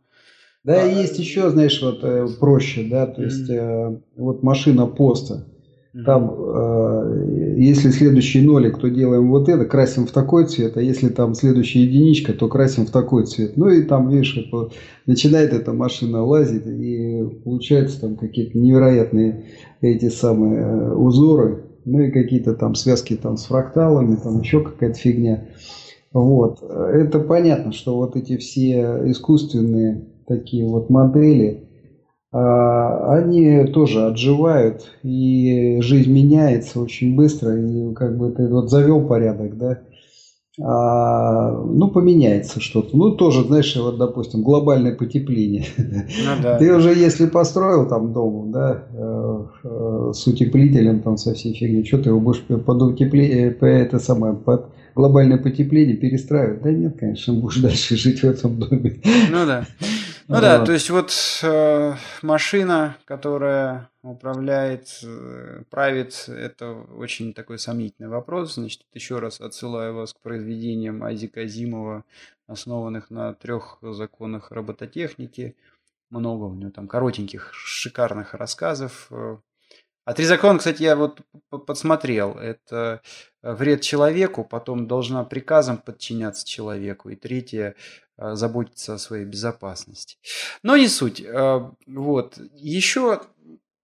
да, 0.63 0.83
а, 0.83 0.85
есть 0.85 1.17
еще, 1.17 1.49
знаешь, 1.49 1.81
вот 1.81 2.03
э, 2.03 2.27
проще, 2.39 2.83
да, 2.83 3.07
то 3.07 3.23
есть 3.23 3.49
э, 3.49 3.97
вот 4.15 4.43
машина 4.43 4.85
поста. 4.85 5.45
Там, 6.05 6.33
э, 6.33 7.55
если 7.57 7.89
следующий 7.89 8.41
нолик, 8.41 8.77
то 8.79 8.89
делаем 8.89 9.29
вот 9.29 9.49
это, 9.49 9.65
красим 9.65 10.05
в 10.05 10.11
такой 10.11 10.45
цвет, 10.45 10.77
а 10.77 10.81
если 10.81 11.09
там 11.09 11.33
следующая 11.33 11.81
единичка, 11.81 12.31
то 12.33 12.47
красим 12.47 12.85
в 12.85 12.91
такой 12.91 13.25
цвет. 13.25 13.57
Ну 13.57 13.67
и 13.67 13.81
там, 13.83 14.07
видишь, 14.07 14.37
это, 14.37 14.69
начинает 15.05 15.51
эта 15.51 15.73
машина 15.73 16.23
лазить, 16.23 16.65
и 16.65 17.23
получаются 17.43 17.99
там 17.99 18.15
какие-то 18.15 18.57
невероятные 18.57 19.47
эти 19.81 20.07
самые 20.07 20.61
э, 20.61 20.93
узоры, 20.93 21.65
ну 21.83 21.99
и 21.99 22.11
какие-то 22.11 22.53
там 22.53 22.75
связки 22.75 23.17
там 23.17 23.35
с 23.35 23.45
фракталами, 23.45 24.15
там 24.15 24.39
еще 24.39 24.63
какая-то 24.63 24.97
фигня. 24.97 25.49
Вот. 26.13 26.61
Это 26.63 27.19
понятно, 27.19 27.73
что 27.73 27.97
вот 27.97 28.15
эти 28.15 28.37
все 28.37 29.01
искусственные 29.09 30.10
такие 30.31 30.65
вот 30.65 30.89
модели, 30.89 31.63
а, 32.31 33.15
они 33.17 33.65
тоже 33.65 34.05
отживают, 34.05 34.83
и 35.03 35.79
жизнь 35.81 36.11
меняется 36.11 36.79
очень 36.79 37.15
быстро, 37.15 37.57
и 37.57 37.93
как 37.93 38.17
бы 38.17 38.31
ты 38.31 38.47
вот 38.47 38.69
завел 38.69 39.01
порядок, 39.01 39.57
да, 39.57 39.79
а, 40.59 41.51
ну, 41.51 41.87
поменяется 41.89 42.59
что-то. 42.59 42.95
Ну, 42.95 43.11
тоже, 43.11 43.43
знаешь, 43.43 43.75
вот, 43.75 43.97
допустим, 43.97 44.43
глобальное 44.43 44.93
потепление. 44.93 45.65
Ну, 45.77 46.41
да. 46.41 46.57
Ты 46.57 46.75
уже, 46.75 46.93
если 46.93 47.25
построил 47.25 47.87
там 47.87 48.11
дом, 48.11 48.51
да, 48.51 48.83
э, 48.93 49.45
э, 49.63 50.11
с 50.13 50.27
утеплителем, 50.27 50.99
там, 50.99 51.17
со 51.17 51.33
всей 51.33 51.53
фигней, 51.53 51.85
что 51.85 51.99
ты 51.99 52.09
его 52.09 52.19
будешь 52.19 52.43
под 52.43 52.81
утепление, 52.81 53.51
по 53.51 53.65
это 53.65 53.97
самое, 53.97 54.35
под 54.35 54.67
глобальное 54.93 55.37
потепление 55.37 55.95
перестраивать? 55.95 56.61
Да 56.61 56.71
нет, 56.71 56.97
конечно, 56.99 57.33
будешь 57.33 57.57
дальше 57.61 57.95
жить 57.95 58.19
в 58.19 58.25
этом 58.25 58.59
доме. 58.59 58.99
Ну 59.29 59.45
да. 59.45 59.63
Ну 60.27 60.35
вот. 60.35 60.41
да, 60.41 60.65
то 60.65 60.71
есть 60.71 60.89
вот 60.89 61.11
э, 61.43 61.95
машина, 62.21 62.97
которая 63.05 63.89
управляет, 64.01 64.99
э, 65.03 65.63
правит, 65.69 66.25
это 66.27 66.71
очень 66.71 67.33
такой 67.33 67.59
сомнительный 67.59 68.09
вопрос. 68.09 68.55
Значит, 68.55 68.83
еще 68.93 69.19
раз 69.19 69.41
отсылаю 69.41 69.95
вас 69.95 70.13
к 70.13 70.19
произведениям 70.19 71.03
Айзека 71.03 71.41
Азимова, 71.41 72.03
основанных 72.47 73.09
на 73.09 73.33
трех 73.33 73.79
законах 73.81 74.51
робототехники. 74.51 75.55
Много 76.09 76.45
у 76.45 76.53
него 76.53 76.71
там 76.71 76.87
коротеньких, 76.87 77.53
шикарных 77.53 78.33
рассказов. 78.33 79.09
А 80.03 80.13
три 80.13 80.25
кстати, 80.25 80.81
я 80.81 80.95
вот 80.95 81.21
подсмотрел. 81.49 82.31
Это 82.31 83.01
вред 83.43 83.81
человеку, 83.81 84.43
потом 84.43 84.87
должна 84.87 85.23
приказам 85.23 85.77
подчиняться 85.77 86.45
человеку. 86.45 87.09
И 87.09 87.15
третье 87.15 87.75
Э, 88.21 88.35
заботиться 88.35 88.93
о 88.93 88.99
своей 88.99 89.25
безопасности. 89.25 90.17
Но 90.61 90.77
не 90.77 90.87
суть. 90.87 91.21
Э, 91.21 91.71
вот. 91.87 92.37
Еще, 92.53 93.21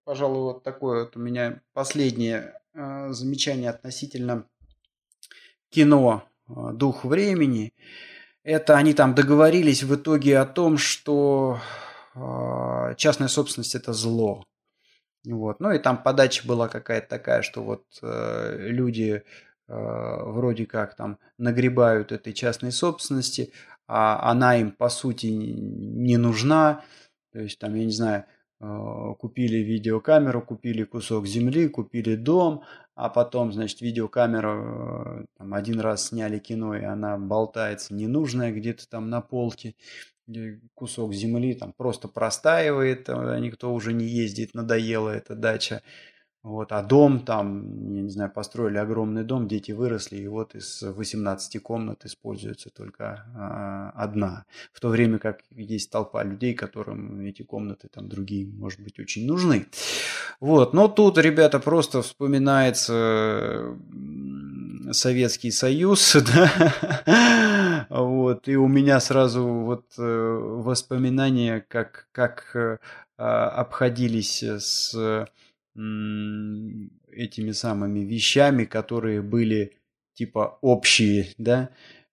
пожалуй, 0.04 0.54
вот 0.54 0.64
такое 0.64 1.06
вот 1.06 1.18
у 1.18 1.20
меня 1.20 1.62
последнее 1.74 2.54
э, 2.76 3.08
замечание 3.10 3.72
относительно 3.72 4.46
кино 5.70 6.24
«Дух 6.48 7.04
времени». 7.04 7.74
Это 8.44 8.78
они 8.78 8.94
там 8.94 9.16
договорились 9.16 9.82
в 9.82 9.96
итоге 9.96 10.38
о 10.38 10.46
том, 10.46 10.78
что 10.78 11.60
частная 12.96 13.28
собственность– 13.28 13.76
это 13.76 13.92
зло. 13.92 14.46
Вот. 15.26 15.60
Ну 15.60 15.72
и 15.72 15.80
там 15.80 16.02
подача 16.02 16.48
была 16.48 16.68
какая-то 16.68 17.08
такая, 17.08 17.42
что 17.42 17.64
вот 17.64 17.86
люди 18.02 19.24
вроде 19.68 20.66
как 20.66 20.96
там 20.96 21.20
нагребают 21.38 22.14
этой 22.14 22.32
частной 22.32 22.72
собственности, 22.72 23.52
а 23.88 24.30
она 24.32 24.58
им 24.58 24.72
по 24.72 24.90
сути 24.90 25.28
не 25.28 26.18
нужна. 26.18 26.84
То 27.34 27.40
есть 27.40 27.60
там, 27.60 27.76
я 27.76 27.86
не 27.86 27.92
знаю, 27.92 28.26
э, 28.60 29.14
купили 29.20 29.58
видеокамеру, 29.58 30.42
купили 30.42 30.84
кусок 30.84 31.28
земли, 31.28 31.68
купили 31.68 32.16
дом, 32.16 32.64
а 32.96 33.10
потом, 33.10 33.54
значит, 33.54 33.82
видеокамеру 33.82 35.22
э, 35.22 35.26
там, 35.38 35.54
один 35.54 35.80
раз 35.80 36.08
сняли 36.08 36.40
кино, 36.40 36.76
и 36.76 36.84
она 36.84 37.18
болтается 37.18 37.94
ненужная 37.94 38.52
где-то 38.52 38.90
там 38.90 39.10
на 39.10 39.22
полке, 39.22 39.76
кусок 40.74 41.14
земли 41.14 41.54
там 41.54 41.74
просто 41.74 42.08
простаивает, 42.08 43.10
э, 43.10 43.40
никто 43.40 43.74
уже 43.74 43.94
не 43.94 44.06
ездит, 44.06 44.54
надоела 44.54 45.10
эта 45.10 45.36
дача. 45.36 45.82
Вот, 46.44 46.72
а 46.72 46.82
дом 46.82 47.26
там, 47.26 47.94
я 47.94 48.02
не 48.02 48.10
знаю, 48.10 48.32
построили 48.32 48.78
огромный 48.78 49.24
дом, 49.24 49.48
дети 49.48 49.72
выросли, 49.74 50.18
и 50.18 50.28
вот 50.28 50.56
из 50.56 50.82
18 50.82 51.62
комнат 51.62 52.06
используется 52.06 52.70
только 52.70 53.26
а, 53.36 53.92
одна. 53.96 54.46
В 54.72 54.80
то 54.80 54.90
время 54.90 55.20
как 55.20 55.42
есть 55.52 55.92
толпа 55.92 56.24
людей, 56.24 56.54
которым 56.54 57.20
эти 57.22 57.42
комнаты 57.42 57.90
там 57.90 58.08
другие, 58.08 58.48
может 58.48 58.80
быть, 58.80 59.00
очень 59.00 59.26
нужны. 59.28 59.68
Вот, 60.40 60.74
но 60.74 60.88
тут, 60.88 61.18
ребята, 61.18 61.60
просто 61.60 62.02
вспоминается 62.02 63.76
Советский 64.92 65.52
Союз, 65.52 66.16
да, 66.34 67.88
вот, 67.90 68.48
и 68.48 68.56
у 68.56 68.68
меня 68.68 69.00
сразу 69.00 69.44
вот 69.44 69.86
э, 69.98 70.02
воспоминания, 70.02 71.66
как, 71.68 72.08
как 72.12 72.56
э, 72.56 72.78
обходились 73.18 74.44
с 74.44 75.28
этими 75.78 77.52
самыми 77.52 78.00
вещами, 78.00 78.66
которые 78.66 79.22
были 79.22 79.74
типа 80.14 80.58
общие, 80.62 81.28
да, 81.38 81.70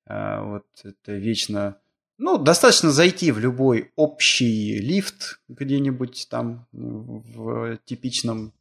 а, 0.06 0.42
вот 0.42 0.66
это 0.82 1.12
вечно, 1.12 1.78
ну, 2.18 2.36
достаточно 2.36 2.90
зайти 2.90 3.32
в 3.32 3.38
любой 3.38 3.90
общий 3.96 4.78
лифт 4.78 5.40
где-нибудь 5.48 6.26
там 6.30 6.66
в 6.72 7.78
типичном 7.86 8.52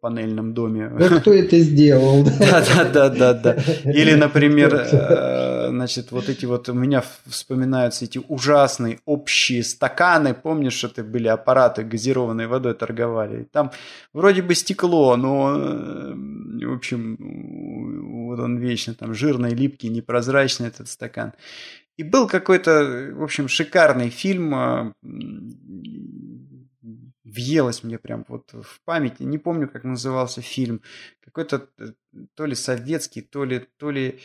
панельном 0.00 0.54
доме. 0.54 0.90
Да 0.98 1.20
кто 1.20 1.32
это 1.32 1.58
сделал? 1.60 2.24
Да, 2.38 2.64
да, 2.64 2.84
да, 2.84 3.10
да, 3.10 3.34
да. 3.34 3.56
Или, 3.84 4.14
например, 4.14 4.74
э, 4.92 5.55
значит, 5.70 6.12
вот 6.12 6.28
эти 6.28 6.46
вот 6.46 6.68
у 6.68 6.74
меня 6.74 7.02
вспоминаются 7.26 8.04
эти 8.04 8.20
ужасные 8.28 9.00
общие 9.04 9.62
стаканы. 9.62 10.34
Помнишь, 10.34 10.84
это 10.84 11.02
были 11.02 11.28
аппараты 11.28 11.82
газированной 11.84 12.46
водой 12.46 12.74
торговали? 12.74 13.44
Там 13.44 13.70
вроде 14.12 14.42
бы 14.42 14.54
стекло, 14.54 15.16
но, 15.16 15.56
э, 15.56 16.14
в 16.66 16.72
общем, 16.74 17.16
вот 18.28 18.40
он 18.40 18.58
вечно 18.58 18.94
там 18.94 19.14
жирный, 19.14 19.54
липкий, 19.54 19.88
непрозрачный 19.88 20.68
этот 20.68 20.88
стакан. 20.88 21.32
И 21.96 22.02
был 22.02 22.28
какой-то, 22.28 23.12
в 23.14 23.22
общем, 23.22 23.48
шикарный 23.48 24.10
фильм, 24.10 24.54
э, 24.54 24.92
въелось 27.24 27.82
мне 27.82 27.98
прям 27.98 28.24
вот 28.28 28.52
в 28.52 28.80
память. 28.84 29.20
Не 29.20 29.38
помню, 29.38 29.68
как 29.68 29.84
назывался 29.84 30.40
фильм. 30.40 30.80
Какой-то 31.20 31.68
э, 31.78 31.92
то 32.34 32.46
ли 32.46 32.54
советский, 32.54 33.20
то 33.20 33.44
ли, 33.44 33.66
то 33.78 33.90
ли... 33.90 34.20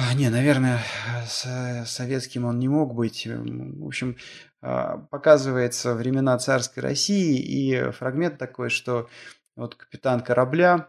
А, 0.00 0.14
не, 0.14 0.30
наверное, 0.30 0.80
советским 1.26 2.44
он 2.44 2.60
не 2.60 2.68
мог 2.68 2.94
быть. 2.94 3.26
В 3.26 3.84
общем, 3.84 4.16
а, 4.60 4.98
показывается 4.98 5.96
времена 5.96 6.38
царской 6.38 6.84
России, 6.84 7.40
и 7.40 7.90
фрагмент 7.90 8.38
такой, 8.38 8.70
что 8.70 9.08
вот 9.56 9.74
капитан 9.74 10.20
корабля 10.20 10.88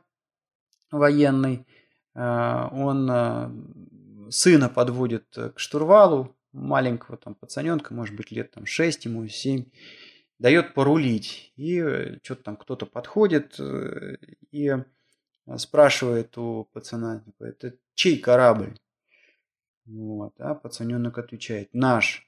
военный, 0.92 1.66
а, 2.14 2.70
он 2.72 4.30
сына 4.30 4.70
подводит 4.70 5.26
к 5.34 5.58
штурвалу, 5.58 6.38
маленького 6.52 7.18
там 7.18 7.34
пацаненка, 7.34 7.96
может 7.96 8.16
быть, 8.16 8.30
лет 8.30 8.52
там 8.52 8.68
6 8.68 9.06
ему, 9.06 9.28
7, 9.28 9.66
дает 10.38 10.76
порулить. 10.76 11.52
И 11.56 11.80
э, 11.80 12.20
что-то 12.22 12.44
там 12.44 12.58
кто-то 12.58 12.86
подходит 12.86 13.60
э, 13.60 14.18
и 14.52 14.72
спрашивает 15.58 16.38
у 16.38 16.66
пацана, 16.74 17.22
типа, 17.22 17.46
это 17.46 17.74
чей 17.96 18.20
корабль? 18.20 18.76
Вот, 19.90 20.34
а 20.40 20.54
пацаненок 20.54 21.18
отвечает, 21.18 21.74
наш. 21.74 22.28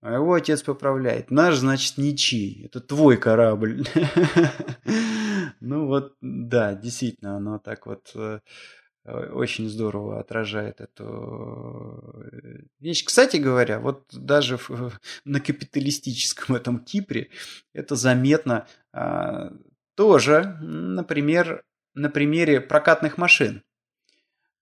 А 0.00 0.14
его 0.14 0.34
отец 0.34 0.62
поправляет, 0.62 1.30
наш 1.30 1.56
значит 1.56 1.98
ничей, 1.98 2.64
это 2.64 2.80
твой 2.80 3.16
корабль. 3.16 3.84
Ну 5.60 5.86
вот, 5.86 6.14
да, 6.20 6.74
действительно, 6.74 7.36
оно 7.36 7.58
так 7.58 7.86
вот 7.86 8.12
э, 8.14 8.40
очень 9.04 9.66
здорово 9.66 10.20
отражает 10.20 10.82
эту 10.82 12.12
э, 12.22 12.64
вещь. 12.80 13.02
Кстати 13.02 13.38
говоря, 13.38 13.80
вот 13.80 14.04
даже 14.12 14.58
на 15.24 15.40
капиталистическом 15.40 16.56
этом 16.56 16.84
Кипре 16.84 17.30
это 17.72 17.96
заметно 17.96 18.66
а, 18.92 19.52
тоже, 19.94 20.58
например, 20.60 21.64
на 21.94 22.10
примере 22.10 22.60
прокатных 22.60 23.16
машин. 23.16 23.62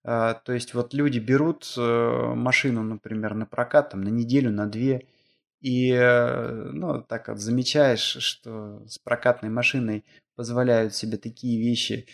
А, 0.03 0.33
то 0.33 0.53
есть 0.53 0.73
вот 0.73 0.93
люди 0.93 1.19
берут 1.19 1.73
а, 1.77 2.33
машину, 2.35 2.83
например, 2.83 3.33
на 3.35 3.45
прокат 3.45 3.91
там, 3.91 4.01
на 4.01 4.09
неделю, 4.09 4.51
на 4.51 4.67
две, 4.67 5.07
и 5.61 5.93
ну, 5.93 7.01
так 7.01 7.29
вот 7.29 7.39
замечаешь, 7.39 8.01
что 8.01 8.85
с 8.85 8.99
прокатной 8.99 9.49
машиной 9.49 10.03
позволяют 10.35 10.93
себе 10.93 11.15
такие 11.15 11.57
вещи, 11.57 12.05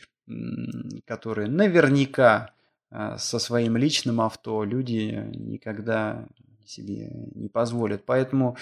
которые 1.06 1.48
наверняка 1.48 2.52
а, 2.92 3.18
со 3.18 3.40
своим 3.40 3.78
личным 3.78 4.22
авто 4.22 4.64
люди 4.64 5.30
никогда 5.36 6.28
себе 6.66 7.10
не 7.36 7.50
позволят. 7.50 8.06
Поэтому, 8.06 8.58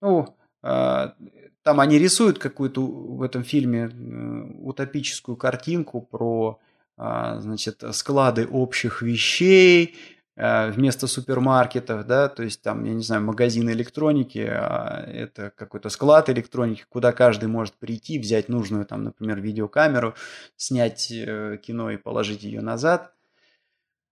ну, 0.00 0.36
а, 0.62 1.14
там 1.62 1.80
они 1.80 1.98
рисуют 1.98 2.38
какую-то 2.38 2.80
в 2.82 3.22
этом 3.22 3.42
фильме 3.42 3.90
э, 3.92 4.42
утопическую 4.60 5.36
картинку 5.36 6.00
про, 6.00 6.60
значит, 6.96 7.82
склады 7.92 8.46
общих 8.46 9.02
вещей, 9.02 9.96
Э, 10.38 10.70
вместо 10.70 11.06
супермаркетов, 11.06 12.06
да, 12.06 12.28
то 12.28 12.42
есть 12.42 12.60
там, 12.60 12.84
я 12.84 12.92
не 12.92 13.02
знаю, 13.02 13.22
магазин 13.22 13.70
электроники, 13.70 14.46
а 14.46 15.02
это 15.08 15.50
какой-то 15.56 15.88
склад 15.88 16.28
электроники, 16.28 16.84
куда 16.90 17.12
каждый 17.12 17.48
может 17.48 17.74
прийти, 17.76 18.18
взять 18.18 18.50
нужную 18.50 18.84
там, 18.84 19.02
например, 19.02 19.40
видеокамеру, 19.40 20.14
снять 20.56 21.10
э, 21.10 21.58
кино 21.62 21.90
и 21.90 21.96
положить 21.96 22.42
ее 22.42 22.60
назад. 22.60 23.14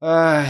Ай, 0.01 0.47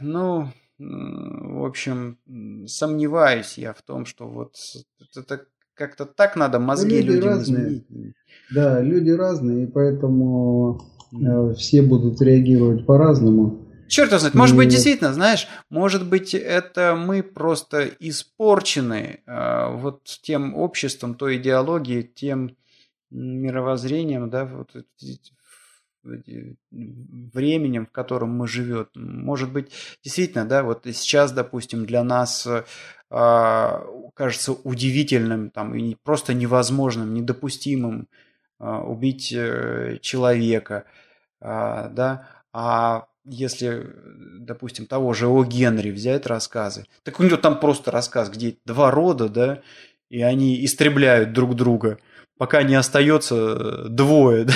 ну, 0.00 0.52
в 0.78 1.64
общем, 1.64 2.18
сомневаюсь 2.66 3.56
я 3.56 3.72
в 3.72 3.80
том, 3.80 4.04
что 4.04 4.28
вот 4.28 4.56
это 5.16 5.46
как-то 5.72 6.04
так 6.04 6.36
надо 6.36 6.58
мозги 6.58 7.00
люди 7.00 7.16
людям 7.16 7.28
разные. 7.30 7.66
изменить. 7.68 8.14
Да, 8.54 8.82
люди 8.82 9.10
разные, 9.10 9.64
и 9.64 9.66
поэтому 9.66 10.95
все 11.56 11.82
будут 11.82 12.20
реагировать 12.20 12.86
по-разному. 12.86 13.66
Черт 13.88 14.08
его 14.08 14.18
знает, 14.18 14.34
может 14.34 14.56
быть, 14.56 14.68
действительно, 14.68 15.12
знаешь, 15.12 15.46
может 15.70 16.08
быть, 16.08 16.34
это 16.34 16.96
мы 16.96 17.22
просто 17.22 17.88
испорчены 18.00 19.20
э, 19.26 19.76
вот 19.76 20.02
тем 20.22 20.56
обществом, 20.56 21.14
той 21.14 21.36
идеологией, 21.36 22.02
тем 22.02 22.56
мировоззрением, 23.10 24.28
да, 24.28 24.44
вот 24.44 24.70
временем, 27.32 27.86
в 27.86 27.90
котором 27.90 28.30
мы 28.36 28.46
живем. 28.46 28.86
Может 28.94 29.52
быть, 29.52 29.72
действительно, 30.02 30.44
да, 30.44 30.62
вот 30.62 30.82
сейчас, 30.84 31.32
допустим, 31.32 31.84
для 31.86 32.04
нас 32.04 32.46
э, 32.46 32.62
кажется 34.14 34.52
удивительным, 34.52 35.50
там, 35.50 35.74
и 35.74 35.96
просто 36.02 36.34
невозможным, 36.34 37.14
недопустимым 37.14 38.08
э, 38.58 38.68
убить 38.68 39.32
э, 39.32 39.98
человека, 40.00 40.84
э, 40.86 41.05
да, 41.46 42.28
а 42.52 43.06
если, 43.24 43.86
допустим, 44.38 44.86
того 44.86 45.12
же 45.12 45.26
О. 45.26 45.44
Генри 45.44 45.90
взять 45.90 46.26
рассказы, 46.26 46.86
так 47.02 47.20
у 47.20 47.22
него 47.22 47.36
там 47.36 47.60
просто 47.60 47.90
рассказ, 47.90 48.30
где 48.30 48.56
два 48.64 48.90
рода, 48.90 49.28
да, 49.28 49.62
и 50.08 50.22
они 50.22 50.64
истребляют 50.64 51.32
друг 51.32 51.54
друга, 51.54 51.98
пока 52.38 52.62
не 52.62 52.74
остается 52.74 53.88
двое, 53.88 54.44
да? 54.44 54.54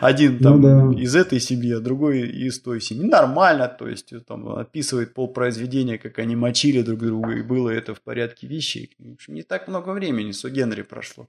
один 0.00 0.34
ну 0.34 0.38
там 0.40 0.60
ну, 0.60 0.94
да. 0.94 1.00
из 1.00 1.16
этой 1.16 1.40
семьи, 1.40 1.72
а 1.72 1.80
другой 1.80 2.28
из 2.28 2.60
той 2.60 2.80
семьи. 2.80 3.06
Нормально, 3.06 3.68
то 3.68 3.88
есть 3.88 4.12
там 4.26 4.48
описывает 4.48 5.14
полпроизведения, 5.14 5.98
как 5.98 6.18
они 6.18 6.36
мочили 6.36 6.82
друг 6.82 7.00
друга, 7.00 7.32
и 7.32 7.42
было 7.42 7.70
это 7.70 7.94
в 7.94 8.00
порядке 8.00 8.46
вещей. 8.46 8.90
В 8.98 9.12
общем, 9.12 9.34
не 9.34 9.42
так 9.42 9.68
много 9.68 9.90
времени 9.90 10.32
с. 10.32 10.48
Генри 10.50 10.82
прошло. 10.82 11.28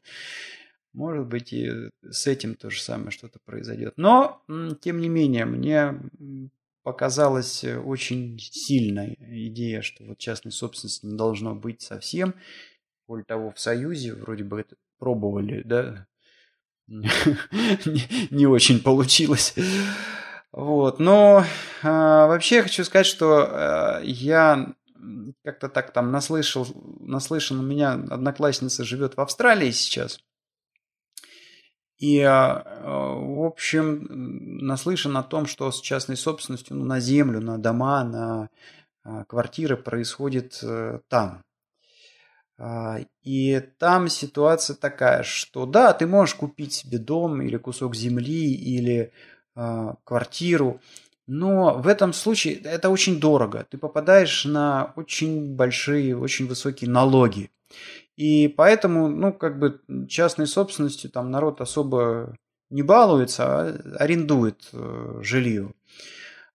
Может 0.93 1.27
быть, 1.27 1.53
и 1.53 1.89
с 2.09 2.27
этим 2.27 2.55
то 2.55 2.69
же 2.69 2.81
самое 2.81 3.11
что-то 3.11 3.39
произойдет. 3.45 3.93
Но, 3.95 4.43
тем 4.81 4.99
не 4.99 5.07
менее, 5.07 5.45
мне 5.45 6.01
показалась 6.83 7.63
э, 7.63 7.77
очень 7.77 8.37
сильная 8.39 9.15
идея, 9.19 9.81
что 9.81 10.03
вот 10.03 10.17
частной 10.17 10.51
собственности 10.51 11.05
не 11.05 11.15
должно 11.15 11.55
быть 11.55 11.81
совсем. 11.81 12.33
Более 13.07 13.25
того, 13.25 13.51
в 13.51 13.59
Союзе 13.59 14.13
вроде 14.13 14.43
бы 14.43 14.61
это 14.61 14.75
пробовали, 14.97 15.61
да, 15.63 16.07
не 16.87 18.45
очень 18.45 18.81
получилось. 18.81 19.55
Вот, 20.51 20.99
но 20.99 21.45
а, 21.81 22.27
вообще 22.27 22.57
я 22.57 22.63
хочу 22.63 22.83
сказать, 22.83 23.05
что 23.05 23.47
а, 23.49 24.01
я 24.03 24.73
как-то 25.43 25.69
так 25.69 25.93
там 25.93 26.11
наслышал, 26.11 26.67
наслышан, 26.99 27.59
у 27.59 27.63
меня 27.63 27.93
одноклассница 27.93 28.83
живет 28.83 29.15
в 29.15 29.21
Австралии 29.21 29.71
сейчас. 29.71 30.19
И, 32.01 32.19
а, 32.19 32.63
а, 32.65 33.13
в 33.13 33.45
общем, 33.45 34.07
наслышан 34.65 35.15
о 35.17 35.23
том, 35.23 35.45
что 35.45 35.71
с 35.71 35.79
частной 35.79 36.17
собственностью 36.17 36.75
ну, 36.75 36.83
на 36.83 36.99
землю, 36.99 37.39
на 37.39 37.59
дома, 37.59 38.03
на 38.03 38.49
а, 39.03 39.23
квартиры 39.25 39.77
происходит 39.77 40.59
э, 40.63 40.99
там. 41.07 41.43
И 43.23 43.59
там 43.79 44.07
ситуация 44.07 44.75
такая, 44.75 45.23
что 45.23 45.65
да, 45.65 45.93
ты 45.93 46.05
можешь 46.05 46.35
купить 46.35 46.73
себе 46.73 46.99
дом 46.99 47.41
или 47.41 47.57
кусок 47.57 47.95
земли 47.95 48.53
или 48.53 49.11
квартиру, 50.03 50.79
но 51.25 51.79
в 51.79 51.87
этом 51.87 52.13
случае 52.13 52.57
это 52.57 52.91
очень 52.91 53.19
дорого. 53.19 53.65
Ты 53.67 53.79
попадаешь 53.79 54.45
на 54.45 54.93
очень 54.95 55.55
большие, 55.55 56.15
очень 56.15 56.45
высокие 56.45 56.87
налоги. 56.87 57.49
И 58.21 58.47
поэтому, 58.49 59.07
ну, 59.07 59.33
как 59.33 59.57
бы 59.57 59.81
частной 60.07 60.45
собственностью 60.45 61.09
там 61.09 61.31
народ 61.31 61.59
особо 61.59 62.35
не 62.69 62.83
балуется, 62.83 63.43
а 63.43 63.95
арендует 63.97 64.69
э, 64.73 65.21
жилье. 65.23 65.73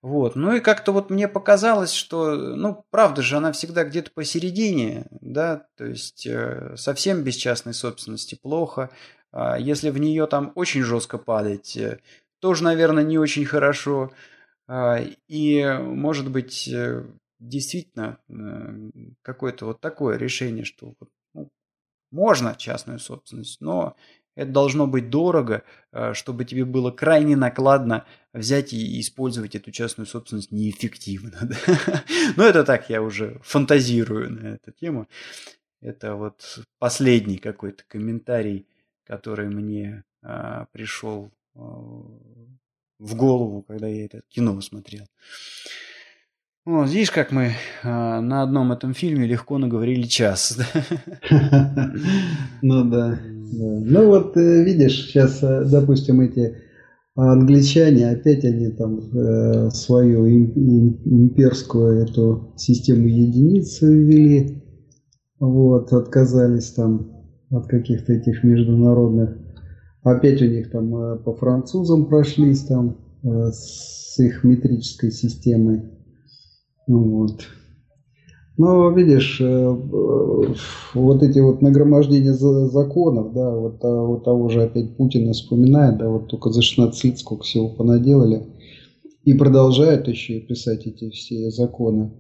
Вот. 0.01 0.37
Ну 0.37 0.55
и 0.55 0.61
как-то 0.61 0.93
вот 0.93 1.11
мне 1.11 1.27
показалось, 1.27 1.93
что, 1.93 2.37
ну, 2.37 2.85
правда 2.91 3.21
же, 3.21 3.37
она 3.37 3.51
всегда 3.51 3.83
где-то 3.83 4.13
посередине, 4.13 5.07
да, 5.11 5.67
то 5.77 5.87
есть 5.87 6.25
э, 6.29 6.77
совсем 6.77 7.25
без 7.25 7.35
частной 7.35 7.75
собственности 7.75 8.39
плохо. 8.41 8.91
А 9.33 9.59
если 9.59 9.91
в 9.91 9.99
нее 9.99 10.29
там 10.29 10.53
очень 10.55 10.85
жестко 10.85 11.19
падать, 11.19 11.77
э, 11.77 11.99
тоже, 12.39 12.63
наверное, 12.63 13.03
не 13.03 13.19
очень 13.19 13.45
хорошо. 13.45 14.13
А, 14.69 15.01
и, 15.27 15.65
может 15.81 16.31
быть, 16.31 16.69
э, 16.69 17.03
действительно 17.41 18.19
э, 18.29 19.09
какое-то 19.23 19.67
вот 19.67 19.81
такое 19.81 20.17
решение, 20.17 20.65
что 20.65 20.95
можно 22.17 22.55
частную 22.55 22.99
собственность, 22.99 23.61
но 23.61 23.95
это 24.37 24.51
должно 24.51 24.87
быть 24.87 25.11
дорого, 25.11 25.63
э, 25.93 26.15
чтобы 26.15 26.45
тебе 26.45 26.65
было 26.65 26.91
крайне 26.91 27.37
накладно 27.37 28.07
взять 28.33 28.73
и 28.73 29.01
использовать 29.01 29.55
эту 29.55 29.71
частную 29.71 30.07
собственность 30.07 30.53
неэффективно. 30.53 31.39
Да? 31.49 32.05
Но 32.37 32.45
это 32.45 32.65
так, 32.65 32.91
я 32.91 33.03
уже 33.03 33.39
фантазирую 33.43 34.31
на 34.33 34.47
эту 34.55 34.73
тему. 34.73 35.09
Это 35.83 36.15
вот 36.15 36.59
последний 36.79 37.39
какой-то 37.39 37.85
комментарий, 37.87 38.67
который 39.05 39.49
мне 39.49 40.05
а, 40.23 40.67
пришел 40.73 41.31
а, 41.55 41.61
в 42.99 43.15
голову, 43.15 43.63
когда 43.63 43.89
я 43.89 44.07
это 44.07 44.23
кино 44.29 44.61
смотрел. 44.61 45.07
Вот, 46.67 46.91
видишь, 46.91 47.13
как 47.13 47.31
мы 47.31 47.53
а, 47.85 48.21
на 48.21 48.43
одном 48.43 48.73
этом 48.73 48.93
фильме 48.93 49.25
легко 49.29 49.57
наговорили 49.57 50.03
час. 50.03 50.59
Ну 52.63 52.91
да. 52.91 53.21
Ну 53.53 54.07
вот 54.07 54.37
э, 54.37 54.65
видишь, 54.65 55.07
сейчас, 55.07 55.41
э, 55.43 55.65
допустим, 55.71 56.21
эти 56.21 56.57
англичане, 57.15 58.11
опять 58.11 58.45
они 58.45 58.71
там 58.71 58.99
э, 58.99 59.71
свою 59.71 60.27
имперскую 60.27 62.03
эту 62.03 62.53
систему 62.57 63.07
единиц 63.07 63.81
ввели, 63.83 64.65
вот, 65.39 65.93
отказались 65.93 66.73
там 66.73 67.13
от 67.51 67.69
каких-то 67.69 68.13
этих 68.15 68.43
международных. 68.43 69.37
Опять 70.03 70.43
у 70.43 70.47
них 70.47 70.73
там 70.73 71.23
по 71.23 71.33
французам 71.35 72.07
прошлись 72.07 72.65
там 72.65 72.97
с 73.23 74.19
их 74.19 74.43
метрической 74.43 75.13
системой. 75.13 75.96
Вот. 76.87 77.49
Но 78.59 78.91
видишь, 78.91 79.39
э, 79.41 79.77
вот 80.95 81.23
эти 81.23 81.39
вот 81.41 81.61
нагромождения 81.61 82.33
законов, 82.33 83.35
да, 83.35 83.51
вот, 83.55 83.77
а, 83.83 84.03
вот 84.03 84.25
того 84.25 84.49
же 84.49 84.63
опять 84.63 84.97
Путина 84.97 85.33
вспоминает, 85.33 85.99
да, 85.99 86.09
вот 86.09 86.29
только 86.29 86.51
за 86.51 86.63
16 86.63 87.05
лет 87.05 87.19
сколько 87.19 87.45
всего 87.45 87.69
понаделали, 87.69 88.47
и 89.25 89.35
продолжают 89.35 90.09
еще 90.09 90.41
писать 90.41 90.87
эти 90.87 91.11
все 91.11 91.51
законы. 91.51 92.13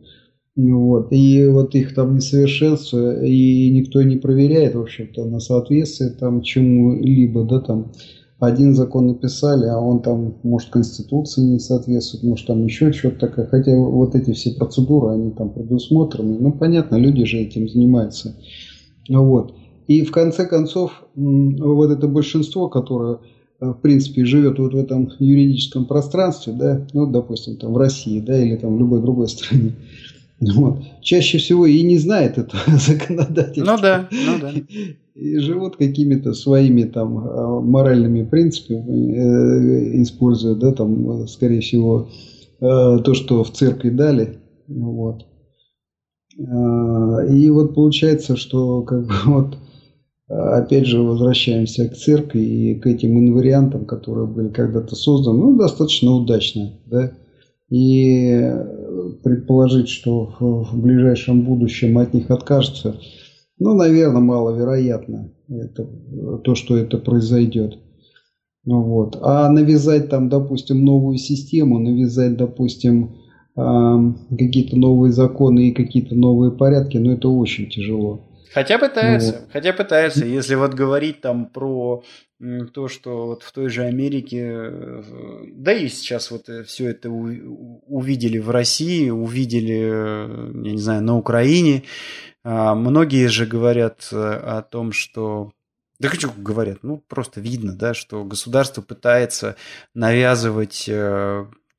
Вот. 0.56 1.08
И 1.12 1.46
вот 1.46 1.74
их 1.74 1.94
там 1.94 2.16
несовершенство, 2.16 3.24
и 3.24 3.70
никто 3.70 4.02
не 4.02 4.16
проверяет, 4.16 4.74
в 4.74 4.80
общем-то, 4.80 5.24
на 5.24 5.38
соответствие 5.38 6.10
там 6.10 6.42
чему-либо, 6.42 7.44
да, 7.44 7.60
там 7.60 7.92
один 8.38 8.74
закон 8.74 9.06
написали, 9.06 9.66
а 9.66 9.78
он 9.78 10.02
там, 10.02 10.34
может, 10.42 10.68
Конституции 10.68 11.40
не 11.40 11.58
соответствует, 11.58 12.22
может, 12.22 12.46
там 12.46 12.64
еще 12.64 12.92
что-то 12.92 13.28
такое. 13.28 13.46
Хотя 13.46 13.74
вот 13.74 14.14
эти 14.14 14.32
все 14.32 14.52
процедуры, 14.52 15.14
они 15.14 15.30
там 15.30 15.50
предусмотрены. 15.50 16.38
Ну, 16.38 16.52
понятно, 16.52 16.96
люди 16.96 17.24
же 17.24 17.38
этим 17.38 17.68
занимаются. 17.68 18.36
Вот. 19.08 19.54
И 19.86 20.02
в 20.02 20.10
конце 20.10 20.46
концов, 20.46 21.04
вот 21.14 21.90
это 21.90 22.08
большинство, 22.08 22.68
которое, 22.68 23.20
э, 23.60 23.70
в 23.70 23.80
принципе, 23.80 24.24
живет 24.24 24.58
вот 24.58 24.74
в 24.74 24.76
этом 24.76 25.10
юридическом 25.18 25.86
пространстве, 25.86 26.52
да, 26.52 26.86
ну, 26.92 27.06
допустим, 27.06 27.56
там 27.56 27.72
в 27.72 27.78
России, 27.78 28.20
да, 28.20 28.36
или 28.38 28.56
там 28.56 28.76
в 28.76 28.78
любой 28.78 29.00
другой 29.00 29.28
стране, 29.28 29.76
вот, 30.40 30.82
чаще 31.00 31.38
всего 31.38 31.66
и 31.66 31.82
не 31.82 31.98
знает 31.98 32.38
этого 32.38 32.62
законодательства. 32.78 33.72
Ну 33.72 33.80
да, 33.80 34.08
ну 34.10 34.38
да. 34.40 34.52
И 35.14 35.38
живут 35.38 35.76
какими-то 35.76 36.34
своими 36.34 36.82
там 36.82 37.16
а, 37.16 37.60
моральными 37.62 38.22
принципами, 38.22 39.14
э, 39.14 40.02
используя, 40.02 40.54
да, 40.56 40.72
там, 40.72 41.26
скорее 41.26 41.62
всего, 41.62 42.10
э, 42.60 42.98
то, 43.02 43.14
что 43.14 43.42
в 43.42 43.50
церкви 43.50 43.88
дали, 43.88 44.40
вот. 44.68 45.24
А, 46.38 47.24
и 47.24 47.48
вот 47.48 47.74
получается, 47.74 48.36
что 48.36 48.82
как 48.82 49.06
бы 49.06 49.14
вот 49.24 49.56
опять 50.28 50.84
же 50.86 51.00
возвращаемся 51.00 51.88
к 51.88 51.96
церкви 51.96 52.40
и 52.40 52.74
к 52.74 52.86
этим 52.86 53.18
инвариантам, 53.18 53.86
которые 53.86 54.26
были 54.26 54.48
когда-то 54.48 54.96
созданы, 54.96 55.38
ну, 55.38 55.56
достаточно 55.56 56.12
удачно, 56.12 56.72
да, 56.84 57.12
и 57.70 58.52
предположить, 59.22 59.88
что 59.88 60.30
в 60.38 60.78
ближайшем 60.78 61.42
будущем 61.42 61.98
от 61.98 62.12
них 62.14 62.30
откажутся– 62.30 62.96
ну, 63.58 63.74
наверное, 63.74 64.20
маловероятно 64.20 65.30
это, 65.48 65.88
то, 66.44 66.54
что 66.54 66.76
это 66.76 66.98
произойдет. 66.98 67.78
Ну, 68.64 68.82
вот. 68.82 69.16
А 69.22 69.48
навязать 69.48 70.08
там, 70.08 70.28
допустим, 70.28 70.84
новую 70.84 71.16
систему, 71.16 71.78
навязать, 71.78 72.36
допустим, 72.36 73.14
какие-то 73.54 74.76
новые 74.76 75.12
законы 75.12 75.68
и 75.68 75.72
какие-то 75.72 76.14
новые 76.14 76.52
порядки, 76.52 76.98
ну, 76.98 77.12
это 77.12 77.28
очень 77.28 77.70
тяжело. 77.70 78.25
Хотя 78.52 78.78
пытаются, 78.78 79.40
вот. 79.40 79.52
хотя 79.52 79.72
пытаются. 79.72 80.24
Если 80.24 80.54
вот 80.54 80.74
говорить 80.74 81.20
там 81.20 81.46
про 81.46 82.04
то, 82.72 82.88
что 82.88 83.26
вот 83.26 83.42
в 83.42 83.52
той 83.52 83.70
же 83.70 83.84
Америке, 83.84 84.42
э, 84.42 85.02
да 85.52 85.72
и 85.72 85.88
сейчас 85.88 86.30
вот 86.30 86.48
э, 86.48 86.64
все 86.64 86.90
это 86.90 87.08
увидели 87.08 88.38
в 88.38 88.50
России, 88.50 89.08
увидели, 89.08 89.88
э, 89.90 90.50
я 90.64 90.72
не 90.72 90.78
знаю, 90.78 91.02
на 91.02 91.16
Украине, 91.16 91.84
а, 92.44 92.74
многие 92.74 93.28
же 93.28 93.46
говорят 93.46 94.08
о 94.12 94.62
том, 94.62 94.92
что 94.92 95.52
да 95.98 96.08
хочу 96.08 96.30
говорят, 96.36 96.80
ну 96.82 97.02
просто 97.08 97.40
видно, 97.40 97.74
да, 97.74 97.94
что 97.94 98.22
государство 98.22 98.82
пытается 98.82 99.56
навязывать 99.94 100.88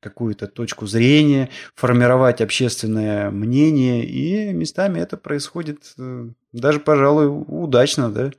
какую-то 0.00 0.46
точку 0.46 0.86
зрения, 0.86 1.50
формировать 1.74 2.40
общественное 2.40 3.30
мнение, 3.30 4.04
и 4.04 4.52
местами 4.52 5.00
это 5.00 5.16
происходит 5.16 5.94
э, 5.98 6.28
даже, 6.52 6.80
пожалуй, 6.80 7.26
удачно, 7.28 8.10
да. 8.10 8.30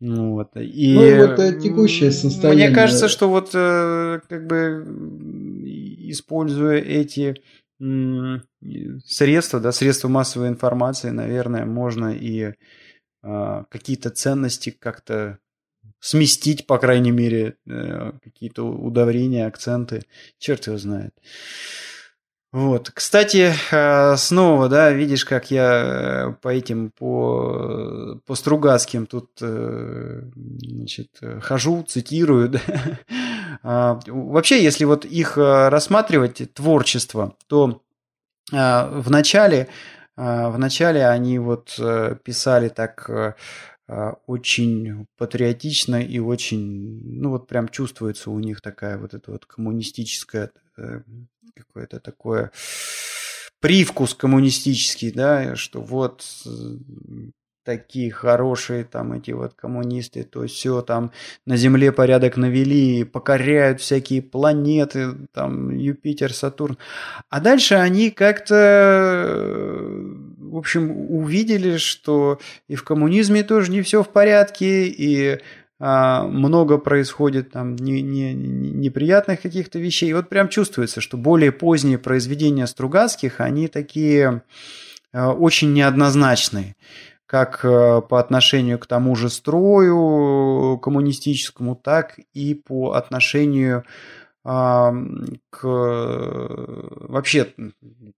Вот. 0.00 0.56
И 0.56 0.94
ну, 0.94 1.02
это 1.02 1.52
текущее 1.60 2.10
состояние. 2.10 2.68
Мне 2.68 2.74
кажется, 2.74 3.06
что 3.06 3.28
вот 3.28 3.52
как 3.52 4.46
бы 4.48 4.84
используя 6.10 6.78
эти 6.78 7.36
средства, 9.04 9.60
да, 9.60 9.72
средства 9.72 10.08
массовой 10.08 10.48
информации, 10.48 11.10
наверное, 11.10 11.64
можно 11.64 12.14
и 12.14 12.52
э, 13.22 13.64
какие-то 13.68 14.10
ценности 14.10 14.70
как-то 14.70 15.38
сместить, 16.02 16.66
по 16.66 16.78
крайней 16.78 17.12
мере, 17.12 17.54
э, 17.66 18.12
какие-то 18.22 18.64
удаврения, 18.64 19.46
акценты. 19.46 20.02
Черт 20.38 20.66
его 20.66 20.76
знает. 20.76 21.14
Вот. 22.52 22.90
Кстати, 22.90 23.54
а, 23.70 24.14
снова, 24.16 24.68
да, 24.68 24.90
видишь, 24.90 25.24
как 25.24 25.50
я 25.50 25.72
э, 25.72 26.32
по 26.42 26.48
этим, 26.50 26.90
по, 26.90 28.20
по 28.26 28.34
Стругацким 28.34 29.06
тут, 29.06 29.30
э, 29.40 30.22
значит, 30.34 31.08
хожу, 31.40 31.82
цитирую, 31.82 32.50
да. 32.50 32.60
А, 33.64 34.00
вообще, 34.06 34.62
если 34.62 34.84
вот 34.84 35.04
их 35.04 35.38
э, 35.38 35.68
рассматривать, 35.68 36.52
творчество, 36.54 37.36
то 37.46 37.82
в 38.50 39.04
начале, 39.08 39.68
в 40.16 40.58
начале 40.58 41.06
они 41.06 41.38
вот 41.38 41.78
писали 42.24 42.68
так 42.68 43.36
очень 44.26 45.06
патриотично 45.16 46.02
и 46.02 46.18
очень, 46.18 47.20
ну 47.20 47.30
вот 47.30 47.46
прям 47.46 47.68
чувствуется 47.68 48.30
у 48.30 48.38
них 48.38 48.60
такая 48.60 48.98
вот 48.98 49.14
эта 49.14 49.30
вот 49.30 49.46
коммунистическая 49.46 50.50
какое-то 51.54 52.00
такое 52.00 52.50
привкус 53.60 54.14
коммунистический, 54.14 55.12
да, 55.12 55.54
что 55.54 55.80
вот 55.80 56.24
э, 56.46 56.50
такие 57.64 58.10
хорошие 58.10 58.84
там 58.84 59.12
эти 59.12 59.30
вот 59.30 59.54
коммунисты, 59.54 60.24
то 60.24 60.46
все 60.46 60.82
там 60.82 61.12
на 61.46 61.56
Земле 61.56 61.92
порядок 61.92 62.36
навели, 62.36 63.04
покоряют 63.04 63.80
всякие 63.80 64.20
планеты, 64.20 65.28
там 65.32 65.70
Юпитер, 65.70 66.32
Сатурн. 66.32 66.76
А 67.30 67.40
дальше 67.40 67.76
они 67.76 68.10
как-то, 68.10 68.54
э, 68.56 70.14
в 70.52 70.58
общем, 70.58 70.92
увидели, 71.10 71.78
что 71.78 72.38
и 72.68 72.74
в 72.74 72.84
коммунизме 72.84 73.42
тоже 73.42 73.70
не 73.70 73.80
все 73.80 74.02
в 74.02 74.08
порядке, 74.10 74.86
и 74.86 75.38
а, 75.80 76.24
много 76.24 76.76
происходит 76.76 77.50
там 77.50 77.74
не, 77.74 78.02
не, 78.02 78.34
неприятных 78.34 79.40
каких-то 79.40 79.78
вещей. 79.78 80.10
И 80.10 80.12
вот 80.12 80.28
прям 80.28 80.50
чувствуется, 80.50 81.00
что 81.00 81.16
более 81.16 81.52
поздние 81.52 81.96
произведения 81.96 82.66
Стругацких, 82.66 83.40
они 83.40 83.66
такие 83.66 84.42
а, 85.12 85.32
очень 85.32 85.72
неоднозначные 85.72 86.76
как 87.24 87.64
а, 87.64 88.02
по 88.02 88.20
отношению 88.20 88.78
к 88.78 88.84
тому 88.84 89.16
же 89.16 89.30
строю 89.30 90.78
коммунистическому, 90.78 91.76
так 91.76 92.20
и 92.34 92.54
по 92.54 92.92
отношению 92.92 93.82
к 93.82 93.86
вообще 94.44 96.02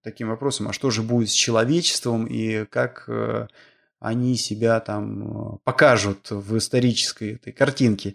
таким 0.02 0.28
вопросам, 0.28 0.68
а 0.68 0.72
что 0.72 0.90
же 0.90 1.02
будет 1.02 1.28
с 1.30 1.34
человечеством 1.34 2.24
и 2.24 2.64
как 2.64 3.08
они 4.04 4.36
себя 4.36 4.80
там 4.80 5.54
э, 5.54 5.58
покажут 5.64 6.30
в 6.30 6.58
исторической 6.58 7.34
этой 7.34 7.52
картинке. 7.54 8.14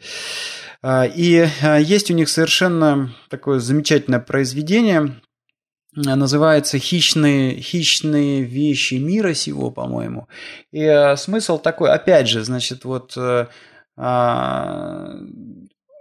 А, 0.84 1.06
и 1.06 1.48
а, 1.64 1.78
есть 1.78 2.12
у 2.12 2.14
них 2.14 2.30
совершенно 2.30 3.12
такое 3.30 3.60
замечательное 3.60 4.20
произведение, 4.20 5.20
называется 5.96 6.78
«Хищные, 6.78 7.60
«Хищные 7.60 8.44
вещи 8.44 8.96
мира 8.96 9.34
сего», 9.34 9.72
по-моему. 9.72 10.28
И 10.72 10.86
а, 10.86 11.18
смысл 11.18 11.58
такой, 11.58 11.92
опять 11.92 12.28
же, 12.28 12.44
значит, 12.44 12.86
вот 12.86 13.18
э, 13.18 13.48
А, 13.98 15.16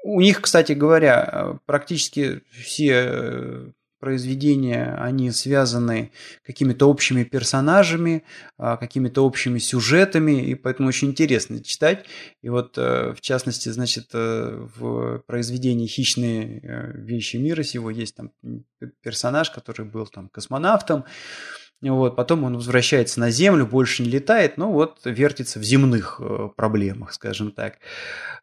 у 0.04 0.20
них, 0.20 0.40
кстати 0.40 0.72
говоря, 0.72 1.58
практически 1.66 2.42
все 2.50 3.72
произведения, 3.98 4.94
они 4.98 5.30
связаны 5.32 6.12
какими-то 6.44 6.88
общими 6.88 7.24
персонажами, 7.24 8.22
а, 8.56 8.76
какими-то 8.76 9.24
общими 9.24 9.58
сюжетами, 9.58 10.40
и 10.42 10.54
поэтому 10.54 10.88
очень 10.88 11.08
интересно 11.08 11.62
читать. 11.62 12.04
И 12.42 12.48
вот, 12.48 12.78
э, 12.78 13.12
в 13.12 13.20
частности, 13.20 13.70
значит, 13.70 14.10
э, 14.12 14.66
в 14.76 15.18
произведении 15.26 15.86
«Хищные 15.86 16.60
э, 16.62 16.92
вещи 16.96 17.36
мира 17.36 17.62
сего» 17.62 17.90
есть 17.90 18.14
там 18.14 18.30
персонаж, 19.02 19.50
который 19.50 19.86
был 19.86 20.06
там 20.06 20.28
космонавтом, 20.28 21.04
вот, 21.80 22.16
потом 22.16 22.42
он 22.42 22.56
возвращается 22.56 23.20
на 23.20 23.30
Землю, 23.30 23.64
больше 23.64 24.02
не 24.02 24.10
летает, 24.10 24.56
но 24.56 24.72
вот 24.72 24.98
вертится 25.04 25.60
в 25.60 25.62
земных 25.62 26.20
э, 26.20 26.48
проблемах, 26.56 27.12
скажем 27.12 27.52
так. 27.52 27.78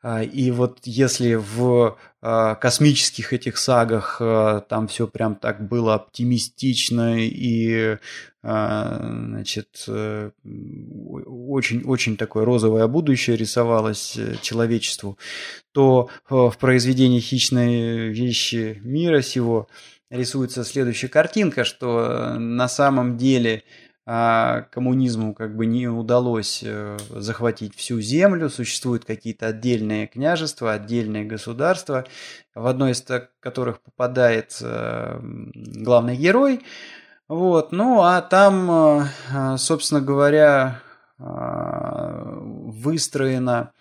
А, 0.01 0.23
и 0.23 0.51
вот 0.51 0.79
если 0.83 1.33
в 1.33 1.97
а, 2.21 2.55
космических 2.55 3.33
этих 3.33 3.57
сагах 3.57 4.21
э, 4.21 4.61
там 4.69 4.87
все 4.87 5.05
прям 5.07 5.35
так 5.35 5.67
было 5.67 5.95
оптимистично 5.95 7.17
и 7.19 7.97
а, 8.41 8.99
значит, 9.01 9.83
очень-очень 9.87 12.13
э, 12.13 12.17
такое 12.17 12.45
розовое 12.45 12.87
будущее 12.87 13.35
рисовалось 13.35 14.17
человечеству, 14.41 15.17
то 15.73 16.09
в 16.29 16.55
произведении 16.59 17.19
«Хищные 17.19 18.09
вещи 18.09 18.79
мира 18.83 19.21
сего» 19.21 19.67
рисуется 20.15 20.63
следующая 20.63 21.07
картинка, 21.07 21.63
что 21.63 21.99
э, 21.99 22.37
на 22.37 22.67
самом 22.67 23.17
деле 23.17 23.63
а, 24.07 24.61
коммунизму 24.71 25.33
как 25.33 25.55
бы 25.55 25.65
не 25.65 25.87
удалось 25.87 26.61
э, 26.63 26.97
захватить 27.09 27.75
всю 27.75 27.99
землю, 28.01 28.49
существуют 28.49 29.05
какие-то 29.05 29.47
отдельные 29.47 30.07
княжества, 30.07 30.73
отдельные 30.73 31.25
государства, 31.25 32.05
в 32.53 32.67
одно 32.67 32.89
из 32.89 33.03
которых 33.39 33.81
попадает 33.81 34.57
э, 34.61 35.19
главный 35.21 36.15
герой, 36.15 36.63
вот, 37.27 37.71
ну 37.71 38.01
а 38.01 38.21
там, 38.21 39.07
собственно 39.57 39.99
говоря, 39.99 40.81
выстроена, 42.77 43.71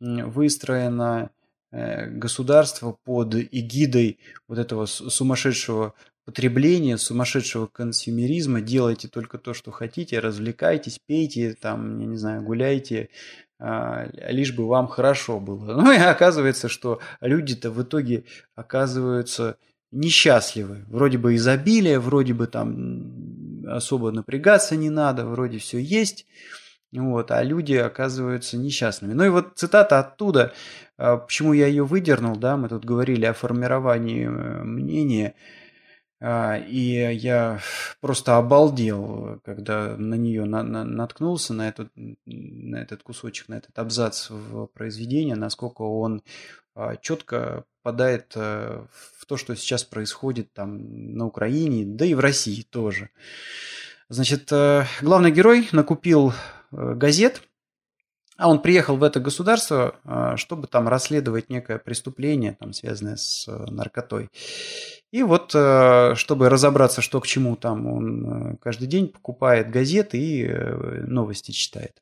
выстроена 0.00 1.30
государство 1.72 2.96
под 3.04 3.34
эгидой 3.34 4.18
вот 4.48 4.58
этого 4.58 4.86
сумасшедшего 4.86 5.94
потребления, 6.24 6.96
сумасшедшего 6.96 7.66
консюмеризма, 7.66 8.60
делайте 8.60 9.08
только 9.08 9.38
то, 9.38 9.54
что 9.54 9.70
хотите, 9.70 10.20
развлекайтесь, 10.20 11.00
пейте, 11.04 11.54
там, 11.54 11.98
я 11.98 12.06
не 12.06 12.16
знаю, 12.16 12.42
гуляйте, 12.42 13.08
а, 13.58 14.08
лишь 14.28 14.54
бы 14.54 14.66
вам 14.66 14.86
хорошо 14.88 15.40
было. 15.40 15.74
Ну 15.82 15.92
и 15.92 15.96
оказывается, 15.96 16.68
что 16.68 17.00
люди-то 17.20 17.70
в 17.70 17.82
итоге 17.82 18.24
оказываются 18.54 19.56
несчастливы. 19.90 20.84
Вроде 20.88 21.18
бы 21.18 21.34
изобилие, 21.34 21.98
вроде 21.98 22.32
бы 22.32 22.46
там 22.46 23.66
особо 23.66 24.12
напрягаться 24.12 24.76
не 24.76 24.88
надо, 24.88 25.26
вроде 25.26 25.58
все 25.58 25.78
есть, 25.78 26.26
вот, 26.92 27.30
а 27.30 27.42
люди 27.42 27.74
оказываются 27.74 28.56
несчастными. 28.56 29.12
Ну 29.12 29.24
и 29.24 29.28
вот 29.28 29.52
цитата 29.56 29.98
оттуда, 29.98 30.52
а, 30.98 31.18
почему 31.18 31.52
я 31.52 31.66
ее 31.66 31.84
выдернул, 31.84 32.36
да, 32.36 32.56
мы 32.56 32.68
тут 32.68 32.84
говорили 32.84 33.26
о 33.26 33.32
формировании 33.32 34.26
э, 34.26 34.62
мнения, 34.64 35.34
а, 36.20 36.58
и 36.58 37.14
я 37.16 37.60
просто 38.00 38.36
обалдел, 38.36 39.40
когда 39.44 39.96
на 39.96 40.14
нее 40.14 40.44
на, 40.44 40.62
на, 40.62 40.84
наткнулся, 40.84 41.54
на, 41.54 41.68
этот, 41.68 41.90
на 42.26 42.76
этот 42.76 43.02
кусочек, 43.02 43.48
на 43.48 43.54
этот 43.54 43.78
абзац 43.78 44.28
в 44.28 44.66
произведении, 44.66 45.34
насколько 45.34 45.82
он 45.82 46.22
а, 46.74 46.96
четко 46.96 47.64
попадает 47.82 48.32
э, 48.36 48.84
в 49.18 49.26
то, 49.26 49.36
что 49.36 49.56
сейчас 49.56 49.84
происходит 49.84 50.52
там 50.52 51.14
на 51.16 51.26
Украине, 51.26 51.84
да 51.86 52.04
и 52.04 52.14
в 52.14 52.20
России 52.20 52.62
тоже. 52.62 53.10
Значит, 54.08 54.52
э, 54.52 54.84
главный 55.00 55.30
герой 55.30 55.68
накупил 55.72 56.32
газет, 56.70 57.42
а 58.36 58.48
он 58.48 58.62
приехал 58.62 58.96
в 58.96 59.02
это 59.02 59.20
государство, 59.20 59.96
э, 60.04 60.36
чтобы 60.36 60.66
там 60.66 60.88
расследовать 60.88 61.50
некое 61.50 61.78
преступление, 61.78 62.56
там, 62.58 62.72
связанное 62.72 63.16
с 63.16 63.46
э, 63.48 63.52
наркотой. 63.70 64.30
И 65.10 65.22
вот, 65.24 65.50
чтобы 65.50 66.48
разобраться, 66.48 67.02
что 67.02 67.20
к 67.20 67.26
чему, 67.26 67.56
там 67.56 67.86
он 67.88 68.56
каждый 68.62 68.86
день 68.86 69.08
покупает 69.08 69.68
газеты 69.68 70.18
и 70.18 70.48
новости 70.48 71.50
читает. 71.50 72.00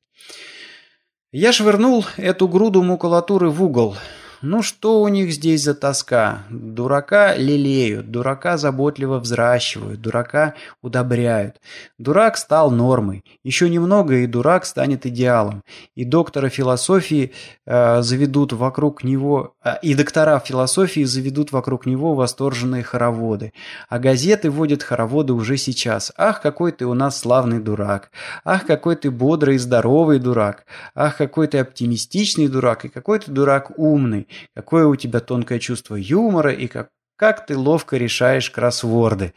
Я 1.32 1.52
швырнул 1.52 2.04
эту 2.18 2.46
груду 2.48 2.82
макулатуры 2.82 3.48
в 3.48 3.62
угол– 3.62 3.96
ну 4.42 4.62
что 4.62 5.02
у 5.02 5.08
них 5.08 5.32
здесь 5.32 5.64
за 5.64 5.74
тоска? 5.74 6.44
Дурака 6.50 7.34
лелеют, 7.34 8.10
дурака 8.10 8.56
заботливо 8.56 9.18
взращивают, 9.18 10.00
дурака 10.00 10.54
удобряют. 10.82 11.56
Дурак 11.98 12.36
стал 12.36 12.70
нормой. 12.70 13.24
Еще 13.42 13.68
немного, 13.68 14.14
и 14.14 14.26
дурак 14.26 14.64
станет 14.64 15.06
идеалом. 15.06 15.62
И 15.96 16.04
доктора 16.04 16.48
философии 16.48 17.32
э, 17.66 18.02
заведут 18.02 18.52
вокруг 18.52 19.02
него, 19.02 19.54
и 19.74 19.94
доктора 19.94 20.38
философии 20.40 21.04
заведут 21.04 21.52
вокруг 21.52 21.86
него 21.86 22.14
восторженные 22.14 22.82
хороводы. 22.82 23.52
А 23.88 23.98
газеты 23.98 24.50
водят 24.50 24.82
хороводы 24.82 25.32
уже 25.32 25.56
сейчас. 25.56 26.12
Ах, 26.16 26.40
какой 26.40 26.72
ты 26.72 26.86
у 26.86 26.94
нас 26.94 27.18
славный 27.18 27.60
дурак. 27.60 28.10
Ах, 28.44 28.66
какой 28.66 28.96
ты 28.96 29.10
бодрый 29.10 29.56
и 29.56 29.58
здоровый 29.58 30.18
дурак. 30.18 30.64
Ах, 30.94 31.16
какой 31.16 31.46
ты 31.46 31.58
оптимистичный 31.58 32.48
дурак 32.48 32.84
и 32.84 32.88
какой 32.88 33.18
ты 33.18 33.30
дурак 33.30 33.72
умный 33.76 34.28
какое 34.54 34.86
у 34.86 34.96
тебя 34.96 35.20
тонкое 35.20 35.58
чувство 35.58 35.94
юмора 35.94 36.52
и 36.52 36.66
как, 36.66 36.90
как 37.18 37.46
ты 37.46 37.58
ловко 37.58 37.96
решаешь 37.96 38.48
кроссворды. 38.48 39.34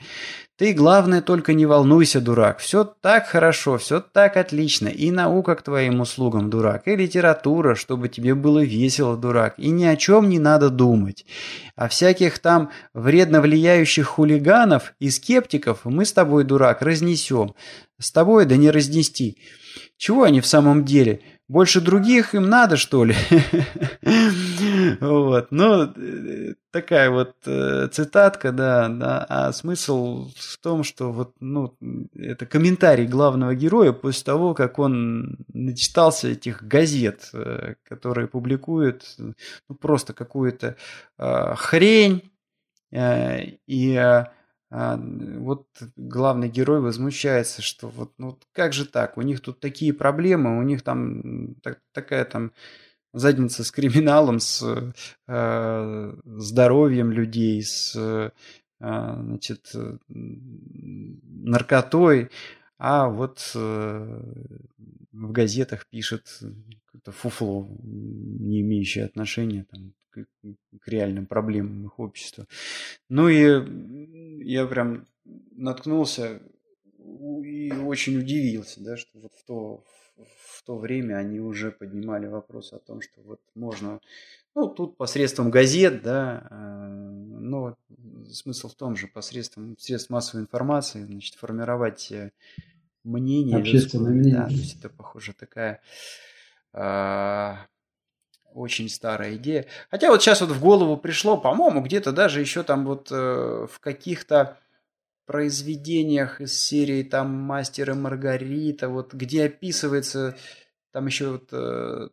Ты, 0.55 0.73
главное, 0.73 1.23
только 1.23 1.53
не 1.53 1.65
волнуйся, 1.65 2.21
дурак. 2.21 2.59
Все 2.59 2.83
так 2.83 3.25
хорошо, 3.25 3.79
все 3.79 3.99
так 3.99 4.37
отлично. 4.37 4.87
И 4.87 5.09
наука 5.09 5.55
к 5.55 5.63
твоим 5.63 6.01
услугам, 6.01 6.51
дурак. 6.51 6.87
И 6.87 6.95
литература, 6.95 7.73
чтобы 7.73 8.09
тебе 8.09 8.35
было 8.35 8.63
весело, 8.63 9.17
дурак. 9.17 9.55
И 9.57 9.71
ни 9.71 9.85
о 9.85 9.95
чем 9.95 10.29
не 10.29 10.37
надо 10.37 10.69
думать. 10.69 11.25
А 11.75 11.87
всяких 11.87 12.37
там 12.37 12.69
вредно 12.93 13.41
влияющих 13.41 14.05
хулиганов 14.05 14.93
и 14.99 15.09
скептиков 15.09 15.79
мы 15.83 16.05
с 16.05 16.13
тобой, 16.13 16.43
дурак, 16.43 16.83
разнесем. 16.83 17.55
С 17.99 18.11
тобой 18.11 18.45
да 18.45 18.57
не 18.57 18.69
разнести. 18.69 19.39
Чего 19.97 20.23
они 20.23 20.41
в 20.41 20.45
самом 20.45 20.85
деле? 20.85 21.21
Больше 21.51 21.81
других 21.81 22.33
им 22.33 22.47
надо, 22.47 22.77
что 22.77 23.03
ли? 23.03 23.13
Вот, 25.01 25.47
ну, 25.51 25.93
такая 26.71 27.09
вот 27.09 27.35
э, 27.45 27.87
цитатка, 27.91 28.51
да, 28.51 28.87
да, 28.87 29.25
а 29.27 29.51
смысл 29.51 30.29
в 30.35 30.57
том, 30.59 30.83
что 30.83 31.11
вот, 31.11 31.35
ну, 31.39 31.75
это 32.15 32.45
комментарий 32.45 33.05
главного 33.05 33.53
героя 33.53 33.91
после 33.91 34.23
того, 34.23 34.53
как 34.53 34.79
он 34.79 35.39
начитался 35.53 36.29
этих 36.29 36.63
газет, 36.63 37.29
э, 37.33 37.75
которые 37.83 38.27
публикуют, 38.27 39.03
ну, 39.17 39.75
просто 39.75 40.13
какую-то 40.13 40.77
э, 41.17 41.55
хрень, 41.55 42.31
и 42.91 44.23
а, 44.73 44.97
вот 44.97 45.67
главный 45.97 46.47
герой 46.47 46.79
возмущается, 46.79 47.61
что 47.61 47.89
вот 47.89 48.13
ну 48.17 48.39
как 48.53 48.71
же 48.71 48.85
так, 48.85 49.17
у 49.17 49.21
них 49.21 49.41
тут 49.41 49.59
такие 49.59 49.93
проблемы, 49.93 50.57
у 50.57 50.61
них 50.61 50.81
там 50.81 51.55
так, 51.55 51.79
такая 51.91 52.23
там 52.23 52.53
задница 53.13 53.65
с 53.65 53.71
криминалом, 53.71 54.39
с 54.39 54.93
э, 55.27 56.13
здоровьем 56.23 57.11
людей, 57.11 57.61
с 57.61 57.93
э, 57.97 58.31
значит, 58.79 59.75
наркотой, 60.07 62.31
а 62.79 63.09
вот 63.09 63.51
э, 63.53 64.21
в 65.11 65.31
газетах 65.31 65.87
пишет 65.87 66.39
какое-то 66.85 67.11
фуфло, 67.11 67.67
не 67.83 68.61
имеющее 68.61 69.05
отношения 69.05 69.65
там, 69.69 69.93
к, 70.09 70.25
к 70.79 70.87
реальным 70.87 71.25
проблемам 71.25 71.85
их 71.85 71.99
общества. 71.99 72.47
Ну 73.09 73.29
и 73.29 74.43
я 74.43 74.65
прям 74.67 75.07
наткнулся 75.51 76.41
и 77.43 77.71
очень 77.71 78.17
удивился, 78.17 78.81
да, 78.83 78.97
что 78.97 79.19
вот 79.19 79.33
в 79.33 79.45
то, 79.45 79.83
в 80.17 80.63
то 80.63 80.77
время 80.77 81.15
они 81.15 81.39
уже 81.39 81.71
поднимали 81.71 82.27
вопрос 82.27 82.73
о 82.73 82.79
том, 82.79 83.01
что 83.01 83.21
вот 83.21 83.39
можно, 83.55 83.99
ну, 84.55 84.67
тут 84.67 84.97
посредством 84.97 85.49
газет, 85.51 86.01
да, 86.03 86.47
э, 86.49 86.87
но 87.39 87.75
смысл 88.29 88.69
в 88.69 88.75
том 88.75 88.95
же, 88.95 89.07
посредством 89.07 89.77
средств 89.77 90.09
массовой 90.09 90.43
информации, 90.43 91.03
значит, 91.03 91.35
формировать 91.35 92.11
э, 92.11 92.31
мнение. 93.03 93.57
Общественное 93.57 94.11
мнение. 94.11 94.39
Да, 94.39 94.45
то 94.45 94.53
есть 94.53 94.79
это, 94.79 94.89
похоже, 94.89 95.33
такая 95.33 95.81
а, 96.73 97.67
очень 98.53 98.89
старая 98.89 99.35
идея. 99.35 99.65
Хотя 99.89 100.09
вот 100.09 100.21
сейчас 100.21 100.41
вот 100.41 100.51
в 100.51 100.61
голову 100.61 100.97
пришло, 100.97 101.37
по-моему, 101.37 101.81
где-то 101.81 102.11
даже 102.11 102.39
еще 102.41 102.63
там 102.63 102.85
вот 102.85 103.09
э, 103.11 103.67
в 103.71 103.79
каких-то 103.79 104.57
произведениях 105.25 106.41
из 106.41 106.59
серии 106.59 107.03
там 107.03 107.29
«Мастер 107.29 107.91
и 107.91 107.93
Маргарита», 107.93 108.89
вот 108.89 109.13
где 109.13 109.45
описывается 109.45 110.35
там 110.91 111.07
еще 111.07 111.31
вот 111.31 111.49
э, 111.53 112.09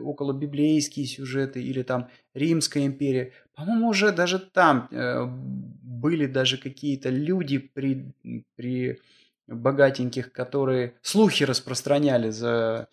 около 0.00 0.32
библейские 0.32 1.06
сюжеты 1.06 1.62
или 1.62 1.82
там 1.82 2.10
Римская 2.34 2.84
империя. 2.84 3.32
По-моему, 3.54 3.88
уже 3.88 4.12
даже 4.12 4.38
там 4.40 4.88
э, 4.90 5.24
были 5.24 6.26
даже 6.26 6.58
какие-то 6.58 7.10
люди 7.10 7.58
при, 7.58 8.12
при 8.56 9.00
богатеньких, 9.48 10.32
которые 10.32 10.94
слухи 11.02 11.44
распространяли 11.44 12.30
за 12.30 12.88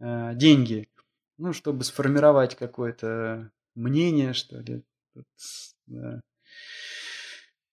э, 0.00 0.34
деньги, 0.34 0.88
ну, 1.38 1.52
чтобы 1.52 1.84
сформировать 1.84 2.54
какое-то 2.54 3.50
мнение, 3.74 4.32
что 4.34 4.60
ли. 4.60 4.82
Да. 5.86 6.20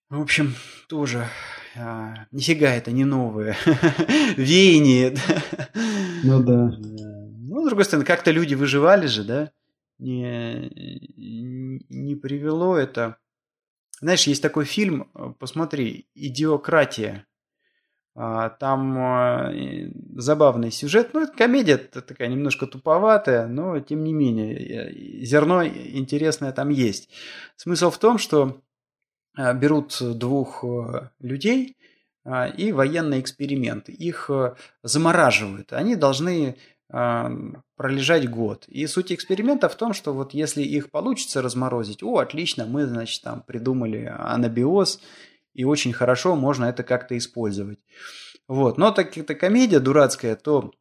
В 0.10 0.20
общем, 0.20 0.56
тоже 0.90 1.28
а, 1.76 2.26
нифига 2.32 2.74
это 2.74 2.92
не 2.92 3.06
новое 3.06 3.56
веяние. 4.38 5.16
Ну 6.24 6.44
да. 6.44 6.78
Ну, 6.78 7.64
с 7.64 7.68
другой 7.68 7.86
стороны, 7.86 8.06
как-то 8.06 8.32
люди 8.32 8.54
выживали 8.56 9.08
же, 9.08 9.24
да? 9.24 9.52
Не, 10.00 10.70
не 11.90 12.16
привело 12.16 12.76
это. 12.76 13.18
Знаешь, 14.02 14.26
есть 14.26 14.42
такой 14.42 14.66
фильм, 14.66 15.12
посмотри, 15.40 16.08
«Идиократия». 16.16 17.26
А, 18.14 18.50
там 18.50 18.98
а, 18.98 19.54
забавный 20.16 20.72
сюжет. 20.72 21.12
Ну, 21.14 21.22
это 21.22 21.32
комедия 21.32 21.78
такая 21.78 22.28
немножко 22.28 22.68
туповатая, 22.68 23.48
но 23.48 23.80
тем 23.80 24.04
не 24.04 24.12
менее, 24.12 25.24
зерно 25.26 25.66
интересное 25.66 26.52
там 26.52 26.70
есть. 26.70 27.10
Смысл 27.56 27.90
в 27.90 27.98
том, 27.98 28.18
что 28.18 28.62
а, 29.38 29.54
берут 29.54 29.98
двух 30.02 30.64
людей 31.20 31.78
и 32.56 32.72
военный 32.72 33.20
эксперимент. 33.20 33.90
Их 33.90 34.30
замораживают. 34.84 35.74
Они 35.74 35.96
должны 35.96 36.56
пролежать 36.88 38.30
год. 38.30 38.66
И 38.68 38.86
суть 38.86 39.12
эксперимента 39.12 39.70
в 39.70 39.76
том, 39.76 39.94
что 39.94 40.14
вот 40.14 40.36
если 40.36 40.62
их 40.62 40.92
получится 40.92 41.42
разморозить, 41.42 42.04
о, 42.04 42.18
отлично, 42.18 42.66
мы, 42.66 42.86
значит, 42.86 43.24
там 43.24 43.42
придумали 43.42 44.14
анабиоз, 44.20 45.00
и 45.54 45.64
очень 45.64 45.94
хорошо 45.94 46.36
можно 46.36 46.66
это 46.66 46.84
как-то 46.84 47.18
использовать. 47.18 47.80
Вот. 48.48 48.78
Но 48.78 48.92
так 48.92 49.18
это 49.18 49.36
комедия 49.36 49.80
дурацкая, 49.80 50.36
то, 50.36 50.72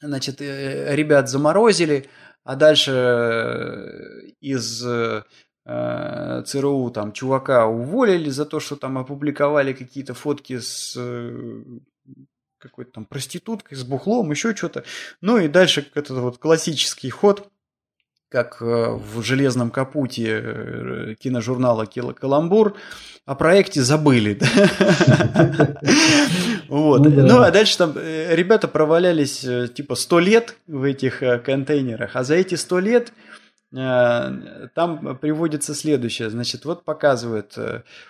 значит, 0.00 0.40
э, 0.40 0.94
ребят 0.94 1.28
заморозили, 1.28 2.08
а 2.44 2.56
дальше 2.56 2.90
э, 2.92 4.30
из 4.40 4.84
э, 4.84 5.22
ЦРУ 5.64 6.90
там 6.90 7.12
чувака 7.12 7.66
уволили 7.66 8.30
за 8.30 8.44
то, 8.44 8.60
что 8.60 8.76
там 8.76 8.98
опубликовали 8.98 9.72
какие-то 9.72 10.14
фотки 10.14 10.58
с 10.58 10.98
какой-то 12.58 12.92
там 12.92 13.04
проституткой, 13.04 13.76
с 13.76 13.84
бухлом, 13.84 14.30
еще 14.30 14.54
что-то. 14.54 14.84
Ну 15.20 15.38
и 15.38 15.48
дальше 15.48 15.88
этот 15.94 16.18
вот 16.18 16.38
классический 16.38 17.10
ход– 17.10 17.48
как 18.32 18.62
э, 18.62 18.64
в 18.64 19.22
«Железном 19.22 19.70
капуте» 19.70 20.40
э, 20.42 21.14
киножурнала 21.18 21.84
«Каламбур», 21.84 22.74
о 23.26 23.34
проекте 23.34 23.82
забыли. 23.82 24.40
Вот. 26.68 27.04
Ну, 27.04 27.10
ну 27.10 27.42
а 27.42 27.50
дальше 27.50 27.76
там 27.76 27.92
э, 27.96 28.34
ребята 28.34 28.66
провалялись 28.66 29.46
типа 29.74 29.94
сто 29.94 30.18
лет 30.18 30.56
в 30.66 30.84
этих 30.84 31.22
контейнерах, 31.44 32.16
а 32.16 32.24
за 32.24 32.36
эти 32.36 32.54
сто 32.54 32.78
лет 32.78 33.12
там 33.70 35.18
приводится 35.20 35.74
следующее. 35.74 36.30
Значит, 36.30 36.64
вот 36.64 36.84
показывают, 36.84 37.58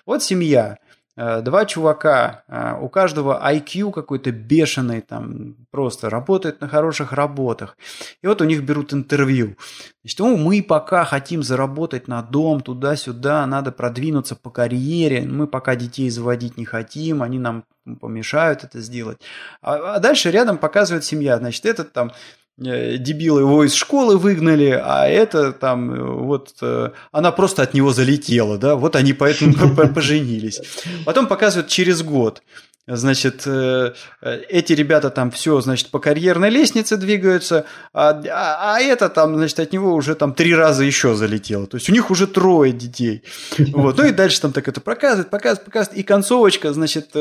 вот 0.07 0.23
семья, 0.23 0.78
два 1.16 1.66
чувака, 1.66 2.44
э, 2.48 2.74
у 2.80 2.89
каждого 2.89 3.40
IQ 3.52 3.93
какой-то 3.93 4.30
бешеный, 4.30 5.02
там 5.02 5.56
просто 5.70 6.09
работает 6.09 6.60
на 6.60 6.68
хороших 6.68 7.12
работах. 7.12 7.76
И 8.22 8.26
вот 8.26 8.40
у 8.40 8.44
них 8.44 8.62
берут 8.62 8.94
интервью. 8.94 9.56
Значит, 10.02 10.18
ну, 10.20 10.36
мы 10.36 10.62
пока 10.62 11.05
хотим 11.05 11.43
заработать 11.43 12.09
на 12.09 12.22
дом, 12.22 12.60
туда-сюда, 12.60 13.47
надо 13.47 13.72
продвинуться 13.72 14.36
по 14.36 14.51
карьере, 14.51 15.22
мы 15.22 15.47
пока 15.47 15.76
детей 15.76 16.09
заводить 16.09 16.56
не 16.56 16.64
хотим, 16.64 17.22
они 17.22 17.39
нам 17.39 17.64
помешают 18.01 18.64
это 18.64 18.80
сделать. 18.80 19.20
А, 19.60 19.97
а 19.97 19.98
дальше 19.98 20.30
рядом 20.30 20.56
показывает 20.56 21.05
семья. 21.05 21.39
Значит, 21.39 21.66
этот 21.66 21.93
там 21.93 22.12
Э, 22.60 22.98
дебил 22.98 23.38
его 23.38 23.64
из 23.64 23.72
школы 23.72 24.18
выгнали, 24.18 24.70
а 24.70 25.08
это 25.08 25.52
там 25.52 25.94
э, 25.94 26.02
вот 26.02 26.52
э, 26.60 26.90
она 27.10 27.32
просто 27.32 27.62
от 27.62 27.72
него 27.72 27.92
залетела, 27.92 28.58
да, 28.58 28.76
вот 28.76 28.94
они 28.94 29.14
поэтому 29.14 29.54
поженились. 29.94 30.60
Потом 31.06 31.28
показывают 31.28 31.68
через 31.68 32.02
год. 32.02 32.42
Значит, 32.84 33.46
эти 33.46 34.72
ребята 34.72 35.10
там 35.10 35.30
все, 35.30 35.60
значит, 35.60 35.90
по 35.90 36.00
карьерной 36.00 36.50
лестнице 36.50 36.96
двигаются, 36.96 37.64
а, 37.92 38.10
а, 38.10 38.74
а 38.74 38.80
это 38.80 39.08
там, 39.08 39.36
значит, 39.36 39.60
от 39.60 39.72
него 39.72 39.94
уже 39.94 40.16
там 40.16 40.34
три 40.34 40.52
раза 40.52 40.82
еще 40.82 41.14
залетело. 41.14 41.68
То 41.68 41.76
есть 41.76 41.88
у 41.88 41.92
них 41.92 42.10
уже 42.10 42.26
трое 42.26 42.72
детей. 42.72 43.22
Вот. 43.56 43.98
Ну 43.98 44.04
и 44.04 44.10
дальше 44.10 44.40
там 44.40 44.52
так 44.52 44.66
это 44.66 44.80
показывает, 44.80 45.30
показывает, 45.30 45.64
показывает. 45.64 45.96
И 46.00 46.02
концовочка, 46.02 46.72
значит, 46.72 47.14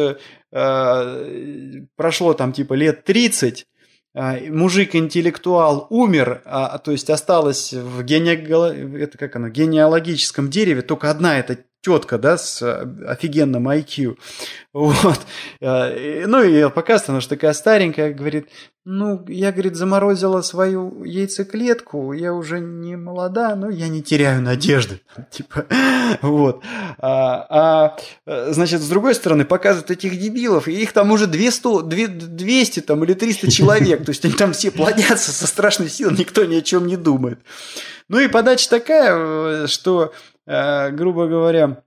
прошло 0.50 2.34
там 2.34 2.54
типа 2.54 2.74
лет 2.74 3.04
30, 3.04 3.64
а, 3.64 3.71
мужик-интеллектуал 4.14 5.88
умер, 5.90 6.42
а, 6.46 6.78
то 6.80 6.92
есть 6.92 7.10
осталось 7.10 7.74
в 7.74 8.04
гене... 8.04 8.34
это 8.34 9.18
как 9.18 9.36
оно, 9.38 9.50
генеалогическом 9.50 10.50
дереве 10.50 10.82
только 10.82 11.10
одна 11.10 11.40
эта 11.40 11.60
тетка, 11.82 12.18
да, 12.18 12.38
с 12.38 12.62
офигенным 13.08 13.68
IQ. 13.68 14.18
Вот. 14.74 15.20
А, 15.62 15.94
ну, 16.28 16.44
и 16.44 16.70
показывает, 16.70 17.10
она 17.10 17.20
же 17.22 17.28
такая 17.28 17.54
старенькая, 17.54 18.14
говорит, 18.14 18.48
ну, 18.84 19.24
я, 19.28 19.52
говорит, 19.52 19.76
заморозила 19.76 20.42
свою 20.42 21.04
яйцеклетку, 21.04 22.14
я 22.14 22.34
уже 22.34 22.60
не 22.60 22.96
молода, 22.96 23.56
но 23.56 23.70
я 23.70 23.90
не 23.90 24.02
теряю 24.02 24.42
надежды. 24.42 25.02
Типа, 25.32 25.66
вот. 26.22 26.64
А, 26.98 27.96
а, 28.26 28.52
значит, 28.54 28.82
с 28.82 28.90
другой 28.90 29.14
стороны, 29.14 29.46
показывают 29.46 29.92
этих 29.92 30.20
дебилов, 30.20 30.68
и 30.68 30.72
их 30.72 30.94
там 30.94 31.12
уже 31.12 31.28
200, 31.28 31.84
200 31.84 32.80
там, 32.80 33.04
или 33.04 33.14
300 33.14 33.52
человек, 33.52 34.04
то 34.04 34.10
есть 34.10 34.26
они 34.26 34.34
там 34.34 34.54
все 34.54 34.72
плодятся 34.72 35.32
со 35.32 35.46
страшной 35.46 35.90
силой, 35.90 36.18
никто 36.18 36.46
ни 36.46 36.56
о 36.56 36.62
чем 36.62 36.88
не 36.88 36.98
думает. 36.98 37.40
Ну 38.12 38.20
и 38.20 38.28
подача 38.28 38.70
такая, 38.70 39.68
что, 39.68 40.06
э, 40.06 40.31
грубо 40.46 41.28
говоря, 41.28 41.84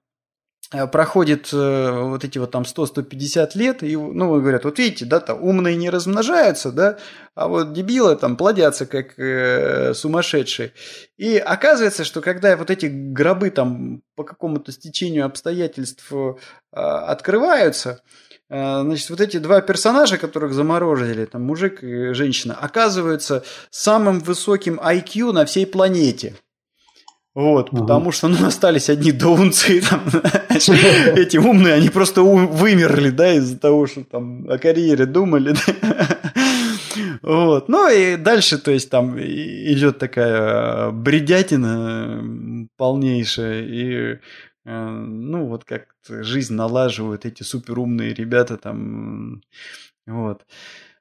Э, 0.74 0.86
проходит 0.86 1.50
э, 1.52 1.90
вот 2.02 2.24
эти 2.24 2.38
вот 2.38 2.50
там 2.50 2.62
100-150 2.62 3.50
лет, 3.54 3.82
и, 3.82 3.96
ну, 3.96 4.40
говорят, 4.40 4.64
вот 4.64 4.78
видите, 4.78 5.04
да, 5.04 5.20
там 5.20 5.42
умные 5.42 5.76
не 5.76 5.90
размножаются, 5.90 6.72
да, 6.72 6.98
а 7.34 7.48
вот 7.48 7.72
дебилы 7.72 8.16
там 8.16 8.36
плодятся 8.36 8.86
как 8.86 9.18
э, 9.18 9.94
сумасшедшие. 9.94 10.72
И 11.16 11.36
оказывается, 11.36 12.04
что 12.04 12.20
когда 12.20 12.56
вот 12.56 12.70
эти 12.70 12.86
гробы 12.86 13.50
там 13.50 14.02
по 14.16 14.24
какому-то 14.24 14.72
стечению 14.72 15.26
обстоятельств 15.26 16.10
э, 16.12 16.34
открываются, 16.72 18.02
э, 18.48 18.80
значит, 18.82 19.10
вот 19.10 19.20
эти 19.20 19.36
два 19.36 19.60
персонажа, 19.60 20.18
которых 20.18 20.54
заморозили, 20.54 21.26
там 21.26 21.42
мужик 21.42 21.84
и 21.84 22.14
женщина, 22.14 22.54
оказываются 22.54 23.44
самым 23.70 24.18
высоким 24.20 24.80
IQ 24.80 25.32
на 25.32 25.44
всей 25.44 25.66
планете. 25.66 26.34
Вот, 27.34 27.72
угу. 27.72 27.80
потому 27.82 28.12
что 28.12 28.28
ну, 28.28 28.46
остались 28.46 28.88
одни 28.88 29.10
доунцы, 29.10 29.80
там, 29.80 30.02
эти 30.48 31.36
умные, 31.36 31.74
они 31.74 31.88
просто 31.88 32.22
вымерли, 32.22 33.10
да, 33.10 33.34
из-за 33.34 33.58
того, 33.58 33.86
что 33.88 34.04
там 34.04 34.48
о 34.48 34.56
карьере 34.58 35.06
думали. 35.06 35.54
Да? 35.66 36.08
Вот. 37.22 37.68
Ну 37.68 37.90
и 37.90 38.16
дальше, 38.16 38.58
то 38.58 38.70
есть 38.70 38.90
там 38.90 39.18
идет 39.18 39.98
такая 39.98 40.90
бредятина 40.90 42.68
полнейшая, 42.76 43.62
и 43.62 44.18
э, 44.66 44.88
ну 44.88 45.46
вот 45.46 45.64
как 45.64 45.86
жизнь 46.06 46.54
налаживают 46.54 47.24
эти 47.24 47.42
суперумные 47.42 48.14
ребята 48.14 48.58
там, 48.58 49.40
вот. 50.06 50.42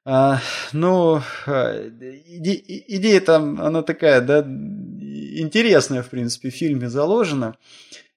А, 0.06 0.40
ну, 0.72 1.22
а, 1.46 1.88
иде, 1.88 2.62
идея 2.66 3.20
там, 3.20 3.60
она 3.60 3.82
такая, 3.82 4.20
да, 4.20 4.40
интересная, 4.40 6.02
в 6.02 6.10
принципе, 6.10 6.50
в 6.50 6.54
фильме 6.54 6.90
заложена. 6.90 7.56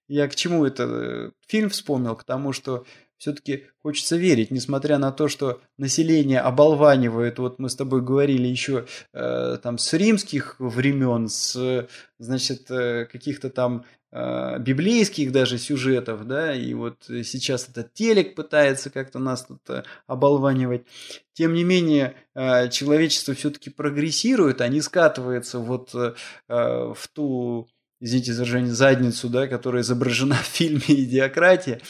Я 0.10 0.28
к 0.28 0.36
чему 0.36 0.66
это 0.66 1.32
фильм 1.48 1.70
вспомнил? 1.70 2.16
К 2.16 2.24
тому, 2.24 2.52
что 2.52 2.86
все-таки 3.18 3.66
хочется 3.82 4.16
верить, 4.16 4.52
несмотря 4.52 4.98
на 5.00 5.12
то, 5.12 5.28
что 5.28 5.60
население 5.78 6.40
оболванивает, 6.40 7.40
вот 7.40 7.58
мы 7.58 7.70
с 7.70 7.76
тобой 7.76 8.02
говорили 8.02 8.48
еще 8.48 8.86
э, 9.14 9.58
там 9.62 9.78
с 9.78 9.94
римских 9.94 10.56
времен, 10.60 11.28
с, 11.28 11.88
значит, 12.20 12.70
э, 12.70 13.06
каких-то 13.06 13.50
там 13.50 13.86
библейских 14.12 15.32
даже 15.34 15.58
сюжетов, 15.58 16.26
да, 16.26 16.56
и 16.56 16.74
вот 16.74 17.04
сейчас 17.08 17.68
этот 17.68 17.94
телек 17.94 18.36
пытается 18.36 18.90
как-то 18.90 19.20
нас 19.20 19.46
тут 19.46 19.70
э, 19.70 19.84
оболванивать. 20.08 20.86
Тем 21.34 21.54
не 21.54 21.66
менее, 21.66 22.16
э, 22.34 22.70
человечество 22.70 23.34
все-таки 23.34 23.70
прогрессирует, 23.70 24.62
а 24.62 24.68
не 24.70 24.82
скатывается 24.82 25.60
вот 25.60 25.94
э, 25.94 26.14
в 26.48 27.08
ту, 27.14 27.68
извините 28.00 28.32
за 28.32 28.44
выражение, 28.44 28.74
задницу, 28.74 29.28
да, 29.30 29.48
которая 29.48 29.82
изображена 29.82 30.36
в 30.42 30.46
фильме 30.46 30.82
«Идиократия». 30.88 31.82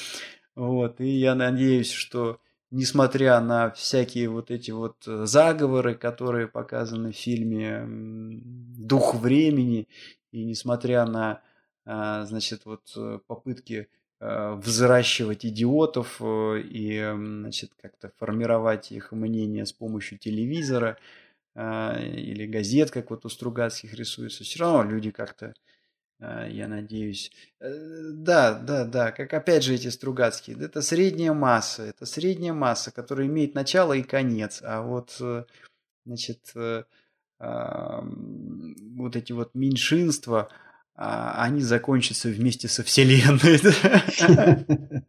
Вот, 0.55 0.99
и 0.99 1.07
я 1.07 1.35
надеюсь, 1.35 1.91
что 1.91 2.39
несмотря 2.71 3.39
на 3.41 3.69
всякие 3.69 4.27
вот 4.27 4.49
эти 4.49 4.71
вот 4.71 4.95
заговоры, 5.05 5.93
которые 5.93 6.47
показаны 6.47 7.11
в 7.11 7.15
фильме 7.15 7.85
«Дух 7.87 9.13
времени», 9.13 9.87
и 10.31 10.43
несмотря 10.43 11.05
на, 11.05 11.41
значит, 12.25 12.65
вот 12.65 12.95
попытки 13.27 13.87
а, 14.19 14.55
взращивать 14.55 15.45
идиотов 15.45 16.21
и, 16.21 17.13
значит, 17.15 17.71
как-то 17.81 18.11
формировать 18.17 18.91
их 18.91 19.13
мнение 19.13 19.65
с 19.65 19.71
помощью 19.71 20.17
телевизора 20.17 20.97
или 21.55 22.45
газет, 22.45 22.91
как 22.91 23.09
вот 23.09 23.25
у 23.25 23.29
Стругацких 23.29 23.93
рисуется, 23.93 24.43
все 24.43 24.59
равно 24.59 24.83
люди 24.83 25.09
как-то 25.11 25.53
а, 26.19 26.47
я 26.47 26.67
надеюсь. 26.67 27.31
Э, 27.59 27.71
да, 28.13 28.53
да, 28.53 28.85
да, 28.85 29.11
как 29.11 29.33
опять 29.33 29.63
же 29.63 29.75
эти 29.75 29.89
Стругацкие. 29.89 30.57
Это 30.59 30.81
средняя 30.81 31.33
масса, 31.33 31.83
это 31.83 32.05
средняя 32.05 32.53
масса, 32.53 32.91
которая 32.91 33.27
имеет 33.27 33.53
начало 33.53 33.93
и 33.93 34.03
конец. 34.03 34.61
А 34.63 34.81
вот, 34.81 35.15
э, 35.19 35.45
значит, 36.05 36.51
э, 36.55 36.83
вот 37.39 39.15
эти 39.15 39.31
вот 39.31 39.53
меньшинства, 39.53 40.49
а, 40.49 40.66
они 40.97 41.61
закончатся 41.61 42.29
вместе 42.29 42.67
со 42.67 42.83
Вселенной. 42.83 43.61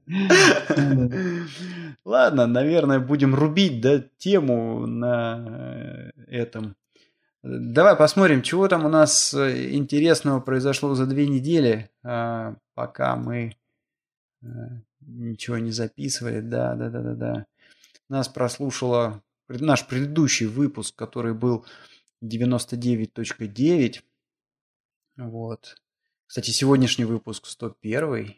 Ладно, 2.04 2.46
наверное, 2.46 3.00
будем 3.00 3.34
рубить 3.34 3.80
да, 3.80 4.04
тему 4.18 4.86
на 4.86 6.12
этом 6.28 6.76
Давай 7.42 7.94
посмотрим, 7.96 8.42
чего 8.42 8.66
там 8.66 8.84
у 8.84 8.88
нас 8.88 9.32
э, 9.32 9.72
интересного 9.72 10.40
произошло 10.40 10.94
за 10.94 11.06
две 11.06 11.28
недели, 11.28 11.88
а, 12.02 12.56
пока 12.74 13.14
мы 13.14 13.56
э, 14.42 14.46
ничего 15.00 15.58
не 15.58 15.70
записывали. 15.70 16.40
Да, 16.40 16.74
да, 16.74 16.90
да, 16.90 17.00
да, 17.00 17.14
да. 17.14 17.46
Нас 18.08 18.28
прослушало 18.28 19.22
наш 19.48 19.86
предыдущий 19.86 20.46
выпуск, 20.46 20.96
который 20.96 21.32
был 21.32 21.64
99.9. 22.24 24.00
Вот. 25.18 25.76
Кстати, 26.26 26.50
сегодняшний 26.50 27.04
выпуск 27.04 27.46
101. 27.46 28.34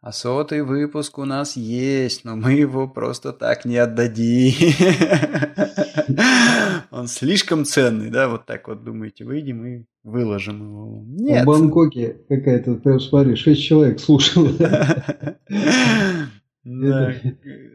А 0.00 0.12
сотый 0.12 0.62
выпуск 0.62 1.18
у 1.18 1.24
нас 1.24 1.56
есть, 1.56 2.24
но 2.24 2.36
мы 2.36 2.52
его 2.52 2.86
просто 2.86 3.32
так 3.32 3.64
не 3.64 3.78
отдадим. 3.78 4.52
Он 6.92 7.08
слишком 7.08 7.64
ценный, 7.64 8.10
да? 8.10 8.28
Вот 8.28 8.46
так 8.46 8.68
вот 8.68 8.84
думаете, 8.84 9.24
выйдем 9.24 9.66
и 9.66 9.86
выложим 10.04 10.62
его. 10.62 11.04
Нет. 11.04 11.42
В 11.42 11.46
Бангкоке 11.46 12.18
какая-то, 12.28 12.74
прям 12.74 13.00
смотри, 13.00 13.34
шесть 13.34 13.64
человек 13.64 13.98
слушало. 13.98 14.50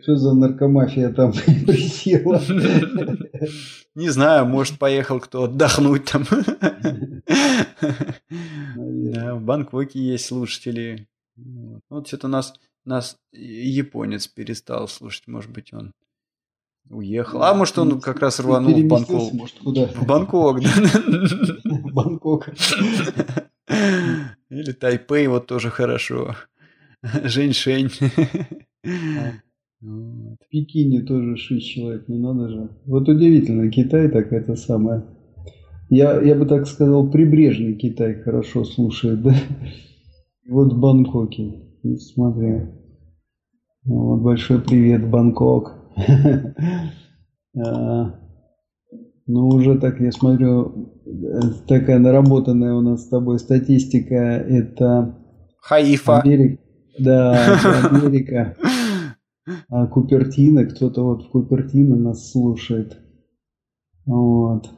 Что 0.03 0.17
за 0.17 0.33
наркомафия 0.33 1.13
там 1.13 1.31
присела? 1.65 2.41
Не 3.95 4.09
знаю, 4.09 4.45
может, 4.45 4.77
поехал 4.77 5.21
кто 5.21 5.43
отдохнуть 5.45 6.03
там. 6.03 6.25
В 8.85 9.39
Бангкоке 9.39 9.99
есть 9.99 10.25
слушатели. 10.25 11.07
Вот 11.89 12.07
что-то 12.07 12.27
нас, 12.27 12.53
нас 12.83 13.17
японец 13.31 14.27
перестал 14.27 14.89
слушать, 14.89 15.27
может 15.27 15.51
быть, 15.51 15.73
он 15.73 15.93
уехал. 16.89 17.41
А 17.41 17.53
может, 17.53 17.79
он 17.79 18.01
как 18.01 18.19
раз 18.19 18.41
рванул 18.41 18.75
в 18.75 18.85
Бангкок. 18.85 19.31
Может, 19.31 19.59
куда? 19.59 19.85
В 19.85 20.05
Бангкок. 20.05 20.59
Бангкок. 21.63 22.49
Или 24.49 24.71
Тайпей, 24.73 25.27
вот 25.27 25.47
тоже 25.47 25.69
хорошо. 25.69 26.35
Жень-шень. 27.01 27.89
В 29.83 30.37
Пекине 30.49 31.01
тоже 31.01 31.35
6 31.35 31.67
человек, 31.67 32.05
ну 32.07 32.17
надо 32.17 32.47
же. 32.47 32.69
Вот 32.85 33.09
удивительно, 33.09 33.69
Китай 33.69 34.07
так 34.07 34.31
это 34.31 34.55
самое. 34.55 35.03
Я, 35.89 36.21
я 36.21 36.35
бы 36.35 36.45
так 36.45 36.67
сказал, 36.67 37.11
прибрежный 37.11 37.73
Китай 37.73 38.15
хорошо 38.15 38.63
слушает, 38.63 39.21
да? 39.21 39.35
Вот 40.49 40.71
в 40.71 40.79
Бангкоке. 40.79 41.53
Смотри. 41.99 42.61
Вот 43.83 44.21
большой 44.21 44.61
привет, 44.61 45.09
Бангкок. 45.09 45.73
А, 47.55 48.15
ну, 49.27 49.47
уже 49.49 49.77
так, 49.77 50.01
я 50.01 50.11
смотрю, 50.11 50.91
такая 51.67 51.99
наработанная 51.99 52.73
у 52.73 52.81
нас 52.81 53.03
с 53.03 53.09
тобой 53.09 53.37
статистика. 53.37 54.15
Это... 54.15 55.15
Хаифа. 55.61 56.21
Америка. 56.21 56.63
Да, 56.97 57.89
Америка. 57.91 58.57
А 59.69 59.87
Купертино, 59.87 60.65
кто-то 60.65 61.03
вот 61.03 61.23
в 61.23 61.29
Купертино 61.29 61.95
нас 61.95 62.31
слушает. 62.31 62.97
Вот. 64.05 64.69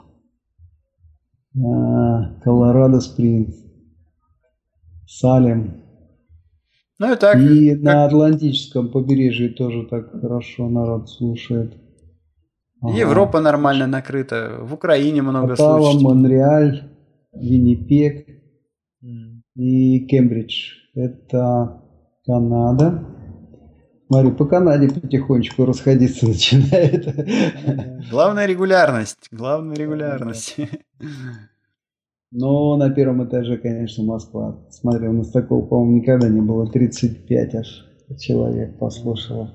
А, 1.57 2.39
Колорадо 2.41 2.99
Спрингс. 2.99 3.55
Салем. 5.07 5.81
Ну 6.97 7.13
и 7.13 7.15
так. 7.15 7.37
И 7.37 7.71
как... 7.71 7.81
на 7.83 8.05
Атлантическом 8.05 8.89
побережье 8.89 9.49
тоже 9.49 9.85
так 9.85 10.11
хорошо 10.11 10.69
народ 10.69 11.09
слушает. 11.09 11.77
Ага. 12.81 12.97
Европа 12.97 13.39
нормально 13.39 13.87
накрыта. 13.87 14.57
В 14.61 14.73
Украине 14.73 15.21
много 15.21 15.53
Оттава, 15.53 15.79
слушателей. 15.79 16.05
Монреаль, 16.05 16.89
Виннипек 17.33 18.27
mm. 19.03 19.41
и 19.55 20.07
Кембридж. 20.07 20.73
Это 20.93 21.81
Канада. 22.25 23.14
Смотри, 24.07 24.31
по 24.31 24.45
Канаде 24.45 24.89
потихонечку 24.89 25.65
расходиться 25.65 26.27
начинает. 26.27 28.09
Главная 28.09 28.45
регулярность. 28.45 29.27
Главная 29.31 29.75
регулярность. 29.75 30.57
Но 32.31 32.75
на 32.75 32.89
первом 32.89 33.27
этаже, 33.27 33.57
конечно, 33.57 34.03
Москва. 34.03 34.57
Смотри, 34.69 35.07
у 35.07 35.13
нас 35.13 35.31
такого, 35.31 35.65
по-моему, 35.65 36.01
никогда 36.01 36.27
не 36.27 36.41
было. 36.41 36.67
35 36.67 37.55
аж 37.55 37.85
человек 38.19 38.77
послушало. 38.77 39.51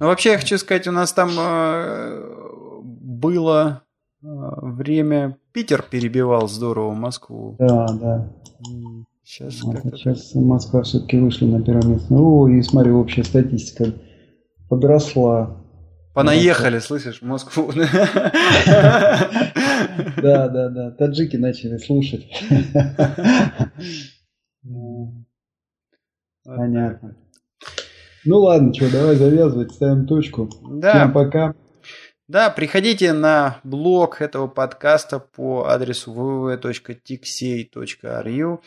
Ну, 0.00 0.06
вообще, 0.06 0.32
я 0.32 0.38
хочу 0.38 0.58
сказать, 0.58 0.86
у 0.86 0.92
нас 0.92 1.12
там 1.12 1.30
э, 1.38 2.80
было 2.82 3.82
э, 4.22 4.26
время... 4.26 5.38
Питер 5.52 5.84
перебивал 5.88 6.48
здорово 6.48 6.92
Москву. 6.92 7.56
Да, 7.58 7.86
да. 7.92 8.28
Сейчас, 9.24 9.62
вот, 9.62 9.78
сейчас 9.96 10.34
Москва 10.34 10.82
все-таки 10.82 11.18
вышла 11.18 11.46
на 11.46 11.62
первое 11.62 11.94
место. 11.94 12.14
О, 12.14 12.46
и 12.46 12.60
смотри, 12.62 12.92
общая 12.92 13.24
статистика 13.24 13.94
подросла. 14.68 15.64
Понаехали, 16.12 16.78
слышишь, 16.78 17.22
в 17.22 17.24
Москву. 17.24 17.72
Да, 20.16 20.48
да, 20.48 20.68
да. 20.68 20.90
Таджики 20.92 21.36
начали 21.36 21.76
слушать. 21.78 22.28
Понятно. 26.44 27.16
Ну 28.26 28.40
ладно, 28.40 28.74
что, 28.74 28.92
давай 28.92 29.16
завязывать, 29.16 29.72
ставим 29.72 30.06
точку. 30.06 30.48
Да. 30.70 30.94
Всем 30.94 31.12
пока. 31.12 31.54
Да, 32.28 32.48
приходите 32.50 33.12
на 33.12 33.58
блог 33.64 34.22
этого 34.22 34.46
подкаста 34.46 35.18
по 35.18 35.66
адресу 35.68 36.12
www.tixey.ru. 36.12 38.60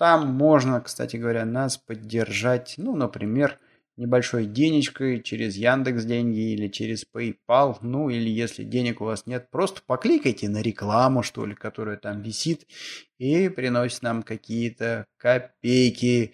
Там 0.00 0.28
можно, 0.28 0.80
кстати 0.80 1.16
говоря, 1.16 1.44
нас 1.44 1.76
поддержать, 1.76 2.76
ну, 2.78 2.96
например, 2.96 3.58
небольшой 3.98 4.46
денежкой 4.46 5.22
через 5.22 5.56
Яндекс 5.56 6.04
деньги 6.04 6.54
или 6.54 6.68
через 6.68 7.04
PayPal. 7.14 7.76
Ну 7.82 8.08
или 8.08 8.30
если 8.30 8.64
денег 8.64 9.02
у 9.02 9.04
вас 9.04 9.26
нет, 9.26 9.50
просто 9.50 9.82
покликайте 9.86 10.48
на 10.48 10.62
рекламу, 10.62 11.22
что 11.22 11.44
ли, 11.44 11.54
которая 11.54 11.98
там 11.98 12.22
висит 12.22 12.66
и 13.18 13.50
приносит 13.50 14.00
нам 14.00 14.22
какие-то 14.22 15.04
копейки. 15.18 16.32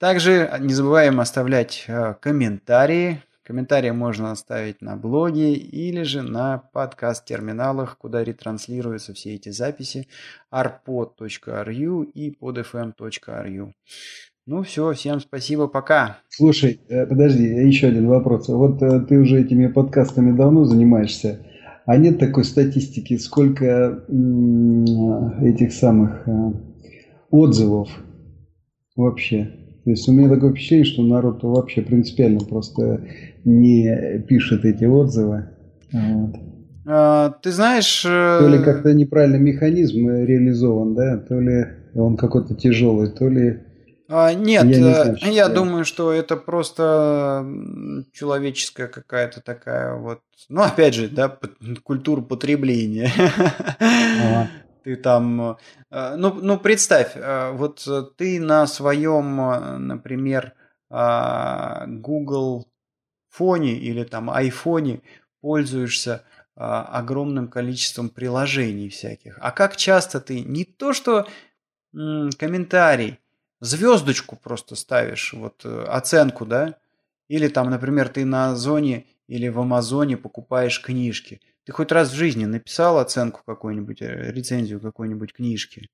Также 0.00 0.52
не 0.58 0.74
забываем 0.74 1.20
оставлять 1.20 1.84
э, 1.86 2.14
комментарии. 2.20 3.22
Комментарии 3.46 3.90
можно 3.92 4.32
оставить 4.32 4.82
на 4.82 4.96
блоге 4.96 5.54
или 5.54 6.02
же 6.02 6.22
на 6.22 6.58
подкаст-терминалах, 6.72 7.96
куда 7.96 8.24
ретранслируются 8.24 9.14
все 9.14 9.36
эти 9.36 9.50
записи 9.50 10.08
arpod.ru 10.52 12.04
и 12.04 12.36
podfm.ru. 12.36 13.72
Ну 14.46 14.62
все, 14.64 14.92
всем 14.94 15.20
спасибо, 15.20 15.68
пока. 15.68 16.18
Слушай, 16.28 16.80
э, 16.88 17.06
подожди, 17.06 17.44
еще 17.44 17.86
один 17.86 18.08
вопрос. 18.08 18.48
Вот 18.48 18.82
э, 18.82 19.02
ты 19.02 19.16
уже 19.16 19.42
этими 19.42 19.68
подкастами 19.68 20.36
давно 20.36 20.64
занимаешься, 20.64 21.46
а 21.84 21.96
нет 21.98 22.18
такой 22.18 22.44
статистики, 22.44 23.16
сколько 23.16 24.04
этих 25.40 25.72
самых 25.72 26.26
э, 26.26 26.32
отзывов 27.30 27.90
вообще? 28.96 29.52
То 29.84 29.90
есть 29.90 30.08
у 30.08 30.12
меня 30.12 30.28
такое 30.28 30.50
впечатление, 30.50 30.84
что 30.84 31.04
народ 31.04 31.44
вообще 31.44 31.80
принципиально 31.80 32.40
просто 32.40 33.06
не 33.46 34.18
пишет 34.28 34.64
эти 34.64 34.84
отзывы. 34.84 35.48
Вот. 35.92 36.34
А, 36.88 37.30
ты 37.42 37.50
знаешь... 37.52 38.02
То 38.02 38.48
ли 38.48 38.62
как-то 38.62 38.92
неправильно 38.92 39.36
механизм 39.36 40.08
реализован, 40.08 40.94
да, 40.94 41.16
то 41.16 41.40
ли 41.40 41.66
он 41.94 42.16
какой-то 42.16 42.54
тяжелый, 42.54 43.10
то 43.10 43.28
ли 43.28 43.62
А, 44.08 44.34
нет, 44.34 44.64
я, 44.64 44.68
не 44.68 44.74
знаю, 44.74 45.16
я 45.22 45.48
думаю, 45.48 45.84
что 45.84 46.12
это 46.12 46.36
просто 46.36 47.46
человеческая 48.12 48.88
какая-то 48.88 49.40
такая 49.40 49.94
вот, 49.94 50.20
ну 50.48 50.62
опять 50.62 50.94
же, 50.94 51.08
да, 51.08 51.38
культура 51.82 52.20
потребления. 52.20 53.10
Ага. 53.80 54.48
Ты 54.84 54.94
там, 54.94 55.56
ну, 55.90 56.32
ну 56.40 56.58
представь, 56.58 57.16
вот 57.54 57.84
ты 58.16 58.38
на 58.38 58.68
своем, 58.68 59.88
например, 59.88 60.52
Google 60.88 62.68
фоне 63.36 63.74
или 63.74 64.04
там 64.04 64.30
айфоне 64.30 65.02
пользуешься 65.40 66.24
а, 66.54 66.82
огромным 66.84 67.48
количеством 67.48 68.08
приложений 68.08 68.88
всяких. 68.88 69.38
А 69.40 69.50
как 69.50 69.76
часто 69.76 70.20
ты 70.20 70.40
не 70.40 70.64
то 70.64 70.92
что 70.94 71.26
м, 71.94 72.30
комментарий, 72.38 73.18
звездочку 73.60 74.36
просто 74.36 74.74
ставишь, 74.76 75.34
вот 75.34 75.64
э, 75.64 75.84
оценку, 75.84 76.46
да? 76.46 76.76
Или 77.28 77.48
там, 77.48 77.70
например, 77.70 78.08
ты 78.08 78.24
на 78.24 78.52
Озоне 78.52 79.06
или 79.28 79.48
в 79.48 79.60
Амазоне 79.60 80.16
покупаешь 80.16 80.80
книжки. 80.80 81.40
Ты 81.64 81.72
хоть 81.72 81.92
раз 81.92 82.10
в 82.10 82.14
жизни 82.14 82.44
написал 82.46 82.98
оценку 82.98 83.42
какой-нибудь, 83.44 84.00
э, 84.02 84.32
рецензию 84.32 84.80
какой-нибудь 84.80 85.32
книжки? 85.32 85.88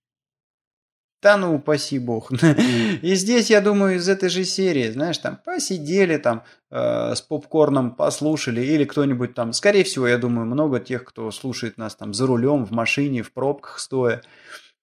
Да 1.22 1.36
ну, 1.36 1.54
упаси 1.54 2.00
бог. 2.00 2.32
И 3.02 3.14
здесь, 3.14 3.48
я 3.48 3.60
думаю, 3.60 3.96
из 3.96 4.08
этой 4.08 4.28
же 4.28 4.44
серии, 4.44 4.90
знаешь, 4.90 5.18
там 5.18 5.38
посидели 5.44 6.16
там 6.16 6.42
э, 6.70 7.14
с 7.14 7.22
попкорном, 7.22 7.94
послушали, 7.94 8.60
или 8.60 8.84
кто-нибудь 8.84 9.32
там, 9.32 9.52
скорее 9.52 9.84
всего, 9.84 10.08
я 10.08 10.18
думаю, 10.18 10.46
много 10.46 10.80
тех, 10.80 11.04
кто 11.04 11.30
слушает 11.30 11.78
нас 11.78 11.94
там 11.94 12.12
за 12.12 12.26
рулем, 12.26 12.66
в 12.66 12.72
машине, 12.72 13.22
в 13.22 13.32
пробках 13.32 13.78
стоя. 13.78 14.20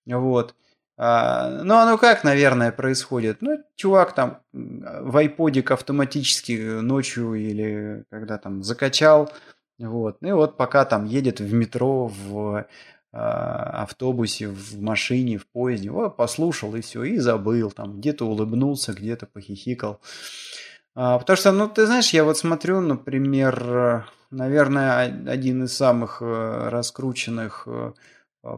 Вот. 0.05 0.55
А, 0.97 1.61
ну, 1.63 1.75
оно 1.75 1.97
как, 1.97 2.23
наверное, 2.23 2.71
происходит? 2.71 3.41
Ну, 3.41 3.61
чувак 3.75 4.15
там 4.15 4.39
в 4.53 5.17
айподик 5.17 5.71
автоматически 5.71 6.79
ночью 6.79 7.33
или 7.33 8.05
когда 8.09 8.37
там 8.37 8.63
закачал, 8.63 9.29
вот. 9.77 10.17
И 10.21 10.31
вот 10.31 10.57
пока 10.57 10.85
там 10.85 11.05
едет 11.05 11.39
в 11.39 11.53
метро, 11.53 12.07
в 12.07 12.65
автобусе, 13.11 14.47
в 14.47 14.79
машине, 14.79 15.37
в 15.37 15.47
поезде, 15.47 15.89
вот, 15.89 16.15
послушал 16.15 16.75
и 16.75 16.81
все, 16.81 17.03
и 17.03 17.17
забыл, 17.17 17.71
там 17.71 17.99
где-то 17.99 18.25
улыбнулся, 18.25 18.93
где-то 18.93 19.25
похихикал. 19.25 19.99
А, 20.95 21.17
потому 21.17 21.37
что, 21.37 21.51
ну, 21.51 21.67
ты 21.67 21.85
знаешь, 21.85 22.11
я 22.11 22.23
вот 22.23 22.37
смотрю, 22.37 22.81
например, 22.81 24.05
наверное, 24.31 25.05
один 25.27 25.63
из 25.63 25.75
самых 25.75 26.21
э, 26.21 26.69
раскрученных 26.69 27.67
э, 27.67 27.93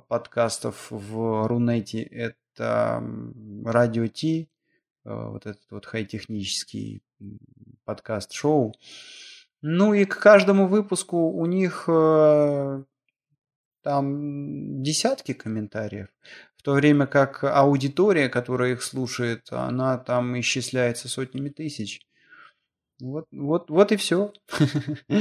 подкастов 0.07 0.88
в 0.90 1.48
Рунете 1.48 2.02
это 2.02 3.03
Радио 3.65 4.07
Ти, 4.07 4.49
э, 5.06 5.14
вот 5.14 5.45
этот 5.45 5.64
вот 5.72 5.86
хай-технический 5.86 7.02
подкаст-шоу. 7.86 8.73
Ну 9.61 9.94
и 9.94 10.06
к 10.06 10.19
каждому 10.19 10.68
выпуску 10.68 11.30
у 11.30 11.45
них 11.45 11.88
там 13.84 14.84
десятки 14.84 15.34
комментариев, 15.34 16.08
в 16.56 16.64
то 16.64 16.74
время 16.74 17.08
как 17.08 17.44
аудитория, 17.44 18.30
которая 18.30 18.74
их 18.74 18.84
слушает, 18.84 19.48
она 19.52 19.98
там 19.98 20.40
исчисляется 20.40 21.10
сотнями 21.10 21.49
тысяч. 21.49 22.02
Вот, 23.02 23.26
вот, 23.32 23.70
вот 23.72 23.91
и 23.91 23.95
все. 23.95 24.32
То 25.08 25.16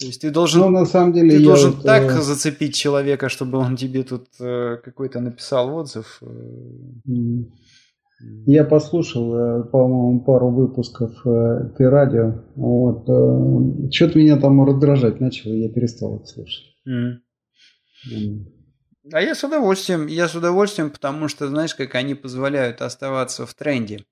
есть 0.00 0.20
ты 0.20 0.30
должен, 0.30 0.60
ну, 0.60 0.68
на 0.68 0.84
самом 0.84 1.14
деле, 1.14 1.38
ты 1.38 1.44
должен 1.44 1.72
вот, 1.72 1.82
так 1.82 2.04
э... 2.04 2.20
зацепить 2.20 2.74
человека, 2.74 3.30
чтобы 3.30 3.56
он 3.58 3.76
тебе 3.76 4.02
тут 4.02 4.28
э, 4.38 4.76
какой-то 4.84 5.20
написал 5.20 5.74
отзыв. 5.74 6.20
Э. 6.22 6.26
Я 8.46 8.64
послушал, 8.64 9.34
э, 9.34 9.64
по-моему, 9.64 10.20
пару 10.20 10.50
выпусков 10.50 11.12
э, 11.26 11.70
ты 11.76 11.88
радио. 11.88 12.42
Вот, 12.54 13.08
э, 13.08 13.90
что-то 13.90 14.18
меня 14.18 14.36
там 14.38 14.64
раздражать 14.64 15.20
начало, 15.20 15.52
я 15.52 15.68
перестал 15.68 16.16
их 16.16 16.26
слушать. 16.26 16.64
Mm. 16.88 17.16
А 19.12 19.20
я 19.20 19.34
с 19.34 19.44
удовольствием, 19.44 20.06
я 20.06 20.26
с 20.26 20.34
удовольствием, 20.34 20.90
потому 20.90 21.28
что, 21.28 21.48
знаешь, 21.48 21.74
как 21.74 21.94
они 21.94 22.14
позволяют 22.14 22.82
оставаться 22.82 23.46
в 23.46 23.54
тренде. 23.54 24.04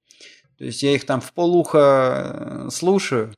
То 0.58 0.64
есть 0.64 0.82
я 0.82 0.94
их 0.94 1.04
там 1.04 1.20
в 1.20 1.32
полуха 1.32 2.66
э, 2.66 2.70
слушаю, 2.70 3.34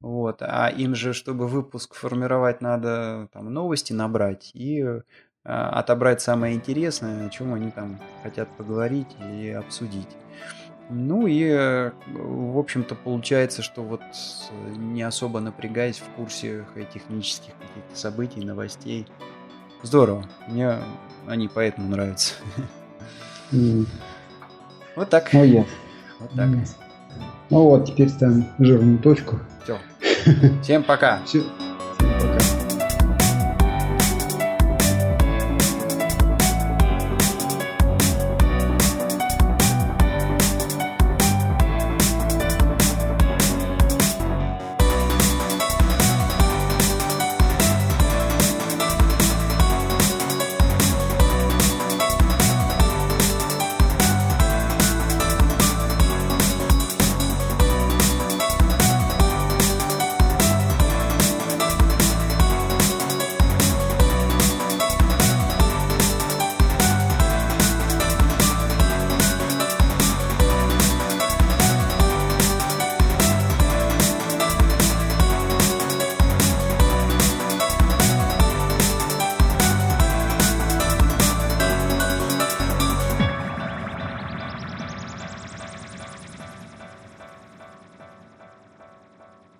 вот, 0.00 0.38
а 0.40 0.68
им 0.68 0.96
же, 0.96 1.12
чтобы 1.12 1.46
выпуск 1.46 1.94
формировать, 1.94 2.60
надо 2.60 3.28
там 3.32 3.52
новости 3.52 3.92
набрать 3.92 4.50
и 4.54 4.80
э, 4.80 5.02
отобрать 5.44 6.20
самое 6.20 6.56
интересное, 6.56 7.26
о 7.26 7.30
чем 7.30 7.54
они 7.54 7.70
там 7.70 8.00
хотят 8.24 8.48
поговорить 8.56 9.08
и 9.40 9.50
обсудить. 9.50 10.08
Ну 10.90 11.28
и, 11.28 11.44
э, 11.44 11.92
в 12.06 12.58
общем-то, 12.58 12.96
получается, 12.96 13.62
что 13.62 13.82
вот 13.82 14.02
не 14.76 15.02
особо 15.02 15.38
напрягаясь 15.38 15.98
в 15.98 16.08
курсе 16.16 16.66
технических 16.92 17.52
событий, 17.94 18.44
новостей, 18.44 19.06
Здорово. 19.82 20.24
Мне 20.46 20.78
они 21.26 21.48
поэтому 21.48 21.88
нравятся. 21.88 22.34
Mm. 23.52 23.86
Вот 24.96 25.10
так. 25.10 25.32
Ну, 25.32 25.44
yes. 25.44 25.66
Вот 26.20 26.30
так. 26.32 26.48
Mm. 26.48 26.68
Ну 27.50 27.62
вот, 27.62 27.86
теперь 27.86 28.08
ставим 28.08 28.46
жирную 28.58 28.98
точку. 28.98 29.38
Все. 29.64 29.78
Всем 30.62 30.82
пока. 30.82 31.22
Все. 31.24 31.44
Всем 31.98 32.12
пока. 32.18 32.77